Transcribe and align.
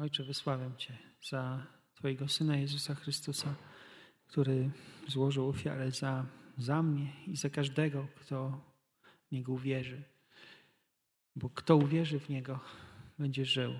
Ojcze, 0.00 0.24
wysławiam 0.24 0.76
Cię 0.76 0.98
za 1.22 1.66
Twojego 1.94 2.28
Syna 2.28 2.56
Jezusa 2.56 2.94
Chrystusa, 2.94 3.54
który 4.26 4.70
złożył 5.08 5.48
ofiarę 5.48 5.90
za, 5.90 6.26
za 6.58 6.82
mnie 6.82 7.12
i 7.26 7.36
za 7.36 7.50
każdego, 7.50 8.08
kto 8.14 8.60
w 9.28 9.32
Niego 9.32 9.52
uwierzy. 9.52 10.02
Bo 11.36 11.50
kto 11.50 11.76
uwierzy 11.76 12.20
w 12.20 12.28
Niego, 12.28 12.60
będzie 13.18 13.44
żył 13.44 13.72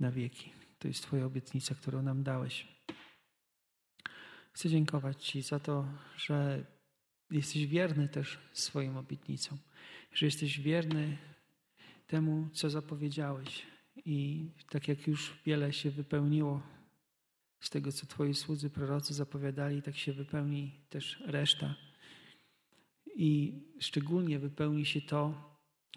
na 0.00 0.10
wieki. 0.10 0.52
To 0.78 0.88
jest 0.88 1.02
Twoja 1.02 1.26
obietnica, 1.26 1.74
którą 1.74 2.02
nam 2.02 2.22
dałeś. 2.22 2.68
Chcę 4.52 4.68
dziękować 4.68 5.24
Ci 5.24 5.42
za 5.42 5.60
to, 5.60 5.88
że 6.16 6.66
jesteś 7.30 7.66
wierny 7.66 8.08
też 8.08 8.38
swoim 8.52 8.96
obietnicom, 8.96 9.58
że 10.12 10.26
jesteś 10.26 10.60
wierny 10.60 11.18
temu, 12.06 12.48
co 12.52 12.70
zapowiedziałeś. 12.70 13.75
I 14.04 14.46
tak 14.70 14.88
jak 14.88 15.06
już 15.06 15.38
wiele 15.46 15.72
się 15.72 15.90
wypełniło 15.90 16.62
z 17.60 17.70
tego, 17.70 17.92
co 17.92 18.06
Twoi 18.06 18.34
słudzy 18.34 18.70
prorocy 18.70 19.14
zapowiadali, 19.14 19.82
tak 19.82 19.96
się 19.96 20.12
wypełni 20.12 20.80
też 20.88 21.22
reszta. 21.26 21.74
I 23.16 23.60
szczególnie 23.80 24.38
wypełni 24.38 24.86
się 24.86 25.00
to 25.00 25.34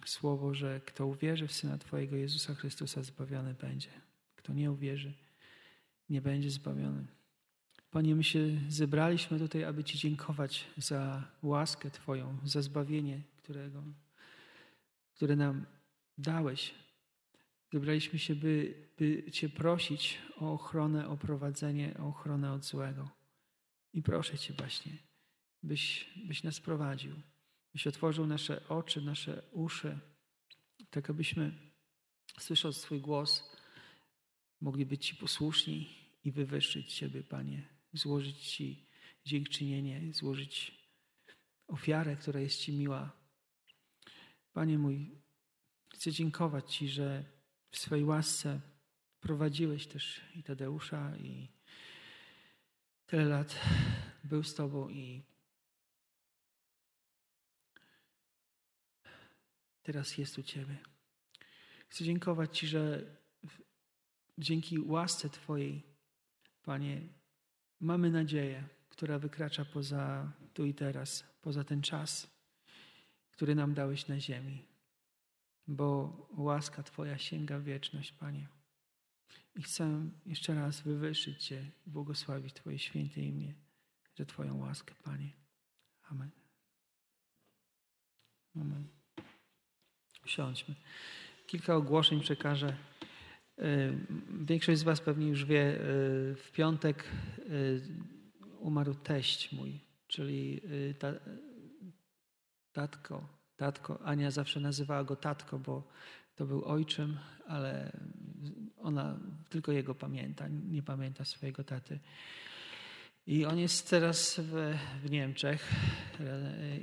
słowo, 0.05 0.54
że 0.54 0.81
kto 0.85 1.07
uwierzy 1.07 1.48
w 1.48 1.54
Syna 1.54 1.77
Twojego 1.77 2.16
Jezusa 2.16 2.55
Chrystusa, 2.55 3.04
zbawiony 3.04 3.54
będzie. 3.54 3.90
Kto 4.35 4.54
nie 4.54 4.71
uwierzy, 4.71 5.13
nie 6.09 6.21
będzie 6.21 6.52
zbawiony. 6.52 7.07
Panie, 7.91 8.16
my 8.16 8.23
się 8.23 8.40
zebraliśmy 8.68 9.40
tutaj, 9.40 9.63
aby 9.63 9.84
Ci 9.84 9.98
dziękować 9.98 10.66
za 10.77 11.27
łaskę 11.41 11.91
Twoją, 11.91 12.38
za 12.43 12.62
zbawienie, 12.62 13.21
którego, 13.38 13.84
które 15.16 15.35
nam 15.35 15.65
dałeś. 16.18 16.74
Zebraliśmy 17.73 18.20
się, 18.20 18.35
by, 18.35 18.75
by 18.98 19.31
Cię 19.31 19.49
prosić 19.49 20.17
o 20.37 20.53
ochronę, 20.53 21.07
o 21.07 21.17
prowadzenie, 21.17 21.95
o 21.99 22.07
ochronę 22.07 22.53
od 22.53 22.65
złego. 22.65 23.09
I 23.93 24.01
proszę 24.01 24.37
Cię 24.37 24.53
właśnie, 24.53 24.98
byś, 25.63 26.09
byś 26.27 26.43
nas 26.43 26.59
prowadził, 26.59 27.15
byś 27.73 27.87
otworzył 27.87 28.27
nasze 28.27 28.70
oczy, 28.70 29.01
nasze 29.01 29.41
uszy, 29.51 29.99
tak 30.90 31.09
abyśmy, 31.09 31.51
słysząc 32.40 32.81
Twój 32.81 33.01
głos, 33.01 33.57
mogli 34.62 34.85
być 34.85 35.07
Ci 35.07 35.15
posłuszni 35.15 35.90
i 36.23 36.31
wywyższyć 36.31 36.93
Ciebie, 36.93 37.23
Panie, 37.23 37.67
złożyć 37.93 38.37
Ci 38.37 38.87
dziękczynienie, 39.25 40.13
złożyć 40.13 40.79
ofiarę, 41.67 42.15
która 42.15 42.40
jest 42.40 42.59
Ci 42.59 42.73
miła. 42.73 43.12
Panie 44.53 44.77
mój, 44.77 45.12
chcę 45.93 46.12
dziękować 46.12 46.75
Ci, 46.75 46.90
że 46.90 47.38
w 47.71 47.77
swojej 47.77 48.05
łasce 48.05 48.59
prowadziłeś 49.21 49.87
też 49.87 50.21
i 50.35 50.43
Tadeusza, 50.43 51.17
i 51.17 51.48
tyle 53.05 53.25
lat 53.25 53.59
był 54.23 54.43
z 54.43 54.55
Tobą 54.55 54.89
i 54.89 55.23
teraz 59.84 60.17
jest 60.17 60.37
u 60.37 60.43
Ciebie. 60.43 60.77
Chcę 61.87 62.03
dziękować 62.03 62.57
Ci, 62.57 62.67
że 62.67 63.15
dzięki 64.38 64.79
łasce 64.79 65.29
Twojej, 65.29 65.84
Panie, 66.63 67.01
mamy 67.79 68.12
nadzieję, 68.12 68.67
która 68.90 69.19
wykracza 69.19 69.66
poza 69.66 70.31
tu 70.53 70.66
i 70.66 70.73
teraz, 70.73 71.23
poza 71.41 71.63
ten 71.63 71.81
czas, 71.81 72.29
który 73.31 73.56
nam 73.56 73.73
dałeś 73.73 74.07
na 74.07 74.19
ziemi. 74.19 74.69
Bo 75.72 76.17
łaska 76.38 76.84
Twoja 76.84 77.17
sięga 77.17 77.59
wieczność, 77.59 78.12
Panie. 78.12 78.47
I 79.56 79.63
chcę 79.63 80.09
jeszcze 80.25 80.56
raz 80.56 80.81
wywyższyć 80.81 81.44
Cię 81.46 81.72
i 81.88 81.90
błogosławić 81.90 82.53
Twoje 82.53 82.80
święte 82.80 83.22
imię 83.22 83.53
za 84.18 84.25
Twoją 84.25 84.58
łaskę, 84.58 84.96
Panie. 85.03 85.29
Amen. 86.03 86.29
Amen. 88.56 88.88
Usiądźmy. 90.25 90.75
Kilka 91.47 91.75
ogłoszeń 91.75 92.22
przekażę. 92.22 92.78
Większość 94.41 94.79
z 94.79 94.84
Was 94.84 95.02
pewnie 95.02 95.28
już 95.28 95.46
wie, 95.46 95.78
w 96.35 96.50
piątek 96.53 97.03
umarł 98.59 98.94
teść 98.94 99.52
mój, 99.52 99.79
czyli 100.08 100.62
ta, 101.00 101.13
tatko, 102.72 103.39
tatko. 103.59 104.02
Ania 104.03 104.31
zawsze 104.31 104.59
nazywała 104.59 105.03
go 105.03 105.16
tatko, 105.16 105.59
bo 105.59 105.84
to 106.36 106.46
był 106.46 106.66
ojczym, 106.66 107.18
ale 107.47 107.92
ona 108.81 109.20
tylko 109.50 109.72
jego 109.72 109.96
pamięta, 109.96 110.47
nie 110.47 110.84
pamięta 110.84 111.25
swojego 111.25 111.64
taty. 111.64 112.00
I 113.28 113.46
on 113.46 113.59
jest 113.59 113.90
teraz 113.90 114.40
w, 114.40 114.78
w 115.03 115.12
Niemczech 115.12 115.72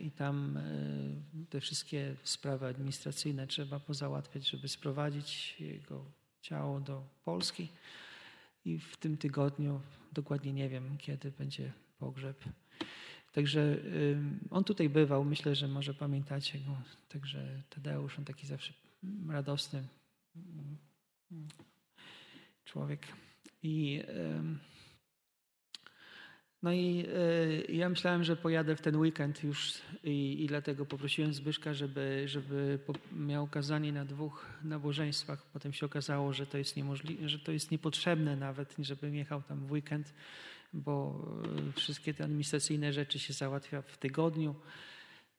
i 0.03 0.11
tam 0.11 0.59
te 1.51 1.61
wszystkie 1.61 2.15
sprawy 2.23 2.67
administracyjne 2.67 3.47
trzeba 3.47 3.81
pozałatwiać, 3.81 4.51
żeby 4.51 4.69
sprowadzić 4.69 5.57
jego 5.61 6.05
ciało 6.41 6.81
do 6.81 7.05
Polski. 7.25 7.69
I 8.65 8.79
w 8.79 8.97
tym 8.97 9.17
tygodniu, 9.17 9.81
dokładnie 10.13 10.53
nie 10.53 10.69
wiem 10.69 10.99
kiedy 10.99 11.31
będzie 11.31 11.73
pogrzeb. 11.99 12.45
Także 13.37 13.77
on 14.51 14.65
tutaj 14.65 14.89
bywał, 14.89 15.25
myślę, 15.25 15.55
że 15.55 15.69
może 15.69 15.95
pamiętacie 15.95 16.59
go. 16.59 16.77
Także 17.09 17.63
Tadeusz, 17.71 18.19
on 18.19 18.25
taki 18.25 18.47
zawsze 18.47 18.73
radosny 19.29 19.83
człowiek. 22.65 23.07
I 23.63 24.03
no 26.63 26.73
i 26.73 27.07
ja 27.69 27.89
myślałem, 27.89 28.25
że 28.25 28.37
pojadę 28.37 28.77
w 28.77 28.81
ten 28.81 28.97
weekend 28.97 29.45
już 29.45 29.73
i, 30.05 30.45
i 30.45 30.47
dlatego 30.47 30.87
poprosiłem 30.87 31.35
Zbyszka, 31.35 31.75
żeby, 31.75 32.23
żeby 32.27 32.79
miał 33.13 33.47
kazanie 33.47 33.93
na 33.93 34.05
dwóch 34.05 34.47
nabożeństwach. 34.65 35.47
Potem 35.53 35.73
się 35.73 35.87
okazało, 35.87 36.33
że 36.33 36.47
to 36.47 36.59
jest 36.59 36.77
niemożliwe, 36.77 37.29
że 37.29 37.39
to 37.39 37.53
jest 37.53 37.71
niepotrzebne 37.71 38.37
nawet, 38.37 38.77
żebym 38.79 39.15
jechał 39.15 39.43
tam 39.43 39.67
w 39.67 39.73
weekend, 39.73 40.15
bo 40.77 41.27
wszystkie 41.77 42.15
te 42.15 42.25
administracyjne 42.25 42.93
rzeczy 42.93 43.19
się 43.19 43.33
załatwia 43.33 43.83
w 43.83 43.99
tygodniu. 43.99 44.55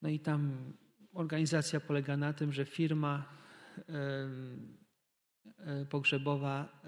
No 0.01 0.09
i 0.09 0.19
tam 0.19 0.73
organizacja 1.13 1.79
polega 1.79 2.17
na 2.17 2.33
tym, 2.33 2.53
że 2.53 2.65
firma 2.65 3.25
pogrzebowa 5.89 6.81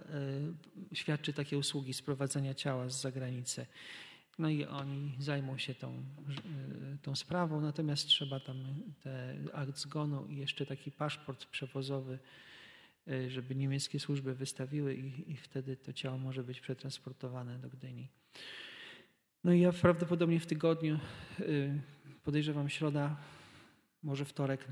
świadczy 0.94 1.34
takie 1.34 1.58
usługi 1.58 1.94
sprowadzania 1.94 2.54
ciała 2.54 2.90
z 2.90 3.02
zagranicy. 3.02 3.66
No 4.40 4.50
i 4.50 4.66
oni 4.66 5.16
zajmą 5.20 5.58
się 5.58 5.76
tą, 5.76 6.04
tą 7.02 7.16
sprawą, 7.16 7.62
natomiast 7.62 8.08
trzeba 8.08 8.40
tam 8.40 8.84
te 9.04 9.36
akt 9.54 9.78
zgonu 9.78 10.28
i 10.28 10.38
jeszcze 10.38 10.66
taki 10.66 10.92
paszport 10.92 11.46
przewozowy, 11.46 12.20
żeby 13.28 13.56
niemieckie 13.56 14.00
służby 14.00 14.36
wystawiły 14.36 14.96
i, 14.96 15.32
i 15.32 15.38
wtedy 15.38 15.78
to 15.78 15.94
ciało 15.94 16.18
może 16.18 16.44
być 16.44 16.62
przetransportowane 16.62 17.60
do 17.60 17.70
Gdyni. 17.70 18.10
No 19.44 19.54
i 19.54 19.60
ja 19.60 19.72
prawdopodobnie 19.72 20.40
w 20.40 20.46
tygodniu, 20.46 21.00
podejrzewam 22.24 22.70
środa, 22.70 23.18
może 24.04 24.26
wtorek, 24.26 24.68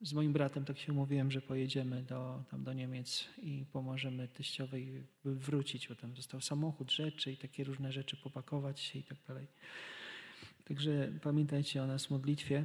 z 0.00 0.12
moim 0.12 0.32
bratem 0.32 0.64
tak 0.64 0.78
się 0.78 0.92
umówiłem, 0.92 1.30
że 1.30 1.40
pojedziemy 1.40 2.02
do, 2.02 2.44
tam 2.50 2.64
do 2.64 2.72
Niemiec 2.72 3.28
i 3.42 3.64
pomożemy 3.72 4.28
teściowej 4.28 5.06
wrócić, 5.24 5.88
bo 5.88 5.94
tam 5.94 6.16
został 6.16 6.40
samochód, 6.40 6.92
rzeczy 6.92 7.32
i 7.32 7.36
takie 7.36 7.64
różne 7.64 7.92
rzeczy 7.92 8.16
popakować 8.16 8.80
się 8.80 8.98
i 8.98 9.02
tak 9.02 9.18
dalej. 9.28 9.46
Także 10.64 11.12
pamiętajcie 11.22 11.82
o 11.82 11.86
nas 11.86 12.06
w 12.06 12.10
modlitwie 12.10 12.64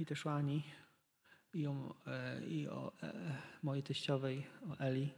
i 0.00 0.06
też 0.06 0.26
o 0.26 0.34
Ani 0.34 0.62
i 1.54 1.66
o, 1.66 1.94
i 2.48 2.68
o 2.68 2.92
mojej 3.62 3.82
teściowej, 3.82 4.46
o 4.70 4.78
Eli 4.78 5.10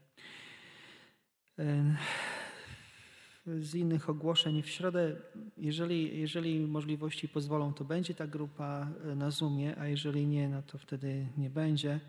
z 3.61 3.75
innych 3.75 4.11
ogłoszeń. 4.11 4.62
W 4.62 4.69
środę, 4.69 5.17
jeżeli, 5.56 6.21
jeżeli 6.21 6.61
możliwości 6.61 7.29
pozwolą, 7.29 7.73
to 7.73 7.85
będzie 7.85 8.15
ta 8.15 8.27
grupa 8.27 8.91
e, 9.05 9.15
na 9.15 9.31
Zoomie, 9.31 9.79
a 9.79 9.87
jeżeli 9.87 10.27
nie, 10.27 10.49
no 10.49 10.62
to 10.62 10.79
wtedy 10.79 11.27
nie 11.37 11.50
będzie. 11.50 12.00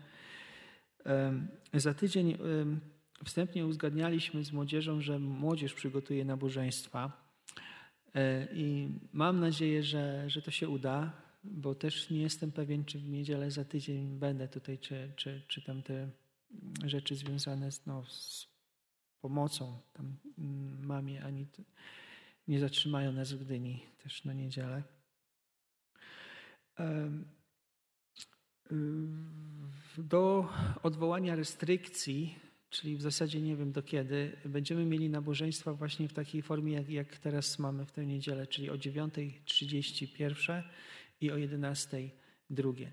Za 1.74 1.94
tydzień 1.94 2.38
wstępnie 3.24 3.66
uzgadnialiśmy 3.66 4.44
z 4.44 4.52
młodzieżą, 4.52 5.00
że 5.00 5.18
młodzież 5.18 5.74
przygotuje 5.74 6.24
nabożeństwa 6.24 7.12
e, 8.14 8.48
i 8.54 8.88
mam 9.12 9.40
nadzieję, 9.40 9.82
że, 9.82 10.30
że 10.30 10.42
to 10.42 10.50
się 10.50 10.68
uda, 10.68 11.12
bo 11.44 11.74
też 11.74 12.10
nie 12.10 12.22
jestem 12.22 12.52
pewien, 12.52 12.84
czy 12.84 12.98
w 12.98 13.08
niedzielę 13.08 13.50
za 13.50 13.64
tydzień 13.64 14.18
będę 14.18 14.48
tutaj, 14.48 14.78
czy, 14.78 15.12
czy, 15.16 15.42
czy 15.48 15.62
tam 15.62 15.82
te 15.82 16.10
rzeczy 16.84 17.14
związane 17.14 17.72
z, 17.72 17.86
no, 17.86 18.04
z 18.04 18.49
pomocą 19.20 19.80
tam 19.92 20.16
mm, 20.38 20.86
mamie, 20.86 21.24
ani 21.24 21.46
nie 22.48 22.60
zatrzymają 22.60 23.12
nas 23.12 23.32
w 23.32 23.44
Gdyni 23.44 23.82
też 24.02 24.24
na 24.24 24.32
niedzielę. 24.32 24.82
do 29.98 30.48
odwołania 30.82 31.36
restrykcji, 31.36 32.38
czyli 32.70 32.96
w 32.96 33.02
zasadzie 33.02 33.40
nie 33.40 33.56
wiem 33.56 33.72
do 33.72 33.82
kiedy, 33.82 34.36
będziemy 34.44 34.84
mieli 34.84 35.10
nabożeństwa 35.10 35.74
właśnie 35.74 36.08
w 36.08 36.12
takiej 36.12 36.42
formie, 36.42 36.72
jak, 36.72 36.88
jak 36.88 37.18
teraz 37.18 37.58
mamy 37.58 37.86
w 37.86 37.92
tę 37.92 38.06
niedzielę, 38.06 38.46
czyli 38.46 38.70
o 38.70 38.74
9.31 38.74 40.62
i 41.20 41.30
o 41.30 41.34
11.00 41.34 42.10
drugie. 42.50 42.92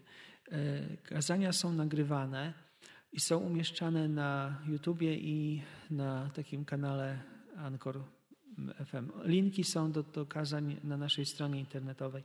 E, 0.51 0.97
kazania 0.97 1.53
są 1.53 1.73
nagrywane 1.73 2.66
i 3.11 3.19
są 3.19 3.37
umieszczane 3.37 4.07
na 4.07 4.61
YouTubie 4.67 5.17
i 5.17 5.61
na 5.89 6.29
takim 6.29 6.65
kanale 6.65 7.19
Anchor 7.57 8.03
FM. 8.85 9.11
Linki 9.23 9.63
są 9.63 9.91
do, 9.91 10.03
do 10.03 10.25
kazań 10.25 10.77
na 10.83 10.97
naszej 10.97 11.25
stronie 11.25 11.59
internetowej. 11.59 12.23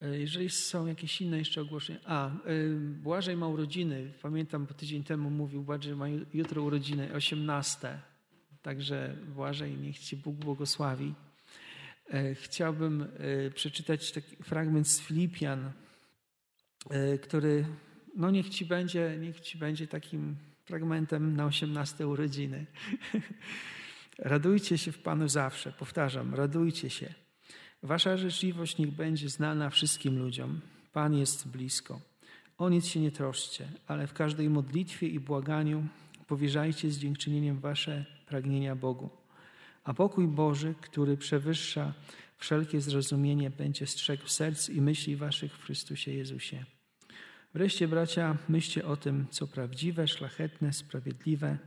E, 0.00 0.18
jeżeli 0.18 0.50
są 0.50 0.86
jakieś 0.86 1.20
inne 1.20 1.38
jeszcze 1.38 1.60
ogłoszenia. 1.60 2.00
A, 2.04 2.30
Błażej 3.02 3.36
ma 3.36 3.48
urodziny. 3.48 4.12
Pamiętam, 4.22 4.66
bo 4.66 4.74
tydzień 4.74 5.04
temu 5.04 5.30
mówił 5.30 5.62
Błażej 5.62 5.96
ma 5.96 6.08
jutro 6.08 6.62
urodziny, 6.62 7.14
18. 7.14 8.00
Także 8.62 9.16
Błażej, 9.34 9.76
niech 9.76 9.98
Ci 9.98 10.16
Bóg 10.16 10.36
błogosławi. 10.36 11.14
E, 12.10 12.34
chciałbym 12.34 13.02
e, 13.02 13.50
przeczytać 13.50 14.12
taki 14.12 14.36
fragment 14.36 14.88
z 14.88 15.00
Filipian, 15.00 15.72
który, 17.22 17.64
no 18.16 18.30
niech 18.30 18.48
Ci 18.48 18.64
będzie, 18.64 19.16
niech 19.20 19.40
Ci 19.40 19.58
będzie 19.58 19.86
takim 19.86 20.36
fragmentem 20.64 21.36
na 21.36 21.46
18 21.46 22.06
urodziny. 22.06 22.66
radujcie 24.18 24.78
się 24.78 24.92
w 24.92 24.98
Panu 24.98 25.28
zawsze. 25.28 25.72
Powtarzam, 25.72 26.34
radujcie 26.34 26.90
się. 26.90 27.14
Wasza 27.82 28.16
życzliwość 28.16 28.78
niech 28.78 28.90
będzie 28.90 29.28
znana 29.28 29.70
wszystkim 29.70 30.18
ludziom. 30.18 30.60
Pan 30.92 31.14
jest 31.14 31.48
blisko. 31.48 32.00
O 32.58 32.68
nic 32.68 32.86
się 32.86 33.00
nie 33.00 33.12
troszcie, 33.12 33.68
ale 33.86 34.06
w 34.06 34.12
każdej 34.12 34.50
modlitwie 34.50 35.08
i 35.08 35.20
błaganiu 35.20 35.86
powierzajcie 36.26 36.90
z 36.90 36.98
dziękczynieniem 36.98 37.58
wasze 37.58 38.04
pragnienia 38.26 38.76
Bogu. 38.76 39.10
A 39.84 39.94
pokój 39.94 40.28
Boży, 40.28 40.74
który 40.80 41.16
przewyższa 41.16 41.94
wszelkie 42.40 42.80
zrozumienie, 42.80 43.50
będzie 43.50 43.86
strzegł 43.86 44.28
serc 44.28 44.68
i 44.68 44.80
myśli 44.80 45.16
waszych 45.16 45.56
w 45.56 45.64
Chrystusie 45.64 46.12
Jezusie. 46.12 46.64
Wreszcie, 47.54 47.88
bracia, 47.88 48.38
myślcie 48.48 48.86
o 48.86 48.96
tym, 48.96 49.26
co 49.30 49.46
prawdziwe, 49.46 50.08
szlachetne, 50.08 50.72
sprawiedliwe, 50.72 51.58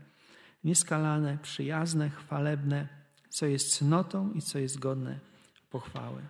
nieskalane, 0.64 1.38
przyjazne, 1.42 2.10
chwalebne, 2.10 2.88
co 3.30 3.46
jest 3.46 3.78
cnotą 3.78 4.34
i 4.34 4.42
co 4.42 4.60
jest 4.60 4.80
godne 4.80 5.20
pochwały. 5.70 6.22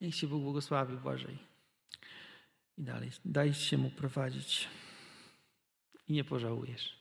Niech 0.00 0.14
się 0.14 0.26
Bóg 0.26 0.42
błogosławi 0.42 0.96
Błażej. 0.96 1.38
I 2.78 2.82
dalej, 2.82 3.10
daj 3.24 3.54
się 3.54 3.78
Mu 3.78 3.90
prowadzić 3.90 4.68
i 6.08 6.12
nie 6.12 6.24
pożałujesz. 6.24 6.96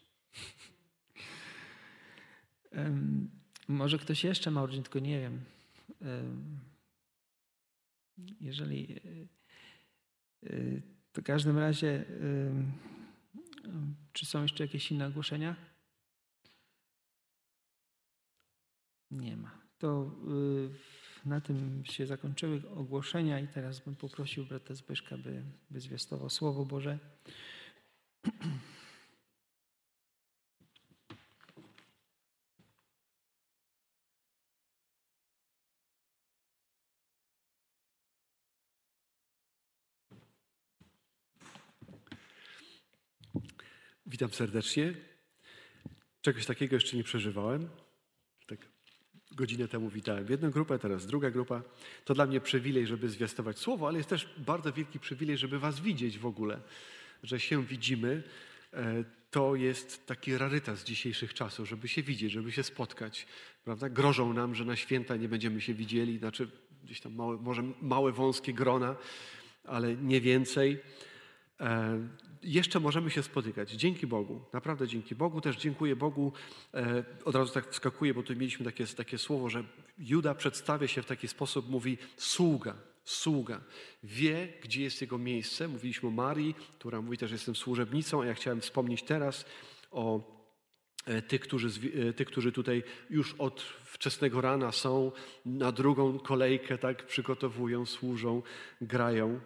Um, 2.72 3.41
może 3.68 3.98
ktoś 4.00 4.24
jeszcze 4.24 4.52
ma 4.52 4.64
urodziny, 4.64 4.84
tylko 4.84 5.00
nie 5.00 5.20
wiem. 5.20 5.46
Jeżeli 8.42 8.96
y, 10.44 10.82
w 11.14 11.24
każdym 11.24 11.58
razie, 11.58 12.06
czy 14.14 14.26
są 14.26 14.42
jeszcze 14.42 14.64
jakieś 14.64 14.92
inne 14.92 15.08
ogłoszenia? 15.08 15.56
Nie 19.12 19.38
ma 19.38 19.62
to 19.82 20.12
y, 21.26 21.30
na 21.30 21.42
tym 21.42 21.84
się 21.86 22.08
zakończyły 22.08 22.70
ogłoszenia 22.76 23.40
i 23.40 23.48
teraz 23.48 23.80
bym 23.80 23.96
poprosił 23.96 24.46
brata 24.46 24.76
Zbyszka, 24.76 25.18
by, 25.18 25.44
by 25.70 25.80
zwiastował 25.80 26.30
Słowo 26.30 26.66
Boże. 26.66 27.00
Witam 44.12 44.34
serdecznie. 44.34 44.94
Czegoś 46.22 46.46
takiego 46.46 46.76
jeszcze 46.76 46.98
nie 46.98 47.04
przeżywałem 47.04 47.70
godzinę 49.36 49.68
temu 49.68 49.90
witałem 49.90 50.28
jedną 50.30 50.52
grupę, 50.52 50.80
teraz 50.80 51.06
druga 51.06 51.32
grupa. 51.32 51.62
To 52.06 52.14
dla 52.14 52.26
mnie 52.26 52.42
przywilej, 52.42 52.88
żeby 52.88 53.10
zwiastować 53.10 53.60
słowo, 53.60 53.88
ale 53.88 53.98
jest 53.98 54.10
też 54.10 54.30
bardzo 54.38 54.74
wielki 54.74 55.00
przywilej, 55.00 55.38
żeby 55.38 55.60
was 55.60 55.80
widzieć 55.80 56.20
w 56.20 56.26
ogóle, 56.26 56.60
że 57.24 57.40
się 57.40 57.66
widzimy. 57.66 58.24
E, 58.74 59.04
to 59.32 59.56
jest 59.56 60.06
taki 60.06 60.38
rarytas 60.38 60.84
dzisiejszych 60.84 61.34
czasów, 61.34 61.70
żeby 61.70 61.88
się 61.88 62.04
widzieć, 62.04 62.32
żeby 62.32 62.52
się 62.52 62.64
spotkać. 62.64 63.28
Prawda? 63.64 63.90
Grożą 63.90 64.34
nam, 64.34 64.56
że 64.56 64.66
na 64.66 64.76
święta 64.76 65.16
nie 65.16 65.30
będziemy 65.30 65.62
się 65.62 65.74
widzieli, 65.74 66.18
znaczy 66.18 66.52
gdzieś 66.84 67.02
tam 67.02 67.16
małe, 67.16 67.38
może 67.38 67.64
małe, 67.82 68.12
wąskie 68.12 68.54
grona, 68.54 68.96
ale 69.64 69.96
nie 69.96 70.22
więcej. 70.22 70.80
E, 72.44 72.48
jeszcze 72.48 72.80
możemy 72.80 73.12
się 73.12 73.24
spotykać. 73.24 73.72
Dzięki 73.72 74.08
Bogu, 74.08 74.42
naprawdę 74.54 74.88
dzięki 74.88 75.16
Bogu. 75.16 75.42
Też 75.42 75.58
dziękuję 75.58 75.96
Bogu. 75.96 76.34
E, 76.74 77.04
od 77.26 77.36
razu 77.36 77.54
tak 77.54 77.70
wskakuję, 77.72 78.14
bo 78.14 78.24
tu 78.24 78.36
mieliśmy 78.36 78.66
takie, 78.66 78.88
takie 78.88 79.18
słowo, 79.18 79.50
że 79.50 79.64
Juda 79.98 80.36
przedstawia 80.36 80.88
się 80.88 81.02
w 81.02 81.06
taki 81.06 81.28
sposób, 81.28 81.70
mówi 81.70 81.98
sługa, 82.18 82.76
sługa. 83.06 83.62
Wie, 84.04 84.54
gdzie 84.64 84.84
jest 84.84 85.02
jego 85.02 85.18
miejsce. 85.18 85.68
Mówiliśmy 85.68 86.10
o 86.10 86.12
Marii, 86.12 86.56
która 86.80 87.02
mówi 87.02 87.18
też, 87.18 87.30
że 87.30 87.36
jestem 87.36 87.56
służebnicą, 87.56 88.22
a 88.22 88.26
ja 88.26 88.34
chciałem 88.34 88.62
wspomnieć 88.62 89.04
teraz 89.04 89.46
o 89.92 90.20
e, 91.06 91.22
tych 91.22 91.42
którzy, 91.42 91.70
tych, 92.14 92.28
którzy 92.28 92.52
tutaj 92.52 92.84
już 93.10 93.34
od 93.34 93.62
wczesnego 93.84 94.42
rana 94.42 94.72
są, 94.72 95.12
na 95.46 95.72
drugą 95.72 96.20
kolejkę 96.20 96.78
tak 96.78 97.06
przygotowują, 97.06 97.86
służą, 97.86 98.42
grają 98.82 99.40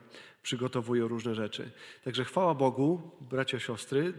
przygotowują 0.45 1.07
różne 1.07 1.35
rzeczy. 1.35 1.71
Także 2.03 2.25
chwała 2.25 2.55
Bogu, 2.55 3.11
bracia, 3.21 3.59
siostry. 3.59 4.13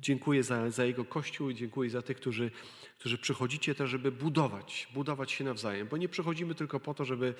Dziękuję 0.00 0.42
za, 0.42 0.70
za 0.70 0.84
Jego 0.84 1.04
Kościół 1.04 1.50
i 1.50 1.54
dziękuję 1.54 1.90
za 1.90 2.02
tych, 2.02 2.16
którzy, 2.16 2.50
którzy 2.98 3.18
przychodzicie 3.18 3.74
też, 3.74 3.90
żeby 3.90 4.12
budować, 4.12 4.88
budować 4.94 5.32
się 5.32 5.44
nawzajem. 5.44 5.88
Bo 5.88 5.96
nie 5.96 6.08
przychodzimy 6.08 6.54
tylko 6.54 6.80
po 6.80 6.94
to, 6.94 7.04
żeby 7.04 7.34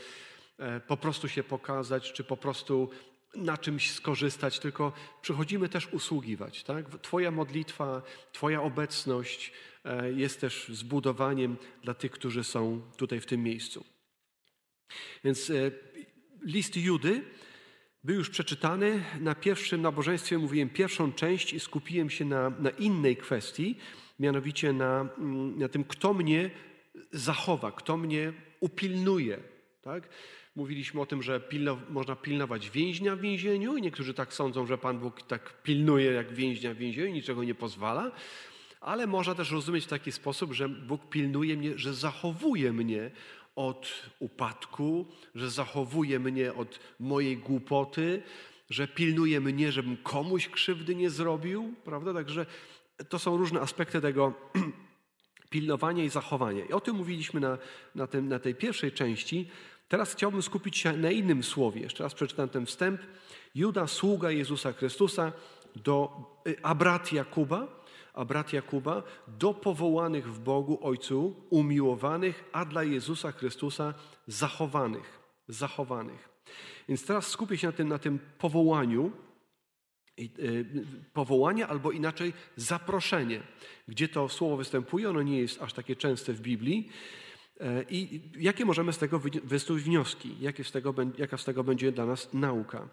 e, 0.58 0.80
po 0.80 0.96
prostu 0.96 1.28
się 1.28 1.42
pokazać, 1.42 2.12
czy 2.12 2.24
po 2.24 2.36
prostu 2.36 2.90
na 3.34 3.58
czymś 3.58 3.90
skorzystać, 3.90 4.58
tylko 4.58 4.92
przychodzimy 5.22 5.68
też 5.68 5.92
usługiwać. 5.92 6.64
Tak? 6.64 6.98
Twoja 7.02 7.30
modlitwa, 7.30 8.02
Twoja 8.32 8.62
obecność 8.62 9.52
e, 9.84 10.12
jest 10.12 10.40
też 10.40 10.68
zbudowaniem 10.68 11.56
dla 11.82 11.94
tych, 11.94 12.10
którzy 12.10 12.44
są 12.44 12.82
tutaj 12.96 13.20
w 13.20 13.26
tym 13.26 13.42
miejscu. 13.42 13.84
Więc 15.24 15.50
e, 15.50 15.70
list 16.42 16.76
Judy 16.76 17.24
był 18.06 18.16
już 18.16 18.30
przeczytany. 18.30 19.02
Na 19.20 19.34
pierwszym 19.34 19.82
nabożeństwie 19.82 20.38
mówiłem 20.38 20.68
pierwszą 20.68 21.12
część 21.12 21.52
i 21.52 21.60
skupiłem 21.60 22.10
się 22.10 22.24
na, 22.24 22.50
na 22.50 22.70
innej 22.70 23.16
kwestii, 23.16 23.76
mianowicie 24.20 24.72
na, 24.72 25.08
mm, 25.18 25.58
na 25.58 25.68
tym, 25.68 25.84
kto 25.84 26.14
mnie 26.14 26.50
zachowa, 27.12 27.72
kto 27.72 27.96
mnie 27.96 28.32
upilnuje. 28.60 29.38
Tak? 29.82 30.08
Mówiliśmy 30.56 31.00
o 31.00 31.06
tym, 31.06 31.22
że 31.22 31.40
pilno, 31.40 31.78
można 31.90 32.16
pilnować 32.16 32.70
więźnia 32.70 33.16
w 33.16 33.20
więzieniu 33.20 33.76
i 33.76 33.82
niektórzy 33.82 34.14
tak 34.14 34.32
sądzą, 34.32 34.66
że 34.66 34.78
Pan 34.78 34.98
Bóg 34.98 35.22
tak 35.22 35.62
pilnuje 35.62 36.12
jak 36.12 36.34
więźnia 36.34 36.74
w 36.74 36.76
więzieniu, 36.76 37.14
niczego 37.14 37.44
nie 37.44 37.54
pozwala. 37.54 38.12
Ale 38.80 39.06
można 39.06 39.34
też 39.34 39.50
rozumieć 39.50 39.84
w 39.84 39.88
taki 39.88 40.12
sposób, 40.12 40.52
że 40.52 40.68
Bóg 40.68 41.08
pilnuje 41.08 41.56
mnie, 41.56 41.78
że 41.78 41.94
zachowuje 41.94 42.72
mnie 42.72 43.10
od 43.56 44.10
upadku, 44.18 45.06
że 45.34 45.50
zachowuje 45.50 46.18
mnie 46.18 46.54
od 46.54 46.80
mojej 47.00 47.36
głupoty, 47.36 48.22
że 48.70 48.88
pilnuje 48.88 49.40
mnie, 49.40 49.72
żebym 49.72 49.96
komuś 49.96 50.48
krzywdy 50.48 50.94
nie 50.94 51.10
zrobił, 51.10 51.74
prawda? 51.84 52.14
Także 52.14 52.46
to 53.08 53.18
są 53.18 53.36
różne 53.36 53.60
aspekty 53.60 54.00
tego 54.00 54.32
pilnowania 55.50 56.04
i 56.04 56.08
zachowania. 56.08 56.64
I 56.64 56.72
o 56.72 56.80
tym 56.80 56.96
mówiliśmy 56.96 57.40
na, 57.40 57.58
na, 57.94 58.06
tym, 58.06 58.28
na 58.28 58.38
tej 58.38 58.54
pierwszej 58.54 58.92
części. 58.92 59.48
Teraz 59.88 60.12
chciałbym 60.12 60.42
skupić 60.42 60.78
się 60.78 60.92
na 60.92 61.10
innym 61.10 61.42
słowie. 61.42 61.80
Jeszcze 61.80 62.02
raz 62.04 62.14
przeczytam 62.14 62.48
ten 62.48 62.66
wstęp. 62.66 63.00
Juda, 63.54 63.86
sługa 63.86 64.30
Jezusa 64.30 64.72
Chrystusa 64.72 65.32
do 65.76 66.10
y, 66.48 66.62
Abrat 66.62 67.12
Jakuba, 67.12 67.75
a 68.16 68.24
brat 68.24 68.52
Jakuba, 68.52 69.02
do 69.28 69.54
powołanych 69.54 70.34
w 70.34 70.38
Bogu 70.38 70.78
Ojcu, 70.82 71.36
umiłowanych, 71.50 72.44
a 72.52 72.64
dla 72.64 72.84
Jezusa 72.84 73.32
Chrystusa 73.32 73.94
zachowanych. 74.26 75.18
Zachowanych. 75.48 76.28
Więc 76.88 77.06
teraz 77.06 77.26
skupię 77.26 77.58
się 77.58 77.66
na 77.66 77.72
tym, 77.72 77.88
na 77.88 77.98
tym 77.98 78.18
powołaniu, 78.38 79.12
e, 80.18 80.22
powołanie 81.12 81.66
albo 81.66 81.92
inaczej 81.92 82.32
zaproszenie. 82.56 83.42
Gdzie 83.88 84.08
to 84.08 84.28
słowo 84.28 84.56
występuje, 84.56 85.10
ono 85.10 85.22
nie 85.22 85.38
jest 85.38 85.62
aż 85.62 85.72
takie 85.72 85.96
częste 85.96 86.32
w 86.32 86.40
Biblii. 86.40 86.88
E, 87.60 87.82
I 87.90 88.22
jakie 88.38 88.64
możemy 88.64 88.92
z 88.92 88.98
tego 88.98 89.20
wysnuć 89.44 89.82
wnioski? 89.82 90.36
Jakie 90.40 90.64
z 90.64 90.72
tego, 90.72 90.94
jaka 91.18 91.36
z 91.38 91.44
tego 91.44 91.64
będzie 91.64 91.92
dla 91.92 92.06
nas 92.06 92.34
nauka? 92.34 92.88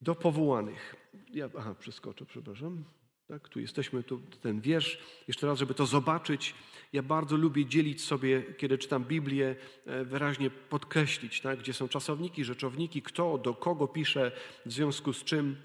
Do 0.00 0.14
powołanych. 0.14 0.96
Ja, 1.30 1.48
aha, 1.58 1.74
przeskoczę, 1.78 2.26
przepraszam. 2.26 2.84
Tak, 3.28 3.48
tu 3.48 3.60
jesteśmy, 3.60 4.02
tu 4.02 4.20
ten 4.40 4.60
wiersz. 4.60 4.98
Jeszcze 5.28 5.46
raz, 5.46 5.58
żeby 5.58 5.74
to 5.74 5.86
zobaczyć. 5.86 6.54
Ja 6.92 7.02
bardzo 7.02 7.36
lubię 7.36 7.66
dzielić 7.66 8.04
sobie, 8.04 8.42
kiedy 8.58 8.78
czytam 8.78 9.04
Biblię, 9.04 9.56
e, 9.86 10.04
wyraźnie 10.04 10.50
podkreślić, 10.50 11.40
tak, 11.40 11.58
gdzie 11.58 11.72
są 11.72 11.88
czasowniki, 11.88 12.44
rzeczowniki, 12.44 13.02
kto 13.02 13.38
do 13.38 13.54
kogo 13.54 13.88
pisze, 13.88 14.32
w 14.66 14.72
związku 14.72 15.12
z 15.12 15.24
czym. 15.24 15.56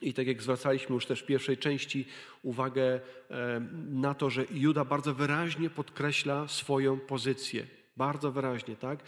I 0.00 0.14
tak 0.14 0.26
jak 0.26 0.42
zwracaliśmy 0.42 0.94
już 0.94 1.06
też 1.06 1.22
w 1.22 1.26
pierwszej 1.26 1.58
części 1.58 2.06
uwagę 2.42 3.00
e, 3.30 3.60
na 3.90 4.14
to, 4.14 4.30
że 4.30 4.44
Juda 4.50 4.84
bardzo 4.84 5.14
wyraźnie 5.14 5.70
podkreśla 5.70 6.48
swoją 6.48 7.00
pozycję. 7.00 7.66
Bardzo 7.96 8.32
wyraźnie, 8.32 8.76
tak? 8.76 9.02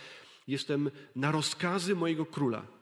Jestem 0.49 0.91
na 1.17 1.33
rozkazy 1.33 1.95
mojego 1.95 2.27
króla. 2.27 2.80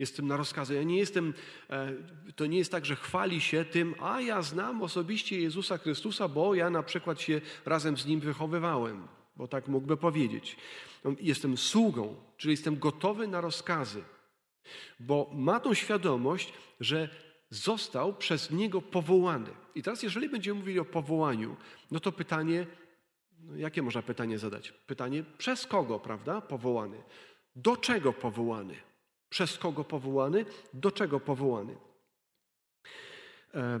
Jestem 0.00 0.26
na 0.26 0.36
rozkazy. 0.36 0.74
Ja 0.74 0.82
nie 0.82 0.98
jestem, 0.98 1.34
e, 1.70 1.92
to 2.36 2.46
nie 2.46 2.58
jest 2.58 2.72
tak, 2.72 2.86
że 2.86 2.96
chwali 2.96 3.40
się 3.40 3.64
tym, 3.64 3.94
a 4.00 4.20
ja 4.20 4.42
znam 4.42 4.82
osobiście 4.82 5.40
Jezusa 5.40 5.78
Chrystusa, 5.78 6.28
bo 6.28 6.54
ja 6.54 6.70
na 6.70 6.82
przykład 6.82 7.20
się 7.20 7.40
razem 7.66 7.96
z 7.96 8.06
Nim 8.06 8.20
wychowywałem, 8.20 9.08
bo 9.36 9.48
tak 9.48 9.68
mógłby 9.68 9.96
powiedzieć. 9.96 10.56
No, 11.04 11.12
jestem 11.20 11.56
sługą, 11.56 12.16
czyli 12.36 12.50
jestem 12.50 12.78
gotowy 12.78 13.28
na 13.28 13.40
rozkazy, 13.40 14.02
bo 15.00 15.30
ma 15.34 15.60
tą 15.60 15.74
świadomość, 15.74 16.52
że 16.80 17.08
został 17.50 18.14
przez 18.14 18.50
Niego 18.50 18.82
powołany. 18.82 19.50
I 19.74 19.82
teraz, 19.82 20.02
jeżeli 20.02 20.28
będziemy 20.28 20.60
mówili 20.60 20.78
o 20.78 20.84
powołaniu, 20.84 21.56
no 21.90 22.00
to 22.00 22.12
pytanie, 22.12 22.66
no 23.38 23.56
jakie 23.56 23.82
można 23.82 24.02
pytanie 24.02 24.38
zadać? 24.38 24.72
Pytanie, 24.72 25.24
przez 25.38 25.66
kogo, 25.66 25.98
prawda, 25.98 26.40
powołany? 26.40 27.02
Do 27.56 27.76
czego 27.76 28.12
powołany? 28.12 28.89
Przez 29.30 29.58
kogo 29.58 29.84
powołany? 29.84 30.44
Do 30.74 30.90
czego 30.92 31.20
powołany? 31.20 31.76
E... 33.54 33.80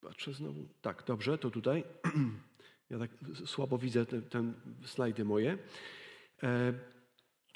Patrzę 0.00 0.32
znowu. 0.32 0.68
Tak, 0.80 1.04
dobrze, 1.06 1.38
to 1.38 1.50
tutaj. 1.50 1.84
Ja 2.90 2.98
tak 2.98 3.10
słabo 3.46 3.78
widzę 3.78 4.06
te, 4.06 4.22
te 4.22 4.52
slajdy 4.84 5.24
moje. 5.24 5.58
E... 6.42 6.72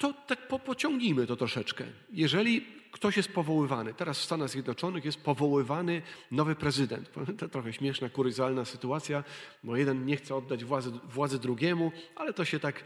To 0.03 0.13
tak 0.27 0.47
po, 0.47 0.59
pociągnijmy 0.59 1.27
to 1.27 1.35
troszeczkę. 1.35 1.83
Jeżeli 2.11 2.65
ktoś 2.91 3.17
jest 3.17 3.29
powoływany, 3.31 3.93
teraz 3.93 4.19
w 4.19 4.23
Stanach 4.23 4.49
Zjednoczonych 4.49 5.05
jest 5.05 5.21
powoływany 5.21 6.01
nowy 6.31 6.55
prezydent. 6.55 7.09
To 7.39 7.49
trochę 7.49 7.73
śmieszna, 7.73 8.09
kuryzalna 8.09 8.65
sytuacja, 8.65 9.23
bo 9.63 9.77
jeden 9.77 10.05
nie 10.05 10.17
chce 10.17 10.35
oddać 10.35 10.65
władzy, 10.65 10.91
władzy 11.09 11.39
drugiemu, 11.39 11.91
ale 12.15 12.33
to 12.33 12.45
się 12.45 12.59
tak 12.59 12.79
e, 12.79 12.83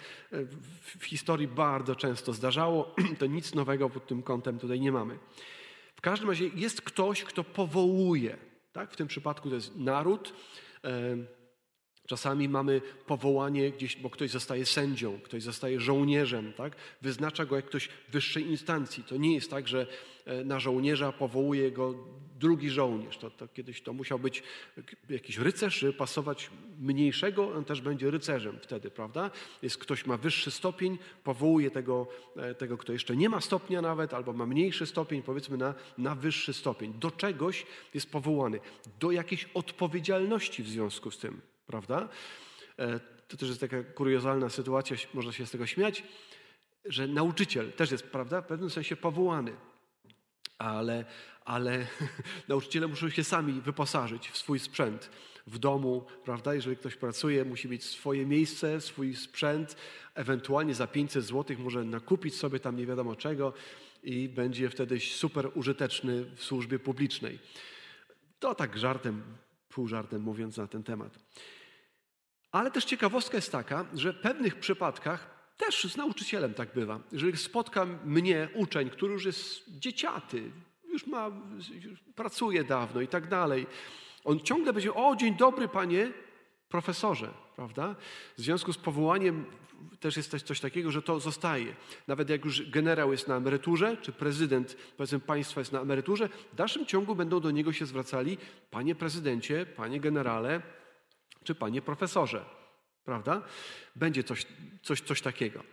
w 0.99 1.05
historii 1.05 1.47
bardzo 1.47 1.95
często 1.95 2.33
zdarzało. 2.33 2.95
To 3.19 3.25
nic 3.25 3.55
nowego 3.55 3.89
pod 3.89 4.07
tym 4.07 4.23
kątem 4.23 4.59
tutaj 4.59 4.79
nie 4.79 4.91
mamy. 4.91 5.19
W 5.95 6.01
każdym 6.01 6.29
razie 6.29 6.49
jest 6.55 6.81
ktoś, 6.81 7.23
kto 7.23 7.43
powołuje. 7.43 8.37
Tak? 8.73 8.91
W 8.91 8.95
tym 8.95 9.07
przypadku 9.07 9.49
to 9.49 9.55
jest 9.55 9.75
naród. 9.75 10.33
Czasami 12.07 12.49
mamy 12.49 12.81
powołanie 13.05 13.71
gdzieś, 13.71 13.95
bo 13.95 14.09
ktoś 14.09 14.31
zostaje 14.31 14.65
sędzią, 14.65 15.19
ktoś 15.23 15.43
zostaje 15.43 15.79
żołnierzem, 15.79 16.53
tak? 16.53 16.75
Wyznacza 17.01 17.45
go 17.45 17.55
jak 17.55 17.65
ktoś 17.65 17.89
wyższej 18.09 18.47
instancji. 18.47 19.03
To 19.03 19.17
nie 19.17 19.35
jest 19.35 19.49
tak, 19.49 19.67
że 19.67 19.87
e, 20.25 20.43
na 20.43 20.59
żołnierza 20.59 21.11
powołuje 21.11 21.71
go 21.71 21.95
drugi 22.39 22.69
żołnierz. 22.69 23.17
To, 23.17 23.29
to 23.29 23.47
kiedyś 23.47 23.81
to 23.81 23.93
musiał 23.93 24.19
być 24.19 24.43
jakiś 25.09 25.37
rycerz, 25.37 25.79
żeby 25.79 25.93
pasować 25.93 26.49
mniejszego, 26.79 27.53
on 27.53 27.65
też 27.65 27.81
będzie 27.81 28.11
rycerzem 28.11 28.59
wtedy, 28.61 28.91
prawda? 28.91 29.31
Jest 29.61 29.77
ktoś 29.77 30.05
ma 30.05 30.17
wyższy 30.17 30.51
stopień, 30.51 30.97
powołuje 31.23 31.71
tego, 31.71 32.07
e, 32.35 32.55
tego 32.55 32.77
kto 32.77 32.93
jeszcze 32.93 33.15
nie 33.15 33.29
ma 33.29 33.41
stopnia 33.41 33.81
nawet, 33.81 34.13
albo 34.13 34.33
ma 34.33 34.45
mniejszy 34.45 34.85
stopień, 34.85 35.21
powiedzmy 35.23 35.57
na, 35.57 35.73
na 35.97 36.15
wyższy 36.15 36.53
stopień. 36.53 36.93
Do 36.93 37.11
czegoś 37.11 37.65
jest 37.93 38.11
powołany, 38.11 38.59
do 38.99 39.11
jakiejś 39.11 39.49
odpowiedzialności 39.53 40.63
w 40.63 40.69
związku 40.69 41.11
z 41.11 41.17
tym 41.17 41.41
prawda? 41.67 42.09
E, 42.79 42.99
to 43.27 43.37
też 43.37 43.49
jest 43.49 43.61
taka 43.61 43.83
kuriozalna 43.83 44.49
sytuacja, 44.49 44.97
można 45.13 45.31
się 45.31 45.45
z 45.45 45.51
tego 45.51 45.67
śmiać, 45.67 46.03
że 46.85 47.07
nauczyciel 47.07 47.73
też 47.73 47.91
jest, 47.91 48.03
prawda, 48.03 48.41
w 48.41 48.45
pewnym 48.45 48.69
sensie 48.69 48.95
powołany. 48.95 49.53
Ale, 50.57 51.05
ale 51.45 51.87
nauczyciele 52.47 52.87
muszą 52.87 53.09
się 53.09 53.23
sami 53.23 53.61
wyposażyć 53.61 54.29
w 54.29 54.37
swój 54.37 54.59
sprzęt 54.59 55.09
w 55.47 55.57
domu, 55.59 56.05
prawda? 56.25 56.53
Jeżeli 56.53 56.77
ktoś 56.77 56.95
pracuje, 56.95 57.45
musi 57.45 57.69
mieć 57.69 57.83
swoje 57.83 58.25
miejsce, 58.25 58.81
swój 58.81 59.15
sprzęt, 59.15 59.75
ewentualnie 60.15 60.75
za 60.75 60.87
500 60.87 61.25
zł 61.25 61.57
może 61.59 61.83
nakupić 61.83 62.35
sobie 62.35 62.59
tam 62.59 62.77
nie 62.77 62.85
wiadomo 62.85 63.15
czego 63.15 63.53
i 64.03 64.29
będzie 64.29 64.69
wtedy 64.69 64.99
super 64.99 65.49
użyteczny 65.55 66.25
w 66.35 66.43
służbie 66.43 66.79
publicznej. 66.79 67.39
To 68.39 68.55
tak 68.55 68.77
żartem, 68.77 69.23
pół 69.69 69.87
żartem 69.87 70.21
mówiąc 70.21 70.57
na 70.57 70.67
ten 70.67 70.83
temat. 70.83 71.19
Ale 72.51 72.71
też 72.71 72.85
ciekawostka 72.85 73.37
jest 73.37 73.51
taka, 73.51 73.85
że 73.93 74.13
w 74.13 74.19
pewnych 74.19 74.59
przypadkach 74.59 75.37
też 75.57 75.83
z 75.83 75.97
nauczycielem 75.97 76.53
tak 76.53 76.73
bywa. 76.73 76.99
Jeżeli 77.11 77.37
spotka 77.37 77.85
mnie 78.05 78.49
uczeń, 78.53 78.89
który 78.89 79.13
już 79.13 79.25
jest 79.25 79.79
dzieciaty, 79.79 80.51
już 80.91 81.07
ma, 81.07 81.31
już 81.81 81.99
pracuje 82.15 82.63
dawno 82.63 83.01
i 83.01 83.07
tak 83.07 83.27
dalej, 83.27 83.67
on 84.23 84.39
ciągle 84.39 84.73
będzie, 84.73 84.93
o 84.93 85.15
dzień 85.15 85.35
dobry 85.35 85.67
panie 85.67 86.11
profesorze, 86.69 87.29
prawda? 87.55 87.95
W 88.37 88.41
związku 88.41 88.73
z 88.73 88.77
powołaniem 88.77 89.45
też 89.99 90.17
jest 90.17 90.45
coś 90.45 90.59
takiego, 90.59 90.91
że 90.91 91.01
to 91.01 91.19
zostaje. 91.19 91.75
Nawet 92.07 92.29
jak 92.29 92.45
już 92.45 92.69
generał 92.69 93.11
jest 93.11 93.27
na 93.27 93.35
emeryturze, 93.35 93.97
czy 93.97 94.11
prezydent, 94.11 94.77
powiedzmy, 94.97 95.19
państwa 95.19 95.61
jest 95.61 95.71
na 95.71 95.81
emeryturze, 95.81 96.29
w 96.53 96.55
dalszym 96.55 96.85
ciągu 96.85 97.15
będą 97.15 97.39
do 97.39 97.51
niego 97.51 97.73
się 97.73 97.85
zwracali, 97.85 98.37
panie 98.71 98.95
prezydencie, 98.95 99.65
panie 99.65 99.99
generale, 99.99 100.61
czy 101.47 101.55
panie 101.55 101.81
profesorze, 101.81 102.45
prawda? 103.03 103.41
Będzie 103.95 104.23
coś, 104.23 104.45
coś, 104.83 105.01
coś 105.01 105.21
takiego. 105.21 105.63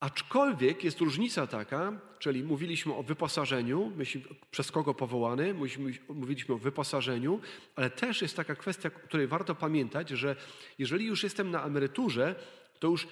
Aczkolwiek 0.00 0.84
jest 0.84 1.00
różnica 1.00 1.46
taka, 1.46 2.00
czyli 2.18 2.44
mówiliśmy 2.44 2.94
o 2.94 3.02
wyposażeniu, 3.02 3.92
myśli, 3.96 4.24
przez 4.50 4.72
kogo 4.72 4.94
powołany, 4.94 5.54
mówiliśmy 6.08 6.54
o 6.54 6.58
wyposażeniu, 6.58 7.40
ale 7.76 7.90
też 7.90 8.22
jest 8.22 8.36
taka 8.36 8.54
kwestia, 8.54 8.90
której 8.90 9.26
warto 9.26 9.54
pamiętać, 9.54 10.08
że 10.08 10.36
jeżeli 10.78 11.06
już 11.06 11.22
jestem 11.22 11.50
na 11.50 11.64
emeryturze, 11.64 12.34
to 12.78 12.88
już 12.88 13.08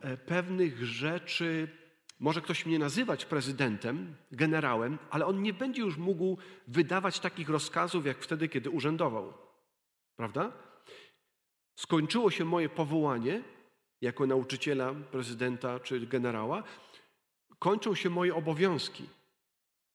e, 0.00 0.16
pewnych 0.16 0.84
rzeczy 0.84 1.68
może 2.20 2.40
ktoś 2.40 2.66
mnie 2.66 2.78
nazywać 2.78 3.24
prezydentem, 3.24 4.14
generałem, 4.32 4.98
ale 5.10 5.26
on 5.26 5.42
nie 5.42 5.52
będzie 5.52 5.82
już 5.82 5.96
mógł 5.96 6.38
wydawać 6.68 7.20
takich 7.20 7.48
rozkazów, 7.48 8.06
jak 8.06 8.18
wtedy, 8.18 8.48
kiedy 8.48 8.70
urzędował. 8.70 9.46
Prawda? 10.16 10.65
Skończyło 11.76 12.30
się 12.30 12.44
moje 12.44 12.68
powołanie 12.68 13.42
jako 14.00 14.26
nauczyciela, 14.26 14.94
prezydenta 14.94 15.80
czy 15.80 16.06
generała, 16.06 16.62
kończą 17.58 17.94
się 17.94 18.10
moje 18.10 18.34
obowiązki. 18.34 19.04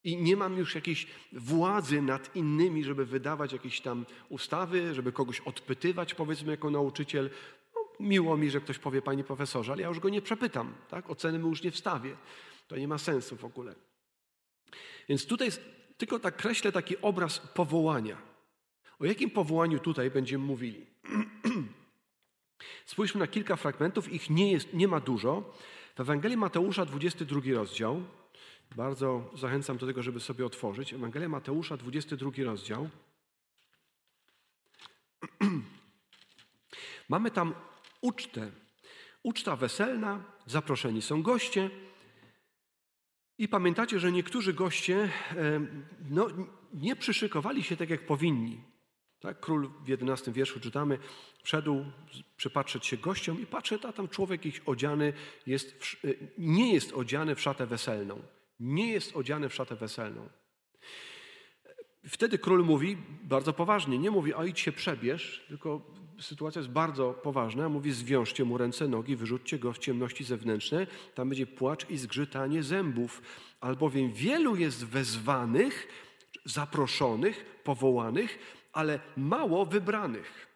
I 0.04 0.18
nie 0.18 0.36
mam 0.36 0.58
już 0.58 0.76
jakiejś 0.76 1.08
władzy 1.34 2.02
nad 2.02 2.36
innymi, 2.36 2.84
żeby 2.84 3.06
wydawać 3.06 3.54
jakieś 3.54 3.82
tam 3.82 4.06
ustawy, 4.30 4.94
żeby 4.94 5.12
kogoś 5.12 5.40
odpytywać, 5.40 6.14
powiedzmy, 6.14 6.52
jako 6.52 6.70
nauczyciel. 6.70 7.30
No, 7.76 7.82
miło 8.00 8.38
mi, 8.38 8.50
że 8.50 8.62
ktoś 8.62 8.80
powie, 8.80 9.02
panie 9.02 9.24
profesorze, 9.24 9.72
ale 9.72 9.82
ja 9.82 9.88
już 9.88 10.00
go 10.00 10.10
nie 10.10 10.22
przepytam. 10.22 10.74
Tak? 10.90 11.10
Oceny 11.10 11.40
mu 11.40 11.50
już 11.50 11.64
nie 11.64 11.72
wstawię. 11.72 12.18
To 12.68 12.78
nie 12.78 12.88
ma 12.88 12.98
sensu 12.98 13.36
w 13.36 13.46
ogóle. 13.46 13.76
Więc 15.10 15.26
tutaj 15.26 15.50
tylko 15.98 16.20
tak 16.20 16.36
kreślę 16.36 16.72
taki 16.72 16.98
obraz 17.02 17.40
powołania. 17.40 18.31
O 19.02 19.06
jakim 19.06 19.30
powołaniu 19.30 19.80
tutaj 19.80 20.12
będziemy 20.12 20.46
mówili? 20.46 20.86
Spójrzmy 22.86 23.20
na 23.20 23.28
kilka 23.28 23.56
fragmentów, 23.56 24.14
ich 24.14 24.30
nie, 24.30 24.52
jest, 24.52 24.74
nie 24.74 24.88
ma 24.88 25.00
dużo. 25.00 25.54
W 25.96 26.00
Ewangelii 26.00 26.38
Mateusza, 26.38 26.86
22 26.86 27.42
rozdział. 27.54 28.04
Bardzo 28.76 29.32
zachęcam 29.36 29.78
do 29.78 29.88
tego, 29.88 30.04
żeby 30.04 30.20
sobie 30.20 30.46
otworzyć. 30.46 30.94
Ewangelia 30.94 31.30
Mateusza, 31.30 31.78
22 31.78 32.32
rozdział. 32.44 32.90
Mamy 37.10 37.32
tam 37.32 37.54
ucztę. 38.02 38.52
Uczta 39.24 39.56
weselna, 39.56 40.24
zaproszeni 40.46 41.02
są 41.02 41.24
goście. 41.24 41.70
I 43.38 43.48
pamiętacie, 43.48 44.00
że 44.00 44.12
niektórzy 44.12 44.54
goście 44.54 45.10
no, 46.10 46.28
nie 46.74 46.96
przyszykowali 46.96 47.64
się 47.64 47.78
tak, 47.78 47.90
jak 47.90 48.06
powinni. 48.06 48.72
Tak? 49.22 49.40
Król 49.40 49.70
w 49.86 49.88
11 49.88 50.32
wierszu 50.32 50.60
czytamy, 50.60 50.98
wszedł 51.44 51.86
przypatrzeć 52.38 52.86
się 52.86 52.98
gościom 52.98 53.42
i 53.42 53.46
patrzy, 53.46 53.80
a 53.84 53.94
tam 53.94 54.08
człowiek 54.08 54.46
ich 54.46 54.62
odziany 54.66 55.14
jest, 55.48 55.84
w, 55.84 56.06
e, 56.06 56.08
nie 56.38 56.74
jest 56.74 56.94
odziany 56.94 57.36
w 57.36 57.42
szatę 57.42 57.66
weselną. 57.66 58.22
Nie 58.60 58.92
jest 58.92 59.16
odziany 59.16 59.50
w 59.50 59.54
szatę 59.54 59.76
weselną. 59.76 60.30
Wtedy 62.08 62.38
król 62.38 62.66
mówi 62.66 62.98
bardzo 63.24 63.54
poważnie, 63.54 63.98
nie 63.98 64.12
mówi, 64.12 64.34
a 64.34 64.46
idź 64.46 64.60
się 64.60 64.72
przebierz, 64.72 65.46
tylko 65.48 65.82
sytuacja 66.20 66.60
jest 66.60 66.72
bardzo 66.72 67.14
poważna. 67.14 67.70
Mówi, 67.70 67.92
zwiążcie 67.92 68.46
mu 68.46 68.58
ręce, 68.58 68.88
nogi, 68.88 69.16
wyrzućcie 69.16 69.60
go 69.60 69.74
w 69.74 69.78
ciemności 69.78 70.24
zewnętrzne. 70.24 70.88
Tam 71.16 71.30
będzie 71.30 71.48
płacz 71.48 71.90
i 71.90 71.98
zgrzytanie 71.98 72.64
zębów. 72.64 73.22
Albowiem 73.60 74.14
wielu 74.14 74.56
jest 74.56 74.86
wezwanych, 74.86 75.88
zaproszonych, 76.46 77.46
powołanych, 77.64 78.40
ale 78.74 79.00
mało 79.18 79.66
wybranych. 79.66 80.48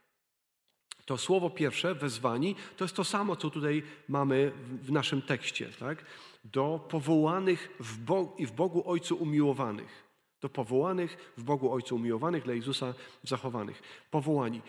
To 1.06 1.18
słowo 1.18 1.50
pierwsze, 1.50 1.96
wezwani, 1.96 2.56
to 2.78 2.84
jest 2.84 2.96
to 2.96 3.04
samo, 3.04 3.36
co 3.36 3.50
tutaj 3.50 3.84
mamy 4.08 4.52
w 4.82 4.92
naszym 4.92 5.22
tekście. 5.22 5.70
Tak? 5.80 6.06
Do 6.44 6.88
powołanych 6.90 7.76
w 7.80 7.98
Bogu, 7.98 8.36
i 8.38 8.46
w 8.46 8.52
Bogu 8.52 8.90
Ojcu 8.90 9.16
umiłowanych. 9.16 10.06
Do 10.42 10.50
powołanych 10.50 11.34
w 11.38 11.44
Bogu 11.44 11.74
Ojcu 11.74 11.96
umiłowanych, 11.96 12.44
dla 12.44 12.54
Jezusa 12.54 12.94
zachowanych. 13.24 13.82
Powołani. 14.12 14.62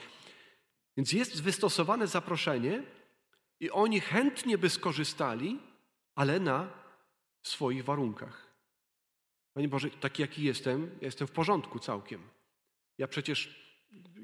Więc 0.96 1.12
jest 1.12 1.42
wystosowane 1.42 2.06
zaproszenie 2.06 2.82
i 3.60 3.70
oni 3.70 4.00
chętnie 4.00 4.58
by 4.58 4.70
skorzystali, 4.70 5.58
ale 6.14 6.40
na 6.40 6.68
swoich 7.42 7.84
warunkach. 7.84 8.46
Panie 9.54 9.68
Boże, 9.68 9.90
taki 9.90 10.22
jaki 10.22 10.42
jestem, 10.42 10.98
jestem 11.00 11.26
w 11.26 11.32
porządku 11.32 11.78
całkiem. 11.78 12.35
Ja 12.98 13.08
przecież 13.08 13.66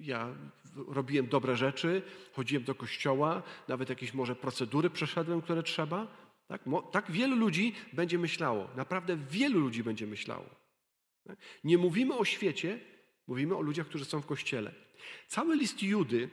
ja 0.00 0.34
robiłem 0.88 1.26
dobre 1.26 1.56
rzeczy, 1.56 2.02
chodziłem 2.32 2.64
do 2.64 2.74
kościoła, 2.74 3.42
nawet 3.68 3.88
jakieś 3.88 4.14
może 4.14 4.36
procedury 4.36 4.90
przeszedłem, 4.90 5.42
które 5.42 5.62
trzeba. 5.62 6.06
Tak, 6.48 6.64
tak 6.92 7.10
wielu 7.10 7.36
ludzi 7.36 7.74
będzie 7.92 8.18
myślało, 8.18 8.68
naprawdę 8.76 9.16
wielu 9.16 9.60
ludzi 9.60 9.84
będzie 9.84 10.06
myślało. 10.06 10.46
Tak? 11.26 11.38
Nie 11.64 11.78
mówimy 11.78 12.16
o 12.16 12.24
świecie, 12.24 12.78
mówimy 13.26 13.56
o 13.56 13.60
ludziach, 13.60 13.86
którzy 13.86 14.04
są 14.04 14.20
w 14.20 14.26
kościele. 14.26 14.74
Cały 15.28 15.56
list 15.56 15.82
Judy 15.82 16.30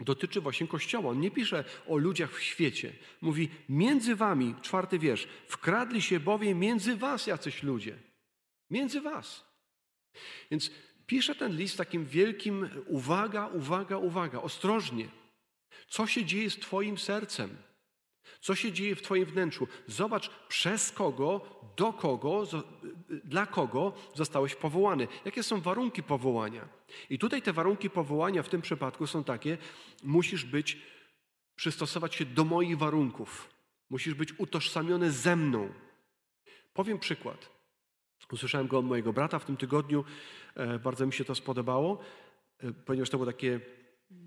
dotyczy 0.00 0.40
właśnie 0.40 0.66
Kościoła. 0.66 1.10
On 1.10 1.20
nie 1.20 1.30
pisze 1.30 1.64
o 1.86 1.96
ludziach 1.96 2.32
w 2.32 2.42
świecie. 2.42 2.92
Mówi, 3.20 3.48
między 3.68 4.16
wami, 4.16 4.54
czwarty 4.62 4.98
wiersz, 4.98 5.28
wkradli 5.48 6.02
się 6.02 6.20
bowiem 6.20 6.58
między 6.58 6.96
was 6.96 7.26
jacyś 7.26 7.62
ludzie. 7.62 7.98
Między 8.70 9.00
was. 9.00 9.44
Więc 10.50 10.70
pisze 11.06 11.34
ten 11.34 11.56
list 11.56 11.78
takim 11.78 12.04
wielkim 12.04 12.68
uwaga, 12.86 13.46
uwaga, 13.46 13.96
uwaga, 13.96 14.40
ostrożnie. 14.40 15.08
Co 15.88 16.06
się 16.06 16.24
dzieje 16.24 16.50
z 16.50 16.58
twoim 16.58 16.98
sercem? 16.98 17.56
Co 18.40 18.54
się 18.54 18.72
dzieje 18.72 18.96
w 18.96 19.02
Twoim 19.02 19.24
wnętrzu? 19.24 19.68
Zobacz, 19.86 20.30
przez 20.48 20.92
kogo, 20.92 21.40
do 21.76 21.92
kogo, 21.92 22.46
dla 23.24 23.46
kogo 23.46 23.92
zostałeś 24.14 24.54
powołany. 24.54 25.08
Jakie 25.24 25.42
są 25.42 25.60
warunki 25.60 26.02
powołania? 26.02 26.68
I 27.10 27.18
tutaj 27.18 27.42
te 27.42 27.52
warunki 27.52 27.90
powołania 27.90 28.42
w 28.42 28.48
tym 28.48 28.62
przypadku 28.62 29.06
są 29.06 29.24
takie: 29.24 29.58
musisz 30.02 30.44
być, 30.44 30.78
przystosować 31.56 32.14
się 32.14 32.24
do 32.24 32.44
moich 32.44 32.78
warunków. 32.78 33.48
Musisz 33.90 34.14
być 34.14 34.38
utożsamiony 34.38 35.10
ze 35.10 35.36
mną. 35.36 35.72
Powiem 36.74 36.98
przykład. 36.98 37.55
Usłyszałem 38.32 38.66
go 38.66 38.78
od 38.78 38.86
mojego 38.86 39.12
brata 39.12 39.38
w 39.38 39.44
tym 39.44 39.56
tygodniu. 39.56 40.04
E, 40.54 40.78
bardzo 40.78 41.06
mi 41.06 41.12
się 41.12 41.24
to 41.24 41.34
spodobało, 41.34 42.00
e, 42.58 42.72
ponieważ 42.72 43.10
to 43.10 43.16
było 43.16 43.26
takie, 43.26 43.60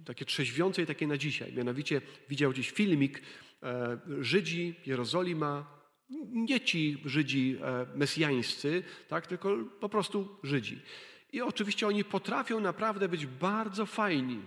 takie 0.06 0.26
trzeźwiące 0.26 0.82
i 0.82 0.86
takie 0.86 1.08
na 1.08 1.18
dzisiaj. 1.18 1.54
Mianowicie 1.54 2.02
widział 2.30 2.52
gdzieś 2.52 2.72
filmik 2.72 3.22
E, 3.64 4.00
Żydzi, 4.20 4.76
Jerozolima, 4.86 5.80
nie 6.32 6.62
ci 6.62 7.02
Żydzi 7.06 7.60
mesjańscy, 7.96 8.84
tak, 9.08 9.28
tylko 9.28 9.58
po 9.80 9.90
prostu 9.90 10.38
Żydzi. 10.44 10.82
I 11.34 11.42
oczywiście 11.42 11.88
oni 11.88 12.04
potrafią 12.04 12.60
naprawdę 12.60 13.10
być 13.10 13.26
bardzo 13.26 13.86
fajni. 13.86 14.42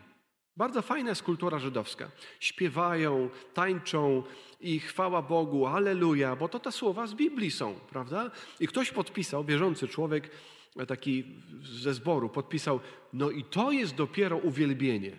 Bardzo 0.56 0.82
fajna 0.82 1.11
jest 1.11 1.23
kultura 1.23 1.59
żydowska. 1.59 2.11
Śpiewają, 2.40 3.30
tańczą 3.54 4.23
i 4.61 4.80
chwała 4.80 5.23
Bogu, 5.23 5.66
aleluja, 5.66 6.37
bo 6.37 6.48
to 6.48 6.59
te 6.61 6.72
słowa 6.72 7.07
z 7.07 7.14
Biblii 7.14 7.50
są, 7.50 7.74
prawda? 7.74 8.31
I 8.61 8.66
ktoś 8.66 8.90
podpisał, 8.90 9.44
wierzący 9.44 9.88
człowiek, 9.88 10.31
e, 10.77 10.87
taki 10.87 11.24
ze 11.62 11.94
zboru, 11.94 12.29
podpisał, 12.29 12.81
no 13.12 13.31
i 13.31 13.44
to 13.44 13.72
jest 13.72 13.94
dopiero 13.94 14.37
uwielbienie. 14.37 15.16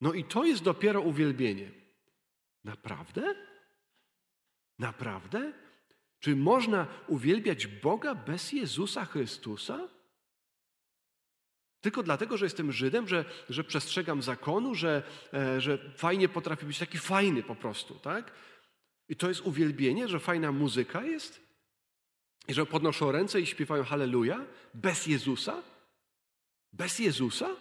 No 0.00 0.12
i 0.12 0.24
to 0.24 0.44
jest 0.44 0.62
dopiero 0.62 1.00
uwielbienie. 1.00 1.70
Naprawdę? 2.64 3.34
Naprawdę? 4.78 5.52
Czy 6.20 6.36
można 6.36 6.86
uwielbiać 7.06 7.66
Boga 7.66 8.14
bez 8.14 8.52
Jezusa 8.52 9.04
Chrystusa? 9.04 9.88
Tylko 11.80 12.02
dlatego, 12.02 12.36
że 12.36 12.46
jestem 12.46 12.72
Żydem, 12.72 13.08
że, 13.08 13.24
że 13.50 13.64
przestrzegam 13.64 14.22
zakonu, 14.22 14.74
że, 14.74 15.02
e, 15.34 15.60
że 15.60 15.78
fajnie 15.96 16.28
potrafi 16.28 16.66
być 16.66 16.78
taki 16.78 16.98
fajny 16.98 17.42
po 17.42 17.54
prostu, 17.54 17.94
tak? 17.94 18.32
I 19.08 19.16
to 19.16 19.28
jest 19.28 19.40
uwielbienie, 19.40 20.08
że 20.08 20.20
fajna 20.20 20.52
muzyka 20.52 21.04
jest? 21.04 21.40
I 22.48 22.54
że 22.54 22.66
podnoszą 22.66 23.12
ręce 23.12 23.40
i 23.40 23.46
śpiewają 23.46 23.84
Halleluja? 23.84 24.46
Bez 24.74 25.06
Jezusa? 25.06 25.62
Bez 26.72 26.98
Jezusa? 26.98 27.56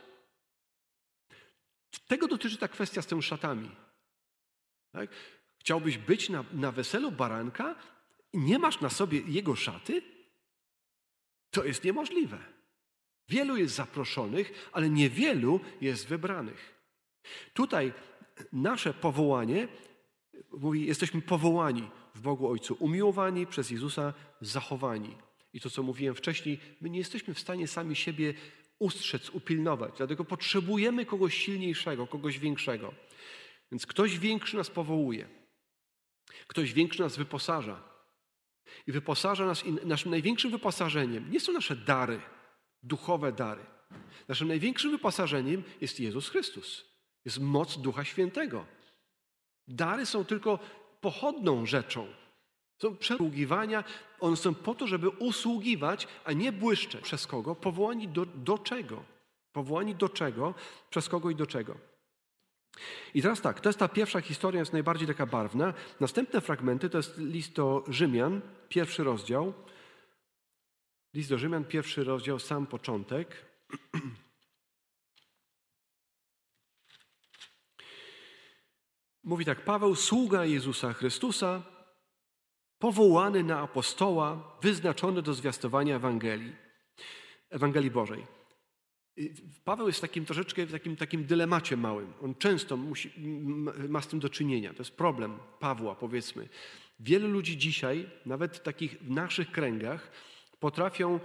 Tego 2.07 2.27
dotyczy 2.27 2.57
ta 2.57 2.67
kwestia 2.67 3.01
z 3.01 3.07
tymi 3.07 3.23
szatami. 3.23 3.71
Tak? 4.91 5.09
Chciałbyś 5.59 5.97
być 5.97 6.29
na, 6.29 6.45
na 6.53 6.71
weselu 6.71 7.11
baranka 7.11 7.75
i 8.33 8.37
nie 8.37 8.59
masz 8.59 8.81
na 8.81 8.89
sobie 8.89 9.19
jego 9.19 9.55
szaty? 9.55 10.01
To 11.51 11.63
jest 11.63 11.83
niemożliwe. 11.83 12.58
Wielu 13.29 13.57
jest 13.57 13.75
zaproszonych, 13.75 14.69
ale 14.71 14.89
niewielu 14.89 15.59
jest 15.81 16.07
wybranych. 16.07 16.75
Tutaj 17.53 17.93
nasze 18.53 18.93
powołanie 18.93 19.67
mówi, 20.51 20.85
jesteśmy 20.85 21.21
powołani 21.21 21.89
w 22.15 22.21
Bogu 22.21 22.47
Ojcu, 22.47 22.77
umiłowani 22.79 23.47
przez 23.47 23.71
Jezusa, 23.71 24.13
zachowani. 24.41 25.17
I 25.53 25.59
to, 25.61 25.69
co 25.69 25.83
mówiłem 25.83 26.15
wcześniej, 26.15 26.59
my 26.81 26.89
nie 26.89 26.99
jesteśmy 26.99 27.33
w 27.33 27.39
stanie 27.39 27.67
sami 27.67 27.95
siebie 27.95 28.33
ustrzec, 28.79 29.29
upilnować, 29.29 29.93
dlatego 29.97 30.25
potrzebujemy 30.25 31.05
kogoś 31.05 31.37
silniejszego, 31.37 32.07
kogoś 32.07 32.39
większego. 32.39 32.93
Więc 33.71 33.85
ktoś 33.85 34.19
większy 34.19 34.57
nas 34.57 34.69
powołuje. 34.69 35.27
Ktoś 36.47 36.73
większy 36.73 37.01
nas 37.01 37.17
wyposaża. 37.17 37.83
I 38.87 38.91
wyposaża 38.91 39.45
nas, 39.45 39.65
i 39.65 39.73
naszym 39.73 40.11
największym 40.11 40.51
wyposażeniem 40.51 41.31
nie 41.31 41.39
są 41.39 41.53
nasze 41.53 41.75
dary, 41.75 42.19
duchowe 42.83 43.31
dary. 43.31 43.65
Naszym 44.27 44.47
największym 44.47 44.91
wyposażeniem 44.91 45.63
jest 45.81 45.99
Jezus 45.99 46.29
Chrystus. 46.29 46.85
Jest 47.25 47.39
moc 47.39 47.77
Ducha 47.77 48.03
Świętego. 48.03 48.65
Dary 49.67 50.05
są 50.05 50.25
tylko 50.25 50.59
pochodną 51.01 51.65
rzeczą. 51.65 52.07
Są 52.81 52.97
przesługiwania, 52.97 53.83
one 54.19 54.37
są 54.37 54.55
po 54.55 54.75
to, 54.75 54.87
żeby 54.87 55.09
usługiwać, 55.09 56.07
a 56.25 56.33
nie 56.33 56.51
błyszczeć. 56.51 57.01
Przez 57.01 57.27
kogo? 57.27 57.55
Powołani 57.55 58.07
do, 58.07 58.25
do 58.25 58.57
czego? 58.57 59.03
Powołani 59.51 59.95
do 59.95 60.09
czego? 60.09 60.53
Przez 60.89 61.09
kogo 61.09 61.29
i 61.29 61.35
do 61.35 61.45
czego? 61.45 61.75
I 63.13 63.21
teraz 63.21 63.41
tak, 63.41 63.59
to 63.59 63.69
jest 63.69 63.79
ta 63.79 63.87
pierwsza 63.87 64.21
historia, 64.21 64.59
jest 64.59 64.73
najbardziej 64.73 65.07
taka 65.07 65.25
barwna. 65.25 65.73
Następne 65.99 66.41
fragmenty 66.41 66.89
to 66.89 66.97
jest 66.97 67.17
list 67.17 67.53
do 67.53 67.83
Rzymian, 67.87 68.41
pierwszy 68.69 69.03
rozdział. 69.03 69.53
List 71.13 71.29
do 71.29 71.37
Rzymian, 71.37 71.65
pierwszy 71.65 72.03
rozdział, 72.03 72.39
sam 72.39 72.67
początek. 72.67 73.45
Mówi 79.23 79.45
tak, 79.45 79.65
Paweł, 79.65 79.95
sługa 79.95 80.45
Jezusa 80.45 80.93
Chrystusa, 80.93 81.63
powołany 82.79 83.43
na 83.43 83.59
apostoła, 83.59 84.57
wyznaczony 84.61 85.21
do 85.21 85.33
zwiastowania 85.33 85.95
Ewangelii, 85.95 86.55
Ewangelii 87.49 87.91
Bożej. 87.91 88.27
Paweł 89.63 89.87
jest 89.87 90.01
takim 90.01 90.25
troszeczkę 90.25 90.65
w 90.65 90.71
takim, 90.71 90.95
takim 90.95 91.25
dylemacie 91.25 91.77
małym. 91.77 92.13
On 92.21 92.35
często 92.35 92.77
musi, 92.77 93.13
ma 93.89 94.01
z 94.01 94.07
tym 94.07 94.19
do 94.19 94.29
czynienia. 94.29 94.73
To 94.73 94.79
jest 94.79 94.97
problem 94.97 95.39
Pawła, 95.59 95.95
powiedzmy. 95.95 96.49
Wielu 96.99 97.27
ludzi 97.27 97.57
dzisiaj, 97.57 98.09
nawet 98.25 98.63
takich 98.63 98.97
w 99.01 99.09
naszych 99.09 99.51
kręgach, 99.51 100.11
potrafią, 100.59 101.19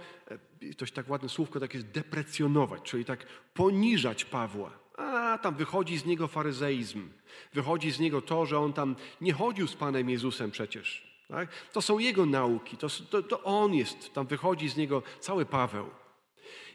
coś 0.77 0.91
tak 0.91 1.09
ładne 1.09 1.29
słówko 1.29 1.59
takie 1.59 1.79
deprecjonować, 1.79 2.81
czyli 2.81 3.05
tak 3.05 3.25
poniżać 3.53 4.25
Pawła. 4.25 4.71
A 4.97 5.37
tam 5.37 5.55
wychodzi 5.55 5.97
z 5.97 6.05
niego 6.05 6.27
faryzeizm. 6.27 7.09
Wychodzi 7.53 7.91
z 7.91 7.99
niego 7.99 8.21
to, 8.21 8.45
że 8.45 8.59
on 8.59 8.73
tam 8.73 8.95
nie 9.21 9.33
chodził 9.33 9.67
z 9.67 9.75
Panem 9.75 10.09
Jezusem 10.09 10.51
przecież. 10.51 11.15
Tak? 11.27 11.49
To 11.71 11.81
są 11.81 11.99
jego 11.99 12.25
nauki, 12.25 12.77
to, 12.77 12.87
to, 13.09 13.23
to 13.23 13.43
on 13.43 13.73
jest, 13.73 14.13
tam 14.13 14.27
wychodzi 14.27 14.69
z 14.69 14.77
niego 14.77 15.03
cały 15.19 15.45
Paweł. 15.45 15.89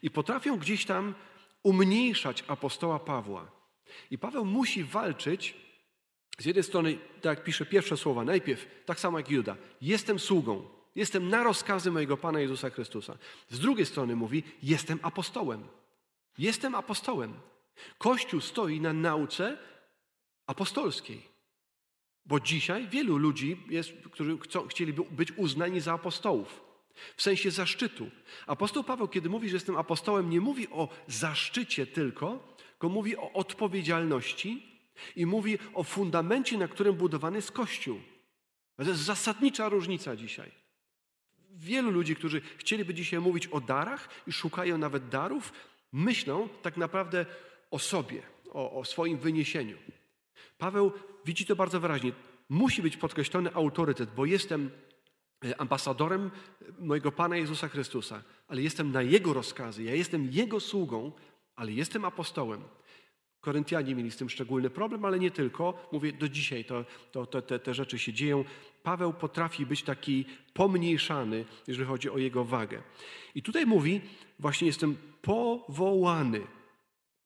I 0.02 0.10
potrafią 0.10 0.56
gdzieś 0.58 0.84
tam 0.84 1.14
umniejszać 1.62 2.44
apostoła 2.48 2.98
Pawła. 2.98 3.50
I 4.10 4.18
Paweł 4.18 4.44
musi 4.44 4.84
walczyć 4.84 5.56
z 6.38 6.44
jednej 6.44 6.62
strony, 6.62 6.98
tak 7.20 7.38
jak 7.38 7.44
pisze 7.44 7.66
pierwsze 7.66 7.96
słowa, 7.96 8.24
najpierw, 8.24 8.66
tak 8.86 9.00
samo 9.00 9.18
jak 9.18 9.30
Juda, 9.30 9.56
jestem 9.80 10.18
sługą, 10.18 10.68
jestem 10.94 11.28
na 11.28 11.42
rozkazy 11.42 11.90
mojego 11.90 12.16
Pana 12.16 12.40
Jezusa 12.40 12.70
Chrystusa. 12.70 13.18
Z 13.48 13.58
drugiej 13.58 13.86
strony 13.86 14.16
mówi, 14.16 14.42
jestem 14.62 14.98
apostołem. 15.02 15.64
Jestem 16.38 16.74
apostołem. 16.74 17.34
Kościół 17.98 18.40
stoi 18.40 18.80
na 18.80 18.92
nauce 18.92 19.58
apostolskiej. 20.46 21.22
Bo 22.26 22.40
dzisiaj 22.40 22.88
wielu 22.88 23.16
ludzi 23.16 23.56
jest, 23.68 23.92
którzy 24.12 24.38
chcą, 24.38 24.68
chcieliby 24.68 25.02
być 25.10 25.32
uznani 25.32 25.80
za 25.80 25.92
apostołów. 25.92 26.64
W 27.16 27.22
sensie 27.22 27.50
zaszczytu. 27.50 28.10
Apostoł 28.46 28.84
Paweł, 28.84 29.08
kiedy 29.08 29.28
mówi, 29.28 29.48
że 29.48 29.56
jestem 29.56 29.76
apostołem, 29.76 30.30
nie 30.30 30.40
mówi 30.40 30.68
o 30.68 30.88
zaszczycie 31.06 31.86
tylko, 31.86 32.54
tylko 32.70 32.88
mówi 32.88 33.16
o 33.16 33.32
odpowiedzialności 33.32 34.80
i 35.16 35.26
mówi 35.26 35.58
o 35.74 35.82
fundamencie, 35.82 36.58
na 36.58 36.68
którym 36.68 36.94
budowany 36.94 37.38
jest 37.38 37.52
Kościół. 37.52 38.00
To 38.76 38.82
jest 38.82 39.00
zasadnicza 39.00 39.68
różnica 39.68 40.16
dzisiaj. 40.16 40.59
Wielu 41.50 41.90
ludzi, 41.90 42.16
którzy 42.16 42.40
chcieliby 42.56 42.94
dzisiaj 42.94 43.20
mówić 43.20 43.46
o 43.46 43.60
darach 43.60 44.08
i 44.26 44.32
szukają 44.32 44.78
nawet 44.78 45.08
darów, 45.08 45.52
myślą 45.92 46.48
tak 46.62 46.76
naprawdę 46.76 47.26
o 47.70 47.78
sobie, 47.78 48.22
o, 48.50 48.80
o 48.80 48.84
swoim 48.84 49.18
wyniesieniu. 49.18 49.76
Paweł 50.58 50.92
widzi 51.24 51.46
to 51.46 51.56
bardzo 51.56 51.80
wyraźnie. 51.80 52.12
Musi 52.48 52.82
być 52.82 52.96
podkreślony 52.96 53.54
autorytet, 53.54 54.10
bo 54.16 54.26
jestem 54.26 54.70
e, 55.44 55.60
ambasadorem 55.60 56.30
mojego 56.78 57.12
Pana 57.12 57.36
Jezusa 57.36 57.68
Chrystusa, 57.68 58.22
ale 58.48 58.62
jestem 58.62 58.92
na 58.92 59.02
Jego 59.02 59.32
rozkazy, 59.32 59.82
ja 59.82 59.94
jestem 59.94 60.28
Jego 60.32 60.60
sługą, 60.60 61.12
ale 61.56 61.72
jestem 61.72 62.04
apostołem. 62.04 62.62
Koryntianie 63.40 63.94
mieli 63.94 64.10
z 64.10 64.16
tym 64.16 64.30
szczególny 64.30 64.70
problem, 64.70 65.04
ale 65.04 65.18
nie 65.18 65.30
tylko. 65.30 65.88
Mówię, 65.92 66.12
do 66.12 66.28
dzisiaj 66.28 66.64
to, 66.64 66.84
to, 67.12 67.26
to 67.26 67.42
te, 67.42 67.58
te 67.58 67.74
rzeczy 67.74 67.98
się 67.98 68.12
dzieją. 68.12 68.44
Paweł 68.82 69.12
potrafi 69.12 69.66
być 69.66 69.82
taki 69.82 70.24
pomniejszany, 70.54 71.44
jeżeli 71.66 71.88
chodzi 71.88 72.10
o 72.10 72.18
jego 72.18 72.44
wagę. 72.44 72.82
I 73.34 73.42
tutaj 73.42 73.66
mówi, 73.66 74.00
właśnie 74.38 74.66
jestem 74.66 74.96
powołany. 75.22 76.46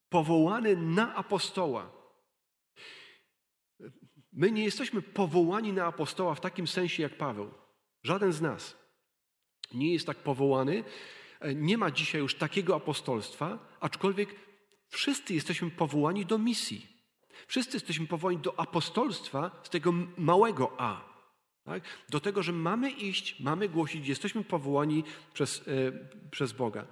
Powołany 0.09 0.77
na 0.77 1.14
apostoła. 1.14 1.90
My 4.33 4.50
nie 4.50 4.64
jesteśmy 4.64 5.03
powołani 5.03 5.72
na 5.72 5.87
apostoła 5.87 6.35
w 6.35 6.40
takim 6.40 6.66
sensie 6.66 7.03
jak 7.03 7.16
Paweł. 7.16 7.50
Żaden 8.03 8.33
z 8.33 8.40
nas 8.40 8.77
nie 9.74 9.92
jest 9.92 10.07
tak 10.07 10.16
powołany. 10.16 10.85
Nie 11.55 11.79
ma 11.79 11.90
dzisiaj 11.90 12.20
już 12.20 12.35
takiego 12.35 12.77
apostolstwa, 12.77 13.59
aczkolwiek 13.81 14.43
wszyscy 14.94 15.35
jesteśmy 15.35 15.70
powołani 15.70 16.26
do 16.26 16.38
misji. 16.38 16.87
Wszyscy 17.46 17.76
jesteśmy 17.76 18.07
powołani 18.07 18.38
do 18.38 18.61
apostolstwa 18.61 19.50
z 19.62 19.70
tego 19.70 19.92
małego 20.16 20.72
A. 20.78 21.14
Tak? 21.64 21.83
Do 22.09 22.20
tego, 22.20 22.42
że 22.42 22.52
mamy 22.52 22.90
iść, 22.90 23.40
mamy 23.40 23.68
głosić, 23.68 24.09
jesteśmy 24.09 24.44
powołani 24.44 25.04
przez, 25.33 25.62
e, 25.68 26.28
przez 26.30 26.52
Boga, 26.52 26.87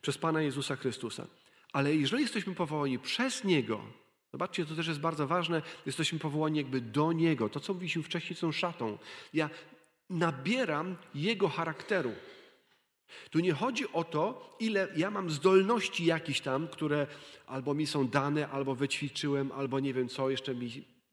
przez 0.00 0.18
Pana 0.18 0.42
Jezusa 0.42 0.76
Chrystusa. 0.76 1.26
Ale 1.72 1.96
jeżeli 1.96 2.22
jesteśmy 2.22 2.54
powołani 2.54 2.98
przez 2.98 3.44
Niego, 3.44 3.80
Zobaczcie, 4.32 4.66
to 4.66 4.74
też 4.74 4.86
jest 4.86 5.00
bardzo 5.00 5.26
ważne. 5.26 5.62
Jesteśmy 5.86 6.18
powołani 6.18 6.58
jakby 6.58 6.80
do 6.80 7.12
Niego. 7.12 7.48
To, 7.48 7.60
co 7.60 7.74
mówiliśmy 7.74 8.02
wcześniej, 8.02 8.36
są 8.36 8.52
szatą. 8.52 8.98
Ja 9.34 9.50
nabieram 10.10 10.96
Jego 11.14 11.48
charakteru. 11.48 12.12
Tu 13.30 13.40
nie 13.40 13.52
chodzi 13.52 13.92
o 13.92 14.04
to, 14.04 14.56
ile 14.60 14.88
ja 14.96 15.10
mam 15.10 15.30
zdolności 15.30 16.04
jakieś 16.04 16.40
tam, 16.40 16.68
które 16.68 17.06
albo 17.46 17.74
mi 17.74 17.86
są 17.86 18.08
dane, 18.08 18.48
albo 18.48 18.74
wyćwiczyłem, 18.74 19.52
albo 19.52 19.80
nie 19.80 19.94
wiem 19.94 20.08
co, 20.08 20.30
jeszcze 20.30 20.54
mi 20.54 20.68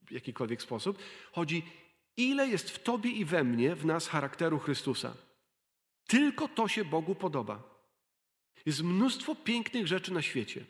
w 0.07 0.11
jakikolwiek 0.11 0.61
sposób. 0.61 0.97
Chodzi, 1.31 1.63
ile 2.17 2.47
jest 2.47 2.69
w 2.69 2.83
Tobie 2.83 3.11
i 3.11 3.25
we 3.25 3.43
mnie, 3.43 3.75
w 3.75 3.85
nas 3.85 4.07
charakteru 4.07 4.59
Chrystusa. 4.59 5.13
Tylko 6.07 6.47
to 6.47 6.67
się 6.67 6.85
Bogu 6.85 7.15
podoba. 7.15 7.63
Jest 8.65 8.83
mnóstwo 8.83 9.35
pięknych 9.35 9.87
rzeczy 9.87 10.13
na 10.13 10.21
świecie. 10.21 10.65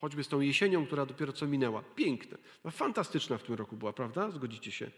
Choćby 0.00 0.24
z 0.24 0.28
tą 0.28 0.40
jesienią, 0.40 0.86
która 0.86 1.06
dopiero 1.06 1.32
co 1.32 1.46
minęła. 1.46 1.82
Piękne. 1.82 2.38
No, 2.64 2.70
fantastyczna 2.70 3.38
w 3.38 3.42
tym 3.42 3.54
roku 3.54 3.76
była, 3.76 3.92
prawda? 3.92 4.30
Zgodzicie 4.30 4.72
się? 4.72 4.90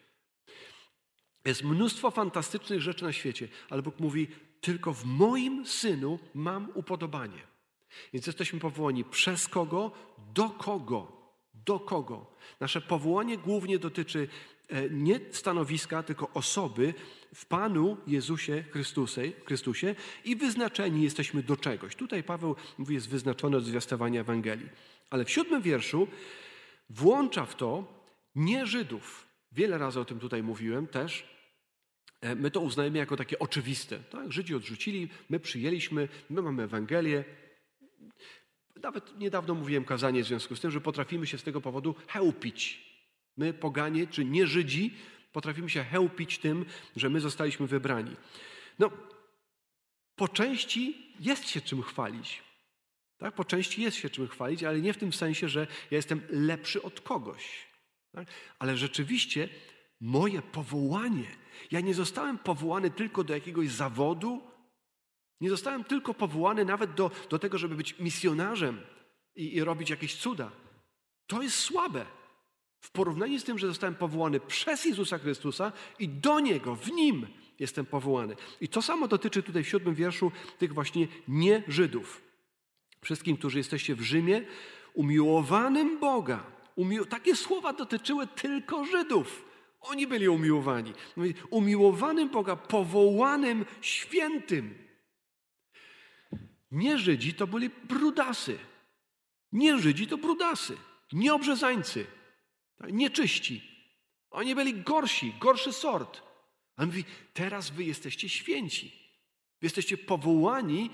Jest 1.49 1.65
mnóstwo 1.65 2.11
fantastycznych 2.11 2.81
rzeczy 2.81 3.05
na 3.05 3.13
świecie, 3.13 3.49
ale 3.71 3.83
Bóg 3.83 4.01
mówi: 4.01 4.27
Tylko 4.61 4.93
w 4.93 5.05
moim 5.05 5.67
synu 5.67 6.19
mam 6.35 6.69
upodobanie. 6.75 7.43
Więc 8.13 8.27
jesteśmy 8.27 8.61
powołani 8.61 9.05
przez 9.05 9.49
kogo, 9.49 9.93
do 10.35 10.51
kogo, 10.51 11.13
do 11.55 11.81
kogo. 11.81 12.27
Nasze 12.61 12.81
powołanie 12.81 13.39
głównie 13.39 13.79
dotyczy 13.79 14.29
e, 14.69 14.91
nie 14.91 15.21
stanowiska, 15.31 16.03
tylko 16.03 16.31
osoby 16.35 16.95
w 17.35 17.47
Panu 17.47 17.97
Jezusie 18.07 18.65
Chrystusie, 18.71 19.33
Chrystusie 19.45 19.95
i 20.25 20.37
wyznaczeni 20.37 21.03
jesteśmy 21.03 21.43
do 21.43 21.57
czegoś. 21.57 21.97
Tutaj 21.97 22.23
Paweł 22.23 22.57
mówi, 22.79 22.95
jest 22.95 23.09
wyznaczony 23.09 23.57
od 23.57 23.65
zwiastowania 23.65 24.21
Ewangelii. 24.21 24.69
Ale 25.11 25.25
w 25.25 25.31
siódmym 25.31 25.63
wierszu 25.63 26.09
włącza 26.91 27.45
w 27.47 27.55
to 27.57 27.85
nie 28.35 28.67
Żydów. 28.67 29.27
Wiele 29.53 29.79
razy 29.79 30.01
o 30.01 30.05
tym 30.05 30.19
tutaj 30.19 30.43
mówiłem 30.43 30.87
też. 30.87 31.38
E, 32.21 32.35
my 32.35 32.51
to 32.51 32.61
uznajemy 32.61 32.99
jako 32.99 33.17
takie 33.17 33.39
oczywiste. 33.39 33.99
Tak? 33.99 34.33
Żydzi 34.33 34.55
odrzucili, 34.55 35.09
my 35.31 35.41
przyjęliśmy, 35.41 36.09
my 36.31 36.43
mamy 36.43 36.63
Ewangelię. 36.63 37.25
Nawet 38.83 39.19
niedawno 39.19 39.55
mówiłem 39.55 39.85
kazanie 39.85 40.25
w 40.25 40.27
związku 40.27 40.57
z 40.57 40.61
tym, 40.61 40.71
że 40.71 40.81
potrafimy 40.81 41.27
się 41.27 41.39
z 41.39 41.43
tego 41.43 41.61
powodu 41.61 41.95
chełpić. 42.07 42.89
My, 43.37 43.53
poganie, 43.53 44.07
czy 44.07 44.25
nie 44.25 44.47
Żydzi, 44.47 44.95
potrafimy 45.33 45.71
się 45.71 45.85
chełpić 45.85 46.39
tym, 46.39 46.65
że 46.97 47.11
my 47.11 47.21
zostaliśmy 47.21 47.67
wybrani. 47.67 48.17
No, 48.79 48.91
po 50.17 50.29
części 50.29 51.13
jest 51.21 51.49
się 51.49 51.61
czym 51.61 51.83
chwalić. 51.83 52.43
Tak? 53.19 53.35
Po 53.35 53.45
części 53.45 53.83
jest 53.83 53.97
się 53.97 54.11
czym 54.11 54.29
chwalić, 54.29 54.65
ale 54.65 54.81
nie 54.81 54.93
w 54.93 54.99
tym 54.99 55.13
sensie, 55.13 55.49
że 55.49 55.61
ja 55.91 55.97
jestem 55.97 56.21
lepszy 56.31 56.83
od 56.83 57.01
kogoś. 57.01 57.67
Tak? 58.13 58.29
Ale 58.59 58.77
rzeczywiście 58.77 59.49
moje 60.01 60.43
powołanie, 60.43 61.37
ja 61.71 61.81
nie 61.81 61.95
zostałem 61.95 62.39
powołany 62.39 62.91
tylko 62.91 63.25
do 63.25 63.35
jakiegoś 63.35 63.69
zawodu, 63.69 64.41
nie 65.41 65.51
zostałem 65.51 65.85
tylko 65.85 66.15
powołany 66.15 66.65
nawet 66.65 66.95
do, 66.95 67.11
do 67.31 67.39
tego, 67.39 67.59
żeby 67.59 67.75
być 67.75 67.99
misjonarzem 67.99 68.81
i, 69.37 69.55
i 69.57 69.65
robić 69.65 69.91
jakieś 69.91 70.17
cuda. 70.17 70.51
To 71.27 71.43
jest 71.43 71.57
słabe. 71.57 72.07
W 72.81 72.91
porównaniu 72.91 73.39
z 73.39 73.45
tym, 73.45 73.59
że 73.59 73.67
zostałem 73.67 73.95
powołany 73.95 74.41
przez 74.41 74.85
Jezusa 74.85 75.19
Chrystusa 75.19 75.73
i 75.99 76.09
do 76.09 76.41
Niego, 76.41 76.77
w 76.77 76.93
Nim 76.93 77.27
jestem 77.59 77.87
powołany. 77.87 78.37
I 78.61 78.69
to 78.69 78.83
samo 78.83 79.09
dotyczy 79.09 79.43
tutaj 79.43 79.65
w 79.65 79.69
siódmym 79.69 79.95
wierszu 79.95 80.33
tych 80.59 80.75
właśnie 80.75 81.09
nie 81.29 81.63
Żydów. 81.69 82.21
Wszystkim, 83.01 83.37
którzy 83.37 83.59
jesteście 83.59 83.95
w 83.95 84.01
Rzymie, 84.01 84.43
umiłowanym 84.95 85.99
Boga. 85.99 86.45
Takie 87.09 87.37
słowa 87.37 87.73
dotyczyły 87.73 88.27
tylko 88.27 88.85
Żydów. 88.85 89.48
Oni 89.81 90.07
byli 90.07 90.29
umiłowani. 90.29 90.93
Umiłowanym 91.51 92.29
Boga, 92.29 92.57
powołanym 92.57 93.65
świętym. 93.81 94.89
Nie 96.71 96.99
Żydzi 96.99 97.35
to 97.35 97.47
byli 97.47 97.71
brudasy. 97.71 98.59
Nie 99.53 99.79
Żydzi 99.79 100.07
to 100.07 100.19
brudasy. 100.19 100.77
Nie 101.13 101.35
obrzezańcy. 101.35 102.07
Nieczyści. 102.91 103.63
Oni 104.31 104.55
byli 104.55 104.75
gorsi, 104.75 105.35
gorszy 105.41 105.73
sort. 105.73 106.23
A 106.77 106.87
mówi, 106.87 107.05
teraz 107.33 107.71
wy 107.71 107.85
jesteście 107.85 108.29
święci. 108.29 108.89
Wy 109.61 109.67
jesteście 109.67 109.99
powołani 109.99 110.91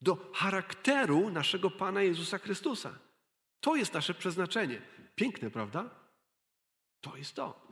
do 0.00 0.30
charakteru 0.34 1.30
naszego 1.30 1.70
Pana 1.70 2.02
Jezusa 2.02 2.38
Chrystusa. 2.38 2.98
To 3.60 3.76
jest 3.76 3.94
nasze 3.94 4.14
przeznaczenie. 4.14 4.82
Piękne, 5.14 5.50
prawda? 5.50 5.90
To 7.00 7.16
jest 7.16 7.34
to. 7.34 7.63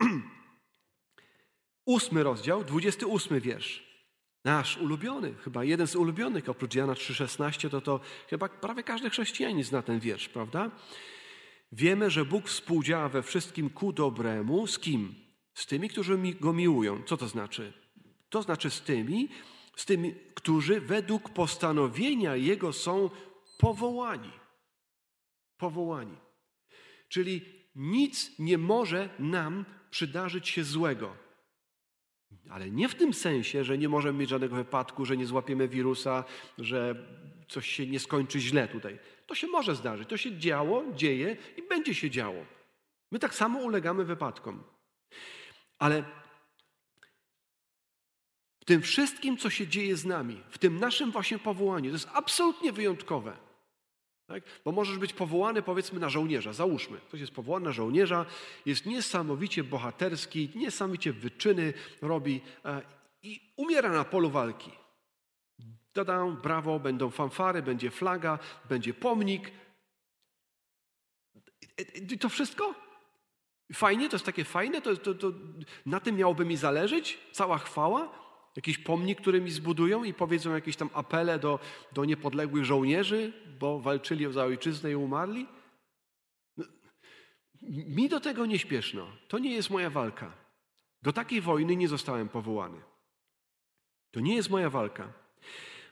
Ósmy 1.86 2.22
rozdział, 2.22 2.64
dwudziesty 2.64 3.06
ósmy 3.06 3.40
wiersz. 3.40 3.94
Nasz 4.44 4.76
ulubiony, 4.76 5.34
chyba 5.34 5.64
jeden 5.64 5.86
z 5.86 5.96
ulubionych, 5.96 6.48
oprócz 6.48 6.74
Jana 6.74 6.92
3,16, 6.92 7.70
to 7.70 7.80
to 7.80 8.00
chyba 8.30 8.48
prawie 8.48 8.82
każdy 8.82 9.10
chrześcijanin 9.10 9.64
zna 9.64 9.82
ten 9.82 10.00
wiersz, 10.00 10.28
prawda? 10.28 10.70
Wiemy, 11.72 12.10
że 12.10 12.24
Bóg 12.24 12.48
współdziała 12.48 13.08
we 13.08 13.22
wszystkim 13.22 13.70
ku 13.70 13.92
dobremu. 13.92 14.66
Z 14.66 14.78
kim? 14.78 15.14
Z 15.54 15.66
tymi, 15.66 15.88
którzy 15.88 16.18
Go 16.40 16.52
miłują. 16.52 17.02
Co 17.02 17.16
to 17.16 17.28
znaczy? 17.28 17.72
To 18.28 18.42
znaczy 18.42 18.70
z 18.70 18.80
tymi, 18.80 19.28
z 19.76 19.84
tymi, 19.84 20.14
którzy 20.34 20.80
według 20.80 21.30
postanowienia 21.30 22.36
Jego 22.36 22.72
są 22.72 23.10
powołani. 23.58 24.30
Powołani. 25.56 26.16
Czyli 27.08 27.63
nic 27.74 28.38
nie 28.38 28.58
może 28.58 29.08
nam 29.18 29.64
przydarzyć 29.90 30.48
się 30.48 30.64
złego. 30.64 31.16
Ale 32.50 32.70
nie 32.70 32.88
w 32.88 32.94
tym 32.94 33.14
sensie, 33.14 33.64
że 33.64 33.78
nie 33.78 33.88
możemy 33.88 34.18
mieć 34.18 34.30
żadnego 34.30 34.56
wypadku, 34.56 35.04
że 35.04 35.16
nie 35.16 35.26
złapiemy 35.26 35.68
wirusa, 35.68 36.24
że 36.58 36.94
coś 37.48 37.68
się 37.68 37.86
nie 37.86 38.00
skończy 38.00 38.40
źle 38.40 38.68
tutaj. 38.68 38.98
To 39.26 39.34
się 39.34 39.46
może 39.46 39.74
zdarzyć. 39.74 40.08
To 40.08 40.16
się 40.16 40.38
działo, 40.38 40.84
dzieje 40.94 41.36
i 41.56 41.62
będzie 41.62 41.94
się 41.94 42.10
działo. 42.10 42.44
My 43.10 43.18
tak 43.18 43.34
samo 43.34 43.58
ulegamy 43.58 44.04
wypadkom. 44.04 44.64
Ale 45.78 46.04
w 48.60 48.64
tym 48.64 48.82
wszystkim, 48.82 49.36
co 49.36 49.50
się 49.50 49.66
dzieje 49.66 49.96
z 49.96 50.04
nami, 50.04 50.42
w 50.50 50.58
tym 50.58 50.80
naszym 50.80 51.10
właśnie 51.10 51.38
powołaniu, 51.38 51.90
to 51.90 51.94
jest 51.94 52.08
absolutnie 52.12 52.72
wyjątkowe. 52.72 53.43
Tak? 54.26 54.44
Bo 54.64 54.72
możesz 54.72 54.98
być 54.98 55.12
powołany, 55.12 55.62
powiedzmy, 55.62 56.00
na 56.00 56.08
żołnierza. 56.08 56.52
Załóżmy, 56.52 56.98
ktoś 56.98 57.20
jest 57.20 57.32
powołany 57.32 57.64
na 57.64 57.72
żołnierza, 57.72 58.26
jest 58.66 58.86
niesamowicie 58.86 59.64
bohaterski, 59.64 60.50
niesamowicie 60.54 61.12
wyczyny 61.12 61.72
robi 62.02 62.40
e, 62.64 62.82
i 63.22 63.52
umiera 63.56 63.92
na 63.92 64.04
polu 64.04 64.30
walki. 64.30 64.70
Dodam, 65.94 66.36
brawo, 66.36 66.80
będą 66.80 67.10
fanfary, 67.10 67.62
będzie 67.62 67.90
flaga, 67.90 68.38
będzie 68.68 68.94
pomnik. 68.94 69.50
I 72.10 72.18
to 72.18 72.28
wszystko? 72.28 72.74
Fajnie, 73.72 74.08
to 74.08 74.16
jest 74.16 74.26
takie 74.26 74.44
fajne, 74.44 74.82
to, 74.82 74.96
to, 74.96 75.14
to 75.14 75.32
na 75.86 76.00
tym 76.00 76.16
miałoby 76.16 76.44
mi 76.44 76.56
zależeć? 76.56 77.18
Cała 77.32 77.58
chwała? 77.58 78.23
Jakiś 78.56 78.78
pomnik, 78.78 79.20
który 79.20 79.40
mi 79.40 79.50
zbudują 79.50 80.04
i 80.04 80.14
powiedzą 80.14 80.54
jakieś 80.54 80.76
tam 80.76 80.90
apele 80.92 81.38
do, 81.38 81.58
do 81.92 82.04
niepodległych 82.04 82.64
żołnierzy, 82.64 83.32
bo 83.60 83.80
walczyli 83.80 84.32
za 84.32 84.44
ojczyznę 84.44 84.90
i 84.90 84.94
umarli? 84.94 85.46
No, 86.56 86.64
mi 87.62 88.08
do 88.08 88.20
tego 88.20 88.46
nie 88.46 88.58
śpieszno. 88.58 89.06
To 89.28 89.38
nie 89.38 89.54
jest 89.54 89.70
moja 89.70 89.90
walka. 89.90 90.32
Do 91.02 91.12
takiej 91.12 91.40
wojny 91.40 91.76
nie 91.76 91.88
zostałem 91.88 92.28
powołany. 92.28 92.80
To 94.10 94.20
nie 94.20 94.36
jest 94.36 94.50
moja 94.50 94.70
walka. 94.70 95.12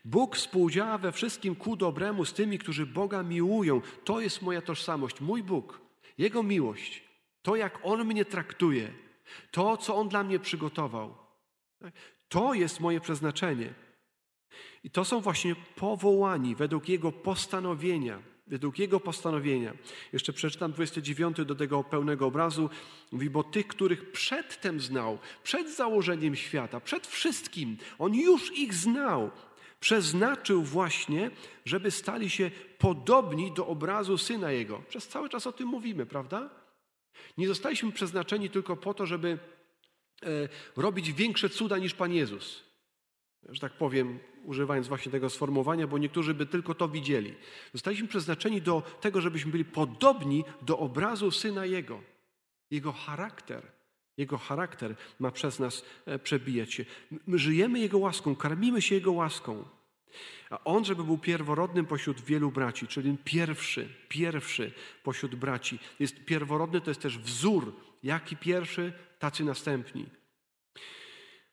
Bóg 0.04 0.36
współdziała 0.36 0.98
we 0.98 1.12
wszystkim 1.12 1.56
ku 1.56 1.76
dobremu 1.76 2.24
z 2.24 2.32
tymi, 2.32 2.58
którzy 2.58 2.86
Boga 2.86 3.22
miłują. 3.22 3.80
To 4.04 4.20
jest 4.20 4.42
moja 4.42 4.62
tożsamość, 4.62 5.20
mój 5.20 5.42
Bóg, 5.42 5.80
Jego 6.18 6.42
miłość, 6.42 7.04
to 7.42 7.56
jak 7.56 7.78
On 7.82 8.04
mnie 8.04 8.24
traktuje, 8.24 8.92
to 9.50 9.76
co 9.76 9.96
On 9.96 10.08
dla 10.08 10.24
mnie 10.24 10.38
przygotował. 10.38 11.16
To 12.32 12.54
jest 12.54 12.80
moje 12.80 13.00
przeznaczenie. 13.00 13.74
I 14.84 14.90
to 14.90 15.04
są 15.04 15.20
właśnie 15.20 15.54
powołani 15.76 16.54
według 16.54 16.88
Jego 16.88 17.12
postanowienia. 17.12 18.22
Według 18.46 18.78
Jego 18.78 19.00
postanowienia. 19.00 19.74
Jeszcze 20.12 20.32
przeczytam 20.32 20.72
29 20.72 21.36
do 21.44 21.54
tego 21.54 21.84
pełnego 21.84 22.26
obrazu. 22.26 22.70
Mówi, 23.12 23.30
bo 23.30 23.44
tych, 23.44 23.66
których 23.66 24.12
przedtem 24.12 24.80
znał, 24.80 25.18
przed 25.42 25.76
założeniem 25.76 26.36
świata, 26.36 26.80
przed 26.80 27.06
wszystkim, 27.06 27.76
On 27.98 28.14
już 28.14 28.58
ich 28.58 28.74
znał. 28.74 29.30
Przeznaczył 29.80 30.62
właśnie, 30.62 31.30
żeby 31.64 31.90
stali 31.90 32.30
się 32.30 32.50
podobni 32.78 33.52
do 33.52 33.66
obrazu 33.66 34.18
Syna 34.18 34.52
Jego. 34.52 34.82
Przez 34.88 35.08
cały 35.08 35.28
czas 35.28 35.46
o 35.46 35.52
tym 35.52 35.68
mówimy, 35.68 36.06
prawda? 36.06 36.50
Nie 37.38 37.48
zostaliśmy 37.48 37.92
przeznaczeni 37.92 38.50
tylko 38.50 38.76
po 38.76 38.94
to, 38.94 39.06
żeby 39.06 39.38
robić 40.76 41.12
większe 41.12 41.48
cuda 41.48 41.78
niż 41.78 41.94
Pan 41.94 42.12
Jezus. 42.12 42.62
Że 43.48 43.60
tak 43.60 43.72
powiem, 43.72 44.18
używając 44.44 44.88
właśnie 44.88 45.12
tego 45.12 45.30
sformułowania, 45.30 45.86
bo 45.86 45.98
niektórzy 45.98 46.34
by 46.34 46.46
tylko 46.46 46.74
to 46.74 46.88
widzieli. 46.88 47.34
Zostaliśmy 47.72 48.08
przeznaczeni 48.08 48.62
do 48.62 48.82
tego, 49.00 49.20
żebyśmy 49.20 49.52
byli 49.52 49.64
podobni 49.64 50.44
do 50.62 50.78
obrazu 50.78 51.30
Syna 51.30 51.66
Jego. 51.66 52.02
Jego 52.70 52.92
charakter, 52.92 53.62
Jego 54.16 54.38
charakter 54.38 54.96
ma 55.18 55.30
przez 55.30 55.58
nas 55.58 55.84
e, 56.06 56.18
przebijać 56.18 56.74
się. 56.74 56.84
My 57.26 57.38
żyjemy 57.38 57.78
Jego 57.78 57.98
łaską, 57.98 58.36
karmimy 58.36 58.82
się 58.82 58.94
Jego 58.94 59.12
łaską. 59.12 59.64
A 60.50 60.64
On, 60.64 60.84
żeby 60.84 61.04
był 61.04 61.18
pierworodnym 61.18 61.86
pośród 61.86 62.20
wielu 62.20 62.50
braci, 62.50 62.86
czyli 62.86 63.16
pierwszy, 63.24 63.88
pierwszy 64.08 64.72
pośród 65.02 65.34
braci. 65.34 65.78
Jest 66.00 66.24
pierworodny, 66.24 66.80
to 66.80 66.90
jest 66.90 67.00
też 67.00 67.18
wzór. 67.18 67.76
Jaki 68.02 68.36
pierwszy? 68.36 68.92
tacy 69.22 69.44
następni. 69.44 70.06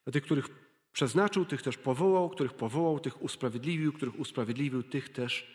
A 0.06 0.12
tych, 0.12 0.24
których 0.24 0.50
przeznaczył, 0.92 1.46
tych 1.46 1.62
też 1.62 1.78
powołał, 1.78 2.30
których 2.30 2.54
powołał, 2.54 3.00
tych 3.00 3.22
usprawiedliwił, 3.22 3.94
których 3.94 4.20
usprawiedliwił, 4.20 4.84
tych 4.84 5.10
też 5.10 5.48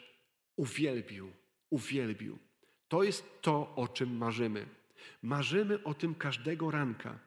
uwielbił. 0.56 1.32
Uwielbił. 1.70 2.38
To 2.88 3.02
jest 3.02 3.42
to, 3.42 3.74
o 3.76 3.88
czym 3.88 4.16
marzymy. 4.16 4.66
Marzymy 5.22 5.82
o 5.84 5.94
tym 5.94 6.14
każdego 6.14 6.70
ranka. 6.70 7.18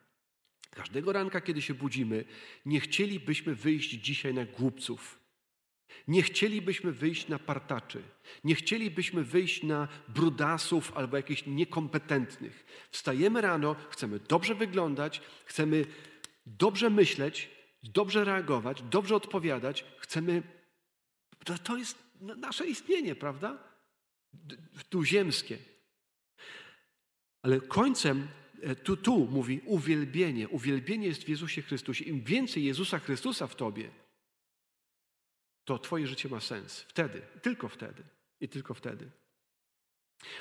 Każdego 0.69 1.13
ranka, 1.13 1.41
kiedy 1.41 1.61
się 1.61 1.73
budzimy, 1.73 2.25
nie 2.65 2.79
chcielibyśmy 2.79 3.55
wyjść 3.55 3.89
dzisiaj 3.89 4.33
na 4.33 4.45
głupców. 4.45 5.16
Nie 6.07 6.21
chcielibyśmy 6.21 6.91
wyjść 6.91 7.27
na 7.27 7.39
partaczy, 7.39 8.03
nie 8.43 8.55
chcielibyśmy 8.55 9.23
wyjść 9.23 9.63
na 9.63 9.87
brudasów 10.07 10.97
albo 10.97 11.17
jakichś 11.17 11.43
niekompetentnych. 11.45 12.87
Wstajemy 12.91 13.41
rano, 13.41 13.75
chcemy 13.89 14.19
dobrze 14.19 14.55
wyglądać, 14.55 15.21
chcemy 15.45 15.85
dobrze 16.45 16.89
myśleć, 16.89 17.49
dobrze 17.83 18.23
reagować, 18.23 18.81
dobrze 18.81 19.15
odpowiadać, 19.15 19.85
chcemy. 19.99 20.43
To 21.63 21.77
jest 21.77 21.97
nasze 22.19 22.67
istnienie, 22.67 23.15
prawda? 23.15 23.57
Tu 24.89 25.03
ziemskie. 25.03 25.57
Ale 27.41 27.61
końcem 27.61 28.27
e, 28.61 28.75
tu, 28.75 28.97
tu 28.97 29.27
mówi 29.31 29.61
uwielbienie. 29.65 30.49
Uwielbienie 30.49 31.07
jest 31.07 31.23
w 31.23 31.29
Jezusie 31.29 31.61
Chrystusie. 31.61 32.05
Im 32.05 32.21
więcej 32.21 32.63
Jezusa 32.63 32.99
Chrystusa 32.99 33.47
w 33.47 33.55
tobie, 33.55 33.89
to 35.67 35.79
Twoje 35.79 36.07
życie 36.07 36.29
ma 36.29 36.39
sens. 36.39 36.79
Wtedy, 36.79 37.21
tylko 37.41 37.67
wtedy 37.67 38.03
i 38.41 38.49
tylko 38.49 38.73
wtedy. 38.73 39.09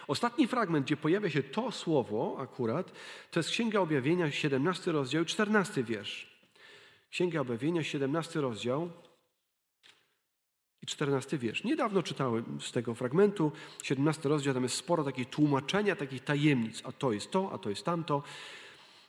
Ostatni 0.09 0.47
fragment, 0.47 0.87
gdzie 0.87 0.97
pojawia 0.97 1.31
się 1.31 1.43
to 1.43 1.73
słowo 1.73 2.37
akurat, 2.41 2.93
to 3.31 3.41
jest 3.41 3.51
Księga 3.51 3.81
Objawienia, 3.81 4.31
17 4.31 4.93
rozdział, 4.93 5.25
14 5.25 5.85
wiersz. 5.85 6.41
Księga 7.11 7.41
Objawienia, 7.41 7.83
17 7.83 8.41
rozdział 8.41 8.91
i 10.83 10.87
14 10.87 11.39
wiersz. 11.39 11.65
Niedawno 11.65 12.03
czytałem 12.03 12.61
z 12.61 12.73
tego 12.73 12.95
fragmentu, 12.95 13.53
17 13.83 14.29
rozdział, 14.29 14.55
tam 14.55 14.63
jest 14.63 14.77
sporo 14.77 15.05
takich 15.05 15.31
tłumaczenia, 15.31 15.97
takich 15.97 16.25
tajemnic. 16.25 16.83
A 16.85 16.93
to 16.93 17.13
jest 17.13 17.31
to, 17.31 17.53
a 17.53 17.59
to 17.59 17.71
jest 17.71 17.85
tamto. 17.85 18.23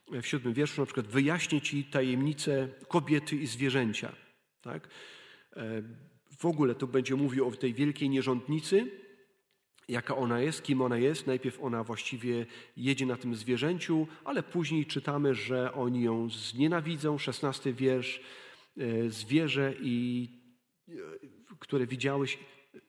W 0.08 0.26
siódmym 0.26 0.54
wierszu 0.54 0.82
na 0.82 0.86
przykład 0.86 1.08
wyjaśnię 1.08 1.62
Ci 1.62 1.86
tajemnice 1.86 2.68
kobiety 2.88 3.36
i 3.36 3.48
zwierzęcia. 3.48 4.16
Tak? 4.62 4.88
E, 5.58 5.82
w 6.38 6.46
ogóle 6.46 6.76
to 6.76 6.88
będzie 6.88 7.16
mówił 7.16 7.48
o 7.48 7.52
tej 7.52 7.74
wielkiej 7.74 8.10
nierządnicy, 8.10 8.92
jaka 9.88 10.16
ona 10.16 10.42
jest, 10.42 10.64
kim 10.64 10.82
ona 10.82 10.98
jest. 10.98 11.28
Najpierw 11.28 11.64
ona 11.64 11.84
właściwie 11.84 12.46
jedzie 12.78 13.06
na 13.06 13.16
tym 13.16 13.36
zwierzęciu, 13.36 14.08
ale 14.26 14.44
później 14.44 14.86
czytamy, 14.86 15.36
że 15.36 15.74
oni 15.74 16.02
ją 16.04 16.30
znienawidzą. 16.30 17.18
Szesnasty 17.18 17.74
wiersz. 17.74 18.22
E, 18.78 19.10
zwierzę, 19.10 19.74
i, 19.82 20.30
e, 20.90 20.94
które 21.60 21.88
widziałeś, 21.88 22.40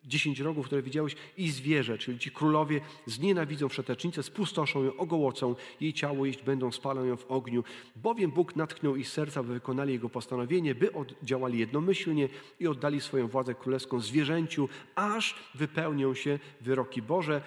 dziesięć 0.04 0.40
rogów, 0.40 0.66
które 0.66 0.82
widziałeś, 0.82 1.16
i 1.36 1.50
zwierzę, 1.50 1.98
czyli 1.98 2.18
ci 2.18 2.30
królowie 2.30 2.80
znienawidzą 3.06 3.68
wszetecznicę, 3.68 4.22
spustoszą 4.22 4.84
ją, 4.84 4.96
ogołocą, 4.96 5.54
jej 5.80 5.92
ciało 5.92 6.26
jeść 6.26 6.42
będą, 6.42 6.72
spalą 6.72 7.04
ją 7.04 7.16
w 7.16 7.30
ogniu. 7.30 7.64
Bowiem 7.96 8.30
Bóg 8.30 8.56
natknął 8.56 8.96
ich 8.96 9.08
serca, 9.08 9.42
by 9.42 9.52
wykonali 9.52 9.92
Jego 9.92 10.08
postanowienie, 10.08 10.74
by 10.74 10.90
działali 11.22 11.58
jednomyślnie 11.58 12.28
i 12.60 12.66
oddali 12.66 13.00
swoją 13.00 13.28
władzę 13.28 13.54
królewską 13.54 14.00
zwierzęciu, 14.00 14.68
aż 14.94 15.34
wypełnią 15.54 16.14
się 16.14 16.38
wyroki 16.60 17.02
Boże. 17.02 17.42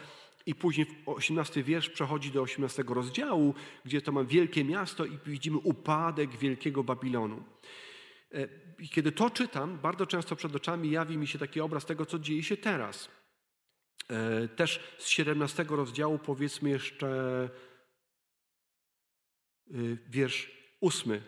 I 0.45 0.55
później 0.55 0.87
18 1.05 1.63
wiersz 1.63 1.89
przechodzi 1.89 2.31
do 2.31 2.41
18 2.41 2.83
rozdziału, 2.87 3.53
gdzie 3.85 4.01
to 4.01 4.11
ma 4.11 4.23
wielkie 4.23 4.63
miasto 4.63 5.05
i 5.05 5.17
widzimy 5.25 5.57
upadek 5.57 6.37
wielkiego 6.37 6.83
Babilonu. 6.83 7.43
I 8.81 8.89
kiedy 8.89 9.11
to 9.11 9.29
czytam, 9.29 9.77
bardzo 9.77 10.05
często 10.05 10.35
przed 10.35 10.55
oczami 10.55 10.91
jawi 10.91 11.17
mi 11.17 11.27
się 11.27 11.39
taki 11.39 11.61
obraz 11.61 11.85
tego, 11.85 12.05
co 12.05 12.19
dzieje 12.19 12.43
się 12.43 12.57
teraz. 12.57 13.09
E, 14.09 14.47
też 14.47 14.79
z 14.97 15.07
17 15.07 15.65
rozdziału 15.69 16.19
powiedzmy 16.19 16.69
jeszcze 16.69 17.49
e, 19.71 19.73
wiersz 20.09 20.51
ósmy. 20.79 21.21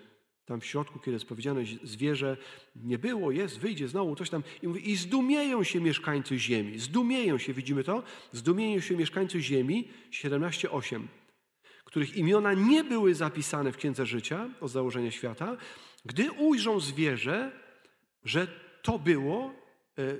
Tam 0.45 0.61
w 0.61 0.65
środku, 0.65 0.99
kiedy 0.99 1.11
jest 1.11 1.25
powiedziane, 1.25 1.61
zwierzę 1.83 2.37
nie 2.75 2.99
było, 2.99 3.31
jest, 3.31 3.59
wyjdzie 3.59 3.87
znowu, 3.87 4.15
coś 4.15 4.29
tam. 4.29 4.43
I 4.61 4.67
mówi, 4.67 4.89
i 4.91 4.95
zdumieją 4.95 5.63
się 5.63 5.81
mieszkańcy 5.81 6.39
ziemi. 6.39 6.79
Zdumieją 6.79 7.37
się, 7.37 7.53
widzimy 7.53 7.83
to? 7.83 8.03
Zdumieją 8.31 8.79
się 8.79 8.97
mieszkańcy 8.97 9.41
ziemi, 9.41 9.89
17,8, 10.11 11.07
których 11.85 12.17
imiona 12.17 12.53
nie 12.53 12.83
były 12.83 13.15
zapisane 13.15 13.71
w 13.71 13.77
Księdze 13.77 14.05
Życia 14.05 14.49
od 14.61 14.71
założenia 14.71 15.11
świata, 15.11 15.57
gdy 16.05 16.31
ujrzą 16.31 16.79
zwierzę, 16.79 17.51
że 18.25 18.47
to 18.81 18.99
było, 18.99 19.53
e, 19.97 20.15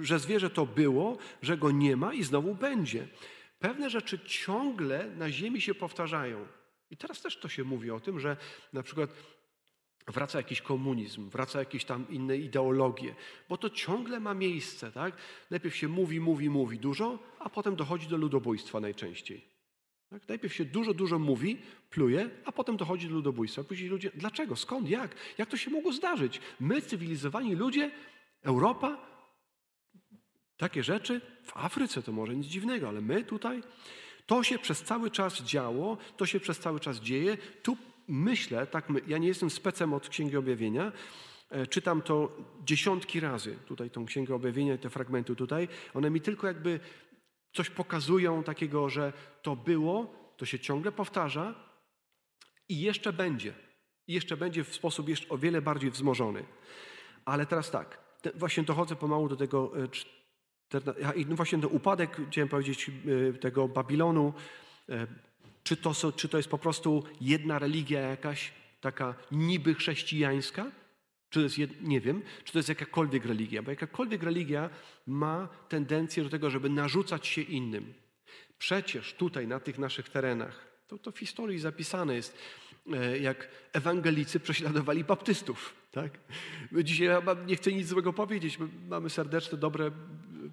że 0.00 0.18
zwierzę 0.18 0.50
to 0.50 0.66
było, 0.66 1.18
że 1.42 1.56
go 1.56 1.70
nie 1.70 1.96
ma 1.96 2.14
i 2.14 2.22
znowu 2.22 2.54
będzie. 2.54 3.08
Pewne 3.58 3.90
rzeczy 3.90 4.18
ciągle 4.18 5.10
na 5.10 5.30
ziemi 5.30 5.60
się 5.60 5.74
powtarzają. 5.74 6.46
I 6.90 6.96
teraz 6.96 7.22
też 7.22 7.36
to 7.36 7.48
się 7.48 7.64
mówi 7.64 7.90
o 7.90 8.00
tym, 8.00 8.20
że 8.20 8.36
na 8.72 8.82
przykład 8.82 9.10
wraca 10.06 10.38
jakiś 10.38 10.62
komunizm, 10.62 11.30
wraca 11.30 11.58
jakieś 11.58 11.84
tam 11.84 12.06
inne 12.10 12.36
ideologie, 12.36 13.14
bo 13.48 13.56
to 13.56 13.70
ciągle 13.70 14.20
ma 14.20 14.34
miejsce, 14.34 14.92
tak? 14.92 15.16
Najpierw 15.50 15.76
się 15.76 15.88
mówi, 15.88 16.20
mówi, 16.20 16.50
mówi 16.50 16.78
dużo, 16.78 17.18
a 17.38 17.50
potem 17.50 17.76
dochodzi 17.76 18.08
do 18.08 18.16
ludobójstwa 18.16 18.80
najczęściej. 18.80 19.44
Tak? 20.12 20.28
Najpierw 20.28 20.54
się 20.54 20.64
dużo, 20.64 20.94
dużo 20.94 21.18
mówi, 21.18 21.58
pluje, 21.90 22.30
a 22.44 22.52
potem 22.52 22.76
dochodzi 22.76 23.08
do 23.08 23.14
ludobójstwa. 23.14 23.64
Później 23.64 23.88
ludzie, 23.88 24.10
dlaczego, 24.14 24.56
skąd, 24.56 24.88
jak? 24.88 25.14
Jak 25.38 25.48
to 25.48 25.56
się 25.56 25.70
mogło 25.70 25.92
zdarzyć? 25.92 26.40
My, 26.60 26.82
cywilizowani 26.82 27.54
ludzie, 27.54 27.90
Europa, 28.42 29.12
Takie 30.62 30.82
rzeczy 30.82 31.20
w 31.42 31.56
Afryce 31.56 32.02
to 32.02 32.12
może 32.12 32.36
nic 32.36 32.46
dziwnego, 32.46 32.88
ale 32.88 33.00
my 33.00 33.24
tutaj, 33.24 33.62
to 34.26 34.42
się 34.42 34.58
przez 34.58 34.82
cały 34.82 35.10
czas 35.10 35.42
działo, 35.42 35.98
to 36.16 36.26
się 36.26 36.40
przez 36.40 36.58
cały 36.58 36.80
czas 36.80 37.00
dzieje. 37.00 37.36
Tu 37.62 37.76
myślę, 38.08 38.66
tak, 38.66 38.90
my, 38.90 39.00
ja 39.06 39.18
nie 39.18 39.28
jestem 39.28 39.50
specem 39.50 39.94
od 39.94 40.08
Księgi 40.08 40.36
Objawienia, 40.36 40.92
e, 41.50 41.66
czytam 41.66 42.02
to 42.02 42.36
dziesiątki 42.64 43.20
razy, 43.20 43.56
tutaj 43.66 43.90
tą 43.90 44.06
Księgę 44.06 44.34
Objawienia 44.34 44.74
i 44.74 44.78
te 44.78 44.90
fragmenty 44.90 45.36
tutaj. 45.36 45.68
One 45.94 46.10
mi 46.10 46.20
tylko 46.20 46.46
jakby 46.46 46.80
coś 47.52 47.70
pokazują 47.70 48.42
takiego, 48.42 48.88
że 48.88 49.12
to 49.42 49.56
było, 49.56 50.14
to 50.36 50.46
się 50.46 50.58
ciągle 50.58 50.92
powtarza 50.92 51.54
i 52.68 52.80
jeszcze 52.80 53.12
będzie. 53.12 53.54
I 54.06 54.12
jeszcze 54.12 54.36
będzie 54.36 54.64
w 54.64 54.74
sposób 54.74 55.08
jeszcze 55.08 55.28
o 55.28 55.38
wiele 55.38 55.62
bardziej 55.62 55.90
wzmożony. 55.90 56.44
Ale 57.24 57.46
teraz 57.46 57.70
tak, 57.70 57.98
właśnie 58.34 58.62
dochodzę 58.62 58.96
pomału 58.96 59.28
do 59.28 59.36
tego, 59.36 59.72
e, 59.84 59.88
i 61.16 61.26
no 61.26 61.36
właśnie 61.36 61.58
ten 61.58 61.70
upadek, 61.72 62.20
chciałem 62.30 62.48
powiedzieć, 62.48 62.90
e, 62.90 63.32
tego 63.32 63.68
Babilonu, 63.68 64.32
e, 64.88 65.06
czy 65.62 65.76
to, 65.76 66.12
czy 66.16 66.28
to 66.28 66.36
jest 66.36 66.48
po 66.48 66.58
prostu 66.58 67.04
jedna 67.20 67.58
religia 67.58 68.00
jakaś, 68.00 68.52
taka 68.80 69.14
niby 69.30 69.74
chrześcijańska, 69.74 70.70
czy 71.32 71.38
to 71.38 71.60
jest, 71.60 71.80
nie 71.80 72.00
wiem, 72.00 72.22
czy 72.44 72.52
to 72.52 72.58
jest 72.58 72.68
jakakolwiek 72.68 73.24
religia, 73.24 73.62
bo 73.62 73.70
jakakolwiek 73.70 74.22
religia 74.22 74.70
ma 75.06 75.48
tendencję 75.68 76.22
do 76.22 76.30
tego, 76.30 76.50
żeby 76.50 76.70
narzucać 76.70 77.26
się 77.26 77.40
innym. 77.40 77.94
Przecież 78.58 79.14
tutaj, 79.14 79.46
na 79.46 79.60
tych 79.60 79.78
naszych 79.78 80.08
terenach, 80.08 80.66
to, 80.88 80.98
to 80.98 81.12
w 81.12 81.18
historii 81.18 81.58
zapisane 81.58 82.14
jest, 82.14 82.38
E, 82.92 83.18
jak 83.18 83.48
ewangelicy 83.72 84.40
prześladowali 84.40 85.04
baptystów. 85.04 85.74
Tak? 85.92 86.18
Dzisiaj 86.72 87.06
ja 87.06 87.22
nie 87.46 87.56
chcę 87.56 87.72
nic 87.72 87.86
złego 87.86 88.12
powiedzieć, 88.12 88.58
mamy 88.88 89.10
serdeczne, 89.10 89.58
dobre, 89.58 89.90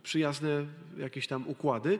przyjazne 0.03 0.65
jakieś 0.97 1.27
tam 1.27 1.47
układy, 1.47 1.99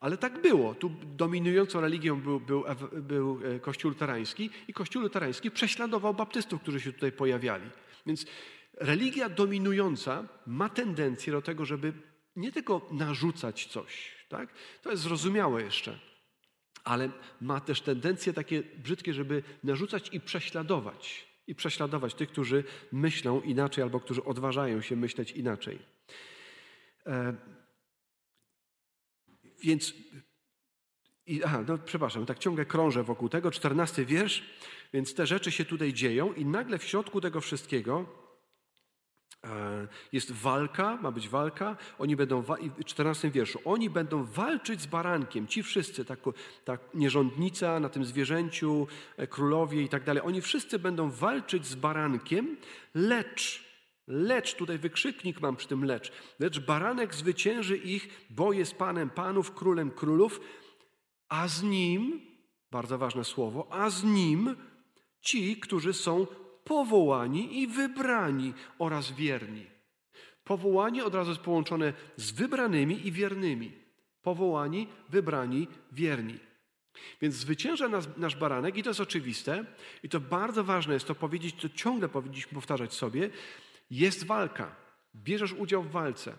ale 0.00 0.16
tak 0.16 0.42
było. 0.42 0.74
Tu 0.74 0.90
dominującą 1.16 1.80
religią 1.80 2.20
był, 2.20 2.40
był, 2.40 2.64
był 2.92 3.40
e, 3.44 3.60
Kościół 3.60 3.90
luterański 3.90 4.50
i 4.68 4.72
Kościół 4.72 5.02
luterański 5.02 5.50
prześladował 5.50 6.14
baptystów, 6.14 6.62
którzy 6.62 6.80
się 6.80 6.92
tutaj 6.92 7.12
pojawiali. 7.12 7.70
Więc 8.08 8.26
religia 8.74 9.28
dominująca 9.28 10.28
ma 10.46 10.68
tendencję 10.68 11.32
do 11.32 11.42
tego, 11.42 11.64
żeby 11.64 11.92
nie 12.36 12.52
tylko 12.52 12.88
narzucać 12.90 13.66
coś, 13.66 14.16
tak? 14.28 14.48
to 14.82 14.90
jest 14.90 15.02
zrozumiałe 15.02 15.62
jeszcze, 15.62 15.98
ale 16.84 17.10
ma 17.40 17.60
też 17.60 17.80
tendencje 17.80 18.32
takie 18.32 18.62
brzydkie, 18.62 19.14
żeby 19.14 19.42
narzucać 19.64 20.08
i 20.12 20.20
prześladować. 20.20 21.28
I 21.46 21.54
prześladować 21.54 22.14
tych, 22.14 22.28
którzy 22.28 22.64
myślą 22.92 23.40
inaczej 23.40 23.82
albo 23.82 24.00
którzy 24.00 24.24
odważają 24.24 24.80
się 24.80 24.96
myśleć 24.96 25.32
inaczej. 25.32 25.78
E, 27.06 27.34
więc, 29.62 29.94
i, 31.26 31.44
aha, 31.44 31.64
no 31.68 31.78
przepraszam, 31.78 32.26
tak 32.26 32.38
ciągle 32.38 32.64
krążę 32.64 33.02
wokół 33.02 33.28
tego. 33.28 33.50
Czternasty 33.50 34.04
wiersz, 34.04 34.42
więc 34.92 35.14
te 35.14 35.26
rzeczy 35.26 35.52
się 35.52 35.64
tutaj 35.64 35.92
dzieją 35.92 36.32
i 36.32 36.44
nagle 36.44 36.78
w 36.78 36.84
środku 36.84 37.20
tego 37.20 37.40
wszystkiego 37.40 38.18
E, 39.44 39.88
jest 40.12 40.32
walka, 40.32 40.96
ma 40.96 41.12
być 41.12 41.28
walka. 41.28 41.76
Oni 41.98 42.16
będą, 42.16 42.42
w 42.42 42.84
14 42.84 43.30
wierszu, 43.30 43.60
oni 43.64 43.90
będą 43.90 44.24
walczyć 44.24 44.80
z 44.80 44.86
barankiem. 44.86 45.46
Ci 45.46 45.62
wszyscy, 45.62 46.04
tak, 46.04 46.18
tak 46.64 46.80
nierządnica 46.94 47.80
na 47.80 47.88
tym 47.88 48.04
zwierzęciu, 48.04 48.86
e, 49.16 49.26
królowie 49.26 49.82
i 49.82 49.88
tak 49.88 50.04
dalej. 50.04 50.22
Oni 50.26 50.40
wszyscy 50.40 50.78
będą 50.78 51.10
walczyć 51.10 51.66
z 51.66 51.74
barankiem, 51.74 52.56
lecz, 52.94 53.64
lecz, 54.06 54.54
tutaj 54.54 54.78
wykrzyknik 54.78 55.40
mam 55.40 55.56
przy 55.56 55.68
tym 55.68 55.84
lecz, 55.84 56.12
lecz 56.38 56.60
baranek 56.60 57.14
zwycięży 57.14 57.76
ich, 57.76 58.26
bo 58.30 58.52
jest 58.52 58.74
Panem 58.74 59.10
Panów, 59.10 59.54
Królem 59.54 59.90
Królów, 59.90 60.40
a 61.28 61.48
z 61.48 61.62
nim, 61.62 62.20
bardzo 62.70 62.98
ważne 62.98 63.24
słowo, 63.24 63.68
a 63.70 63.90
z 63.90 64.04
nim 64.04 64.56
ci, 65.28 65.56
którzy 65.56 65.92
są 65.92 66.26
powołani 66.64 67.60
i 67.60 67.66
wybrani 67.66 68.54
oraz 68.78 69.12
wierni. 69.12 69.66
Powołani 70.44 71.02
od 71.02 71.14
razu 71.14 71.30
jest 71.30 71.42
połączone 71.42 71.92
z 72.16 72.30
wybranymi 72.30 73.06
i 73.06 73.12
wiernymi. 73.12 73.72
Powołani, 74.22 74.88
wybrani, 75.08 75.68
wierni. 75.92 76.38
Więc 77.20 77.34
zwycięża 77.34 77.88
nas, 77.88 78.08
nasz 78.16 78.36
baranek 78.36 78.76
i 78.76 78.82
to 78.82 78.90
jest 78.90 79.00
oczywiste 79.00 79.64
i 80.02 80.08
to 80.08 80.20
bardzo 80.20 80.64
ważne 80.64 80.94
jest 80.94 81.06
to 81.06 81.14
powiedzieć, 81.14 81.54
to 81.62 81.68
ciągle 81.68 82.08
powinniśmy 82.08 82.54
powtarzać 82.54 82.94
sobie. 82.94 83.30
Jest 83.90 84.26
walka. 84.26 84.76
Bierzesz 85.14 85.52
udział 85.52 85.82
w 85.82 85.90
walce. 85.90 86.36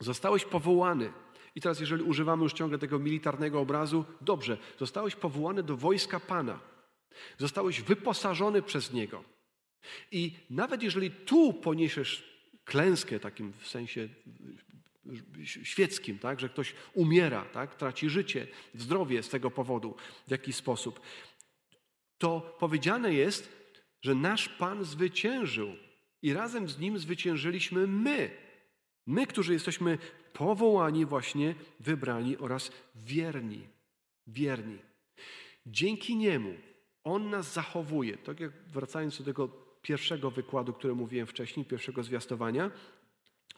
Zostałeś 0.00 0.44
powołany. 0.44 1.12
I 1.54 1.60
teraz, 1.60 1.80
jeżeli 1.80 2.02
używamy 2.02 2.42
już 2.42 2.52
ciągle 2.52 2.78
tego 2.78 2.98
militarnego 2.98 3.60
obrazu, 3.60 4.04
dobrze, 4.20 4.58
zostałeś 4.78 5.14
powołany 5.16 5.62
do 5.62 5.76
wojska 5.76 6.20
Pana. 6.20 6.73
Zostałeś 7.38 7.80
wyposażony 7.80 8.62
przez 8.62 8.92
Niego. 8.92 9.24
I 10.10 10.32
nawet 10.50 10.82
jeżeli 10.82 11.10
tu 11.10 11.52
poniesiesz 11.52 12.34
klęskę, 12.64 13.20
takim 13.20 13.52
w 13.52 13.68
sensie 13.68 14.08
świeckim, 15.44 16.18
tak, 16.18 16.40
że 16.40 16.48
ktoś 16.48 16.74
umiera, 16.94 17.44
tak, 17.44 17.74
traci 17.74 18.10
życie, 18.10 18.46
zdrowie 18.74 19.22
z 19.22 19.28
tego 19.28 19.50
powodu 19.50 19.96
w 20.28 20.30
jakiś 20.30 20.56
sposób, 20.56 21.00
to 22.18 22.56
powiedziane 22.58 23.14
jest, 23.14 23.52
że 24.02 24.14
nasz 24.14 24.48
Pan 24.48 24.84
zwyciężył 24.84 25.76
i 26.22 26.32
razem 26.32 26.68
z 26.68 26.78
Nim 26.78 26.98
zwyciężyliśmy 26.98 27.86
my. 27.86 28.30
My, 29.06 29.26
którzy 29.26 29.52
jesteśmy 29.52 29.98
powołani, 30.32 31.06
właśnie 31.06 31.54
wybrani 31.80 32.36
oraz 32.38 32.72
wierni. 32.94 33.68
Wierni. 34.26 34.78
Dzięki 35.66 36.16
Niemu 36.16 36.54
On 37.04 37.30
nas 37.30 37.52
zachowuje. 37.52 38.16
Tak 38.16 38.40
jak 38.40 38.52
wracając 38.72 39.18
do 39.18 39.24
tego 39.24 39.48
pierwszego 39.82 40.30
wykładu, 40.30 40.72
który 40.72 40.94
mówiłem 40.94 41.26
wcześniej, 41.26 41.66
pierwszego 41.66 42.02
zwiastowania. 42.02 42.70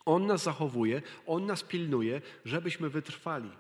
On 0.04 0.26
nas 0.26 0.42
zachowuje, 0.42 1.02
On 1.26 1.46
nas 1.46 1.62
pilnuje, 1.62 2.22
żebyśmy 2.44 2.90
wytrwali. 2.90 3.50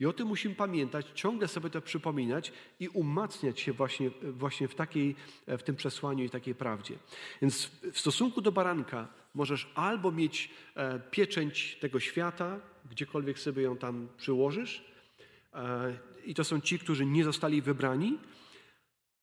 I 0.00 0.06
o 0.06 0.12
tym 0.12 0.28
musimy 0.28 0.54
pamiętać, 0.54 1.06
ciągle 1.14 1.48
sobie 1.48 1.70
to 1.70 1.80
przypominać 1.80 2.52
i 2.80 2.88
umacniać 2.88 3.60
się 3.60 3.72
właśnie, 3.72 4.10
właśnie 4.22 4.68
w, 4.68 4.74
takiej, 4.74 5.14
w 5.46 5.62
tym 5.62 5.76
przesłaniu 5.76 6.24
i 6.24 6.30
takiej 6.30 6.54
prawdzie. 6.54 6.94
Więc 7.42 7.70
w 7.92 7.98
stosunku 7.98 8.40
do 8.40 8.52
baranka 8.52 9.08
możesz 9.34 9.72
albo 9.74 10.12
mieć 10.12 10.50
e, 10.74 11.00
pieczęć 11.00 11.76
tego 11.80 12.00
świata, 12.00 12.60
gdziekolwiek 12.90 13.38
sobie 13.38 13.62
ją 13.62 13.76
tam 13.76 14.08
przyłożysz, 14.16 14.84
e, 15.54 15.98
i 16.24 16.34
to 16.34 16.44
są 16.44 16.60
ci, 16.60 16.78
którzy 16.78 17.06
nie 17.06 17.24
zostali 17.24 17.62
wybrani, 17.62 18.18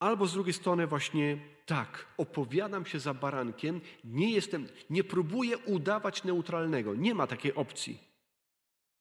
albo 0.04 0.26
z 0.26 0.32
drugiej 0.32 0.52
strony 0.52 0.86
właśnie 0.86 1.38
tak, 1.66 2.06
opowiadam 2.16 2.86
się 2.86 3.00
za 3.00 3.14
barankiem, 3.14 3.80
nie 4.04 4.30
jestem, 4.30 4.68
nie 4.90 5.04
próbuję 5.04 5.58
udawać 5.58 6.24
neutralnego. 6.24 6.94
Nie 6.94 7.14
ma 7.14 7.26
takiej 7.26 7.54
opcji. 7.54 7.98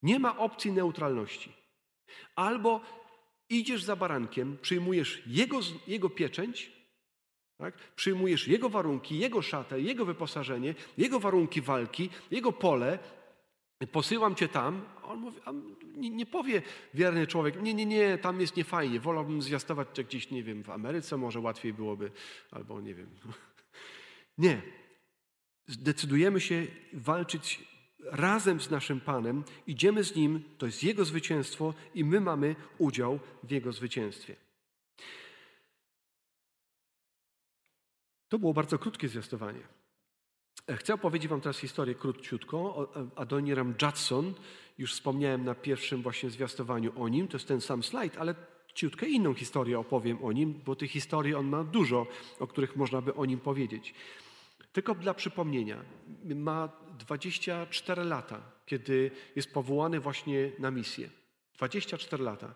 Nie 0.04 0.20
ma 0.20 0.38
opcji 0.38 0.72
neutralności. 0.72 1.54
Albo 2.36 2.82
idziesz 3.50 3.84
za 3.84 3.96
barankiem, 3.96 4.58
przyjmujesz 4.62 5.24
jego, 5.28 5.60
jego 5.88 6.10
pieczęć, 6.10 6.72
tak? 7.58 7.74
przyjmujesz 7.96 8.48
jego 8.48 8.70
warunki, 8.70 9.20
jego 9.20 9.42
szatę, 9.42 9.82
jego 9.82 10.06
wyposażenie, 10.06 10.76
jego 10.98 11.20
warunki 11.20 11.62
walki, 11.62 12.10
jego 12.32 12.52
pole, 12.52 13.00
posyłam 13.88 14.36
cię 14.36 14.48
tam, 14.48 14.82
on 15.04 15.20
mówi, 15.20 15.40
nie, 15.96 16.10
nie, 16.10 16.26
powie 16.26 16.62
wierny 16.94 17.28
człowiek, 17.28 17.62
nie, 17.62 17.74
nie, 17.74 17.86
nie, 17.86 18.18
tam 18.18 18.42
jest 18.42 18.58
niefajnie, 18.58 19.00
wolałbym 19.00 19.42
zwiastować 19.42 19.88
gdzieś, 20.08 20.32
nie 20.32 20.44
wiem, 20.44 20.64
w 20.64 20.70
Ameryce 20.70 21.18
może 21.18 21.40
łatwiej 21.40 21.74
byłoby, 21.74 22.12
albo 22.52 22.82
nie 22.82 22.96
wiem. 22.96 23.10
Nie. 24.38 24.62
Zdecydujemy 25.68 26.42
się 26.42 26.68
walczyć 26.94 27.64
razem 28.00 28.62
z 28.62 28.70
naszym 28.70 29.02
Panem, 29.02 29.44
idziemy 29.68 30.04
z 30.04 30.16
Nim, 30.16 30.44
to 30.58 30.66
jest 30.66 30.84
Jego 30.84 31.06
zwycięstwo 31.06 31.74
i 31.96 32.04
my 32.04 32.22
mamy 32.22 32.56
udział 32.78 33.20
w 33.44 33.52
Jego 33.52 33.72
zwycięstwie. 33.72 34.36
To 38.30 38.40
było 38.40 38.54
bardzo 38.54 38.80
krótkie 38.80 39.10
zwiastowanie. 39.10 39.60
Chcę 40.72 40.94
opowiedzieć 40.94 41.30
Wam 41.30 41.42
teraz 41.42 41.58
historię 41.58 41.96
króciutko 41.96 42.58
o 42.58 42.88
Adoniram 43.16 43.74
Judson. 43.82 44.34
Już 44.78 44.94
wspomniałem 44.94 45.46
na 45.46 45.56
pierwszym 45.56 46.02
właśnie 46.02 46.30
zwiastowaniu 46.30 47.02
o 47.02 47.08
nim. 47.08 47.28
To 47.28 47.38
jest 47.38 47.48
ten 47.48 47.62
sam 47.62 47.84
slajd, 47.84 48.18
ale 48.18 48.36
ciutkę 48.74 49.08
inną 49.08 49.34
historię 49.34 49.80
opowiem 49.80 50.24
o 50.24 50.32
nim, 50.32 50.62
bo 50.66 50.76
tych 50.76 50.92
historii 50.92 51.36
on 51.36 51.48
ma 51.48 51.64
dużo, 51.64 52.08
o 52.40 52.48
których 52.48 52.76
można 52.76 53.02
by 53.02 53.14
o 53.14 53.26
nim 53.26 53.40
powiedzieć. 53.40 53.94
Tylko 54.74 54.96
dla 54.96 55.14
przypomnienia, 55.14 55.84
ma 56.36 56.70
24 57.00 58.04
lata, 58.04 58.42
kiedy 58.66 59.12
jest 59.36 59.54
powołany 59.54 60.00
właśnie 60.00 60.52
na 60.60 60.72
misję. 60.72 61.10
24 61.58 62.24
lata. 62.24 62.54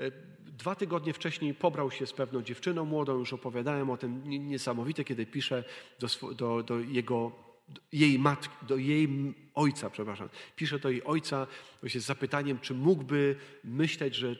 E, 0.00 0.10
dwa 0.38 0.74
tygodnie 0.74 1.12
wcześniej 1.12 1.54
pobrał 1.54 1.90
się 1.90 2.06
z 2.06 2.12
pewną 2.12 2.42
dziewczyną 2.42 2.84
młodą, 2.84 3.18
już 3.18 3.32
opowiadałem 3.32 3.90
o 3.90 3.96
tym 3.96 4.22
niesamowite, 4.48 5.04
kiedy 5.04 5.26
pisze 5.26 5.64
do, 5.98 6.34
do, 6.34 6.62
do 6.62 6.78
jego 6.78 7.43
jej 7.92 8.18
matki, 8.18 8.66
do 8.66 8.76
jej 8.76 9.08
ojca, 9.54 9.90
przepraszam. 9.90 10.28
Pisze 10.56 10.78
do 10.78 10.90
jej 10.90 11.04
ojca 11.04 11.46
właśnie 11.80 12.00
z 12.00 12.04
zapytaniem, 12.04 12.58
czy 12.58 12.74
mógłby 12.74 13.36
myśleć, 13.64 14.14
że 14.14 14.36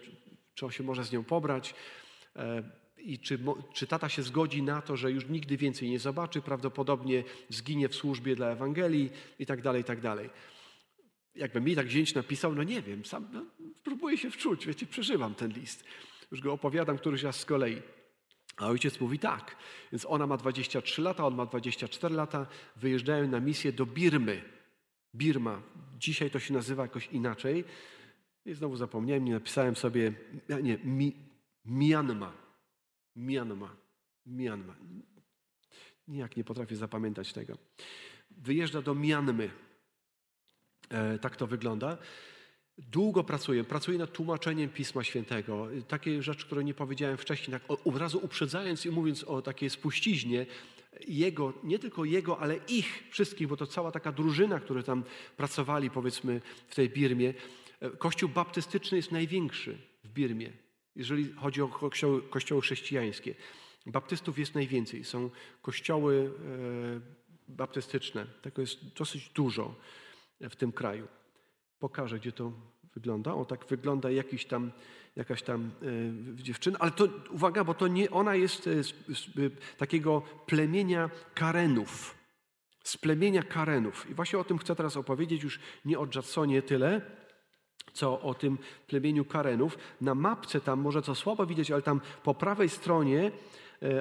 czy 0.54 0.66
on 0.66 0.72
się 0.72 0.84
może 0.84 1.04
z 1.04 1.12
nią 1.12 1.24
pobrać 1.24 1.74
e, 2.36 2.62
i 2.98 3.18
czy, 3.18 3.38
czy 3.72 3.86
tata 3.86 4.08
się 4.08 4.22
zgodzi 4.22 4.62
na 4.62 4.82
to, 4.82 4.96
że 4.96 5.12
już 5.12 5.28
nigdy 5.28 5.56
więcej 5.56 5.90
nie 5.90 5.98
zobaczy, 5.98 6.42
prawdopodobnie 6.42 7.24
zginie 7.48 7.88
w 7.88 7.94
służbie 7.94 8.36
dla 8.36 8.50
Ewangelii 8.50 9.10
i 9.38 9.46
tak 9.46 9.62
dalej, 9.62 9.80
i 9.82 9.84
tak 9.84 10.00
dalej. 10.00 10.30
Jakby 11.34 11.60
mi 11.60 11.76
tak 11.76 11.86
wziąć 11.86 12.14
napisał, 12.14 12.54
no 12.54 12.62
nie 12.62 12.82
wiem, 12.82 13.04
sam 13.04 13.28
no, 13.32 13.44
próbuję 13.84 14.18
się 14.18 14.30
wczuć, 14.30 14.66
wiecie, 14.66 14.86
przeżywam 14.86 15.34
ten 15.34 15.52
list. 15.52 15.84
Już 16.30 16.40
go 16.40 16.52
opowiadam 16.52 16.98
któryś 16.98 17.22
raz 17.22 17.40
z 17.40 17.44
kolei. 17.44 17.82
A 18.56 18.66
ojciec 18.66 19.00
mówi 19.00 19.18
tak. 19.18 19.56
Więc 19.92 20.06
ona 20.06 20.26
ma 20.26 20.36
23 20.36 21.02
lata, 21.02 21.26
on 21.26 21.34
ma 21.34 21.46
24 21.46 22.14
lata. 22.14 22.46
Wyjeżdżają 22.76 23.28
na 23.28 23.40
misję 23.40 23.72
do 23.72 23.86
Birmy. 23.86 24.42
Birma. 25.14 25.62
Dzisiaj 25.98 26.30
to 26.30 26.38
się 26.38 26.54
nazywa 26.54 26.82
jakoś 26.82 27.06
inaczej. 27.06 27.64
I 28.46 28.54
znowu 28.54 28.76
zapomniałem, 28.76 29.24
nie 29.24 29.32
napisałem 29.32 29.76
sobie, 29.76 30.12
nie, 30.62 30.78
mi, 30.78 31.12
Myanmar. 31.64 32.32
Myanmar. 33.16 33.70
Myanmar. 34.26 34.76
Nijak 36.08 36.36
nie 36.36 36.44
potrafię 36.44 36.76
zapamiętać 36.76 37.32
tego. 37.32 37.58
Wyjeżdża 38.30 38.82
do 38.82 38.94
Mianmy. 38.94 39.50
E, 40.88 41.18
tak 41.18 41.36
to 41.36 41.46
wygląda. 41.46 41.98
Długo 42.78 43.24
pracuję, 43.24 43.64
pracuję 43.64 43.98
nad 43.98 44.12
tłumaczeniem 44.12 44.68
Pisma 44.68 45.04
Świętego. 45.04 45.68
Takie 45.88 46.22
rzeczy, 46.22 46.46
które 46.46 46.64
nie 46.64 46.74
powiedziałem 46.74 47.16
wcześniej, 47.16 47.60
tak 47.60 47.78
od 47.86 47.96
razu 47.96 48.20
uprzedzając 48.22 48.86
i 48.86 48.90
mówiąc 48.90 49.24
o 49.24 49.42
takiej 49.42 49.70
spuściźnie, 49.70 50.46
jego, 51.08 51.52
nie 51.62 51.78
tylko 51.78 52.04
jego, 52.04 52.38
ale 52.38 52.56
ich 52.68 53.04
wszystkich, 53.10 53.48
bo 53.48 53.56
to 53.56 53.66
cała 53.66 53.92
taka 53.92 54.12
drużyna, 54.12 54.60
która 54.60 54.82
tam 54.82 55.04
pracowali, 55.36 55.90
powiedzmy, 55.90 56.40
w 56.68 56.74
tej 56.74 56.90
Birmie. 56.90 57.34
Kościół 57.98 58.28
baptystyczny 58.28 58.96
jest 58.96 59.12
największy 59.12 59.78
w 60.04 60.08
Birmie, 60.08 60.52
jeżeli 60.96 61.32
chodzi 61.32 61.62
o 61.62 61.68
kościoły, 61.68 62.22
kościoły 62.22 62.60
chrześcijańskie. 62.60 63.34
Baptystów 63.86 64.38
jest 64.38 64.54
najwięcej. 64.54 65.04
Są 65.04 65.30
kościoły 65.62 66.30
e, 67.48 67.52
baptystyczne. 67.52 68.26
Tego 68.42 68.62
jest 68.62 68.94
dosyć 68.94 69.28
dużo 69.28 69.74
w 70.40 70.56
tym 70.56 70.72
kraju 70.72 71.08
pokażę, 71.84 72.18
gdzie 72.18 72.32
to 72.32 72.52
wygląda. 72.94 73.34
O, 73.34 73.44
tak 73.44 73.66
wygląda 73.66 74.10
jakiś 74.10 74.44
tam, 74.44 74.72
jakaś 75.16 75.42
tam 75.42 75.70
y, 75.82 76.42
dziewczyna. 76.42 76.78
Ale 76.78 76.90
to, 76.90 77.08
uwaga, 77.30 77.64
bo 77.64 77.74
to 77.74 77.88
nie, 77.88 78.10
ona 78.10 78.34
jest 78.34 78.66
y, 78.66 78.84
z, 78.84 78.88
z, 78.88 79.38
y, 79.38 79.50
takiego 79.78 80.22
plemienia 80.46 81.10
Karenów. 81.34 82.14
Z 82.84 82.96
plemienia 82.96 83.42
Karenów. 83.42 84.10
I 84.10 84.14
właśnie 84.14 84.38
o 84.38 84.44
tym 84.44 84.58
chcę 84.58 84.76
teraz 84.76 84.96
opowiedzieć, 84.96 85.42
już 85.42 85.60
nie 85.84 85.98
o 85.98 86.06
Jadsonie 86.14 86.62
tyle, 86.62 87.00
co 87.92 88.20
o 88.20 88.34
tym 88.34 88.58
plemieniu 88.86 89.24
Karenów. 89.24 89.78
Na 90.00 90.14
mapce 90.14 90.60
tam 90.60 90.80
może 90.80 91.02
co 91.02 91.14
słabo 91.14 91.46
widać, 91.46 91.70
ale 91.70 91.82
tam 91.82 92.00
po 92.22 92.34
prawej 92.34 92.68
stronie 92.68 93.30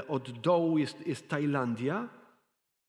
od 0.08 0.32
dołu 0.32 0.78
jest, 0.78 1.08
jest 1.08 1.30
Tajlandia. 1.30 2.10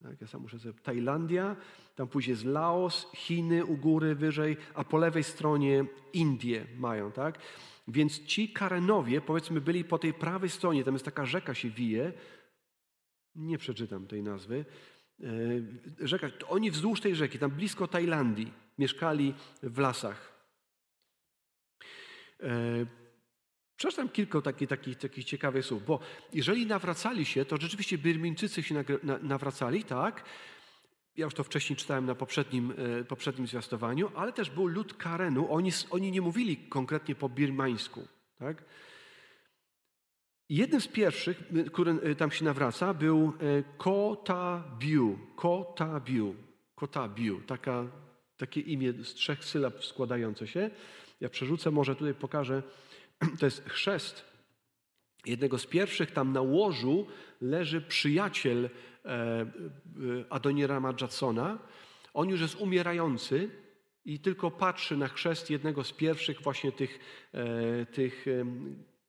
Tak, 0.05 0.21
ja 0.21 0.27
sam 0.27 0.43
muszę 0.43 0.59
sobie. 0.59 0.75
Tajlandia, 0.83 1.57
tam 1.95 2.09
później 2.09 2.33
jest 2.33 2.45
Laos, 2.45 3.07
Chiny 3.15 3.65
u 3.65 3.77
góry 3.77 4.15
wyżej, 4.15 4.57
a 4.75 4.85
po 4.85 4.99
lewej 4.99 5.25
stronie 5.25 5.85
Indie 6.13 6.67
mają, 6.77 7.13
tak? 7.13 7.39
Więc 7.89 8.25
ci 8.25 8.53
Karenowie, 8.53 9.21
powiedzmy, 9.21 9.61
byli 9.61 9.85
po 9.85 9.99
tej 9.99 10.15
prawej 10.15 10.51
stronie, 10.51 10.85
tam 10.85 10.95
jest 10.95 11.05
taka 11.05 11.27
rzeka 11.27 11.55
się 11.55 11.71
wije, 11.71 12.13
nie 13.35 13.59
przeczytam 13.59 14.07
tej 14.07 14.23
nazwy, 14.23 14.65
e, 15.21 15.27
rzeka, 16.07 16.31
oni 16.49 16.71
wzdłuż 16.71 17.01
tej 17.01 17.15
rzeki, 17.15 17.39
tam 17.39 17.51
blisko 17.51 17.89
Tajlandii, 17.89 18.53
mieszkali 18.79 19.35
w 19.63 19.79
lasach. 19.79 20.35
Przeczytam 23.77 24.09
kilka 24.09 24.41
takich, 24.41 24.69
takich, 24.69 24.99
takich 24.99 25.25
ciekawych 25.25 25.67
słów, 25.67 25.87
bo 25.87 26.01
jeżeli 26.33 26.67
nawracali 26.67 27.25
się, 27.25 27.45
to 27.45 27.57
rzeczywiście 27.61 27.99
Birmińczycy 27.99 28.63
się 28.63 28.85
nawracali, 29.23 29.85
tak, 29.85 30.25
ja 31.17 31.25
już 31.25 31.35
to 31.35 31.45
wcześniej 31.45 31.77
czytałem 31.77 32.07
na 32.07 32.15
poprzednim, 32.15 32.75
e, 33.01 33.05
poprzednim 33.05 33.47
zwiastowaniu, 33.47 34.11
ale 34.15 34.33
też 34.33 34.51
był 34.51 34.67
lud 34.67 34.95
Karenu. 34.95 35.53
Oni, 35.53 35.71
oni 35.91 36.11
nie 36.13 36.21
mówili 36.21 36.57
konkretnie 36.57 37.15
po 37.15 37.29
birmańsku. 37.29 38.09
Tak? 38.39 38.65
Jednym 40.49 40.81
z 40.81 40.89
pierwszych, 40.89 41.43
który 41.73 41.93
e, 41.93 42.15
tam 42.15 42.31
się 42.31 42.45
nawraca, 42.45 42.95
był 42.95 43.33
e, 43.41 43.63
Kotabiu. 43.79 45.19
Kotabiu. 45.37 46.35
Kotabiu. 46.75 47.41
Taka, 47.47 47.85
takie 48.37 48.61
imię 48.61 48.93
z 48.93 49.15
trzech 49.15 49.45
sylab 49.45 49.85
składające 49.85 50.47
się. 50.47 50.71
Ja 51.21 51.29
przerzucę, 51.29 51.71
może 51.71 51.97
tutaj 51.97 52.15
pokażę. 52.15 52.63
To 53.39 53.47
jest 53.47 53.69
chrzest 53.69 54.25
jednego 55.27 55.59
z 55.59 55.67
pierwszych. 55.67 56.11
Tam 56.11 56.33
na 56.33 56.41
łożu 56.41 57.07
leży 57.41 57.81
przyjaciel 57.81 58.71
E, 59.05 59.41
e, 59.41 59.47
Adonirama 60.31 60.95
Jacksona. 61.01 61.59
On 62.15 62.29
już 62.29 62.41
jest 62.41 62.55
umierający 62.55 63.51
i 64.05 64.21
tylko 64.21 64.51
patrzy 64.51 64.97
na 64.97 65.09
chrzest 65.09 65.51
jednego 65.51 65.85
z 65.85 65.93
pierwszych 65.93 66.43
właśnie 66.43 66.73
tych, 66.73 66.99
e, 67.35 67.87
tych 67.87 68.27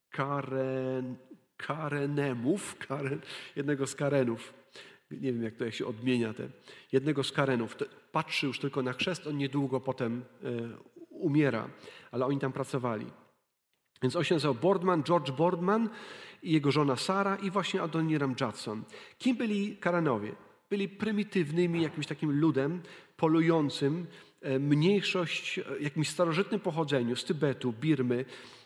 karen, 0.09 1.15
karenemów, 1.57 2.77
karen, 2.77 3.21
jednego 3.55 3.87
z 3.87 3.95
karenów. 3.95 4.53
Nie 5.11 5.33
wiem, 5.33 5.43
jak 5.43 5.55
to 5.55 5.65
jak 5.65 5.73
się 5.73 5.85
odmienia. 5.85 6.33
Te, 6.33 6.49
jednego 6.91 7.23
z 7.23 7.31
karenów. 7.31 7.77
Patrzy 8.11 8.47
już 8.47 8.59
tylko 8.59 8.83
na 8.83 8.93
chrzest, 8.93 9.27
on 9.27 9.37
niedługo 9.37 9.81
potem 9.81 10.25
umiera, 11.09 11.69
ale 12.11 12.25
oni 12.25 12.39
tam 12.39 12.53
pracowali. 12.53 13.05
Więc 14.05 14.15
on 14.15 14.23
się 14.23 14.35
nazywał 14.35 14.55
Boardman, 14.55 15.03
George 15.03 15.31
Boardman 15.31 15.89
i 16.43 16.51
jego 16.51 16.71
żona 16.71 16.95
Sara 16.95 17.35
i 17.35 17.51
właśnie 17.51 17.81
Adoniram 17.81 18.35
Judson. 18.41 18.83
Kim 19.17 19.37
byli 19.37 19.77
Karanowie? 19.77 20.31
Byli 20.69 20.89
prymitywnymi 20.89 21.81
jakimś 21.81 22.07
takim 22.07 22.39
ludem 22.39 22.81
polującym, 23.17 24.07
e, 24.41 24.59
mniejszość, 24.59 25.59
e, 25.59 25.63
jakimś 25.79 26.09
starożytnym 26.09 26.59
pochodzeniu 26.59 27.15
z 27.15 27.23
Tybetu, 27.23 27.73
Birmy, 27.73 28.25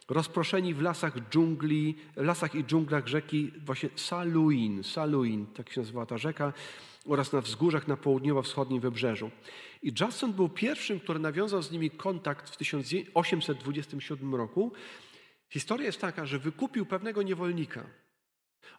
rozproszeni 0.09 0.73
w 0.73 0.81
lasach 0.81 1.13
dżungli, 1.29 1.95
lasach 2.15 2.55
i 2.55 2.63
dżunglach 2.63 3.07
rzeki 3.07 3.51
właśnie 3.65 3.89
Saluin, 3.95 4.83
Saluin, 4.83 5.45
tak 5.45 5.69
się 5.69 5.81
nazywała 5.81 6.05
ta 6.05 6.17
rzeka, 6.17 6.53
oraz 7.05 7.33
na 7.33 7.41
wzgórzach 7.41 7.87
na 7.87 7.97
południowo-wschodnim 7.97 8.79
wybrzeżu. 8.79 9.31
I 9.83 9.93
Judson 9.99 10.33
był 10.33 10.49
pierwszym, 10.49 10.99
który 10.99 11.19
nawiązał 11.19 11.61
z 11.61 11.71
nimi 11.71 11.89
kontakt 11.89 12.49
w 12.49 12.57
1827 12.57 14.35
roku 14.35 14.71
Historia 15.50 15.86
jest 15.86 16.02
taka, 16.02 16.26
że 16.26 16.39
wykupił 16.39 16.86
pewnego 16.86 17.22
niewolnika. 17.22 17.84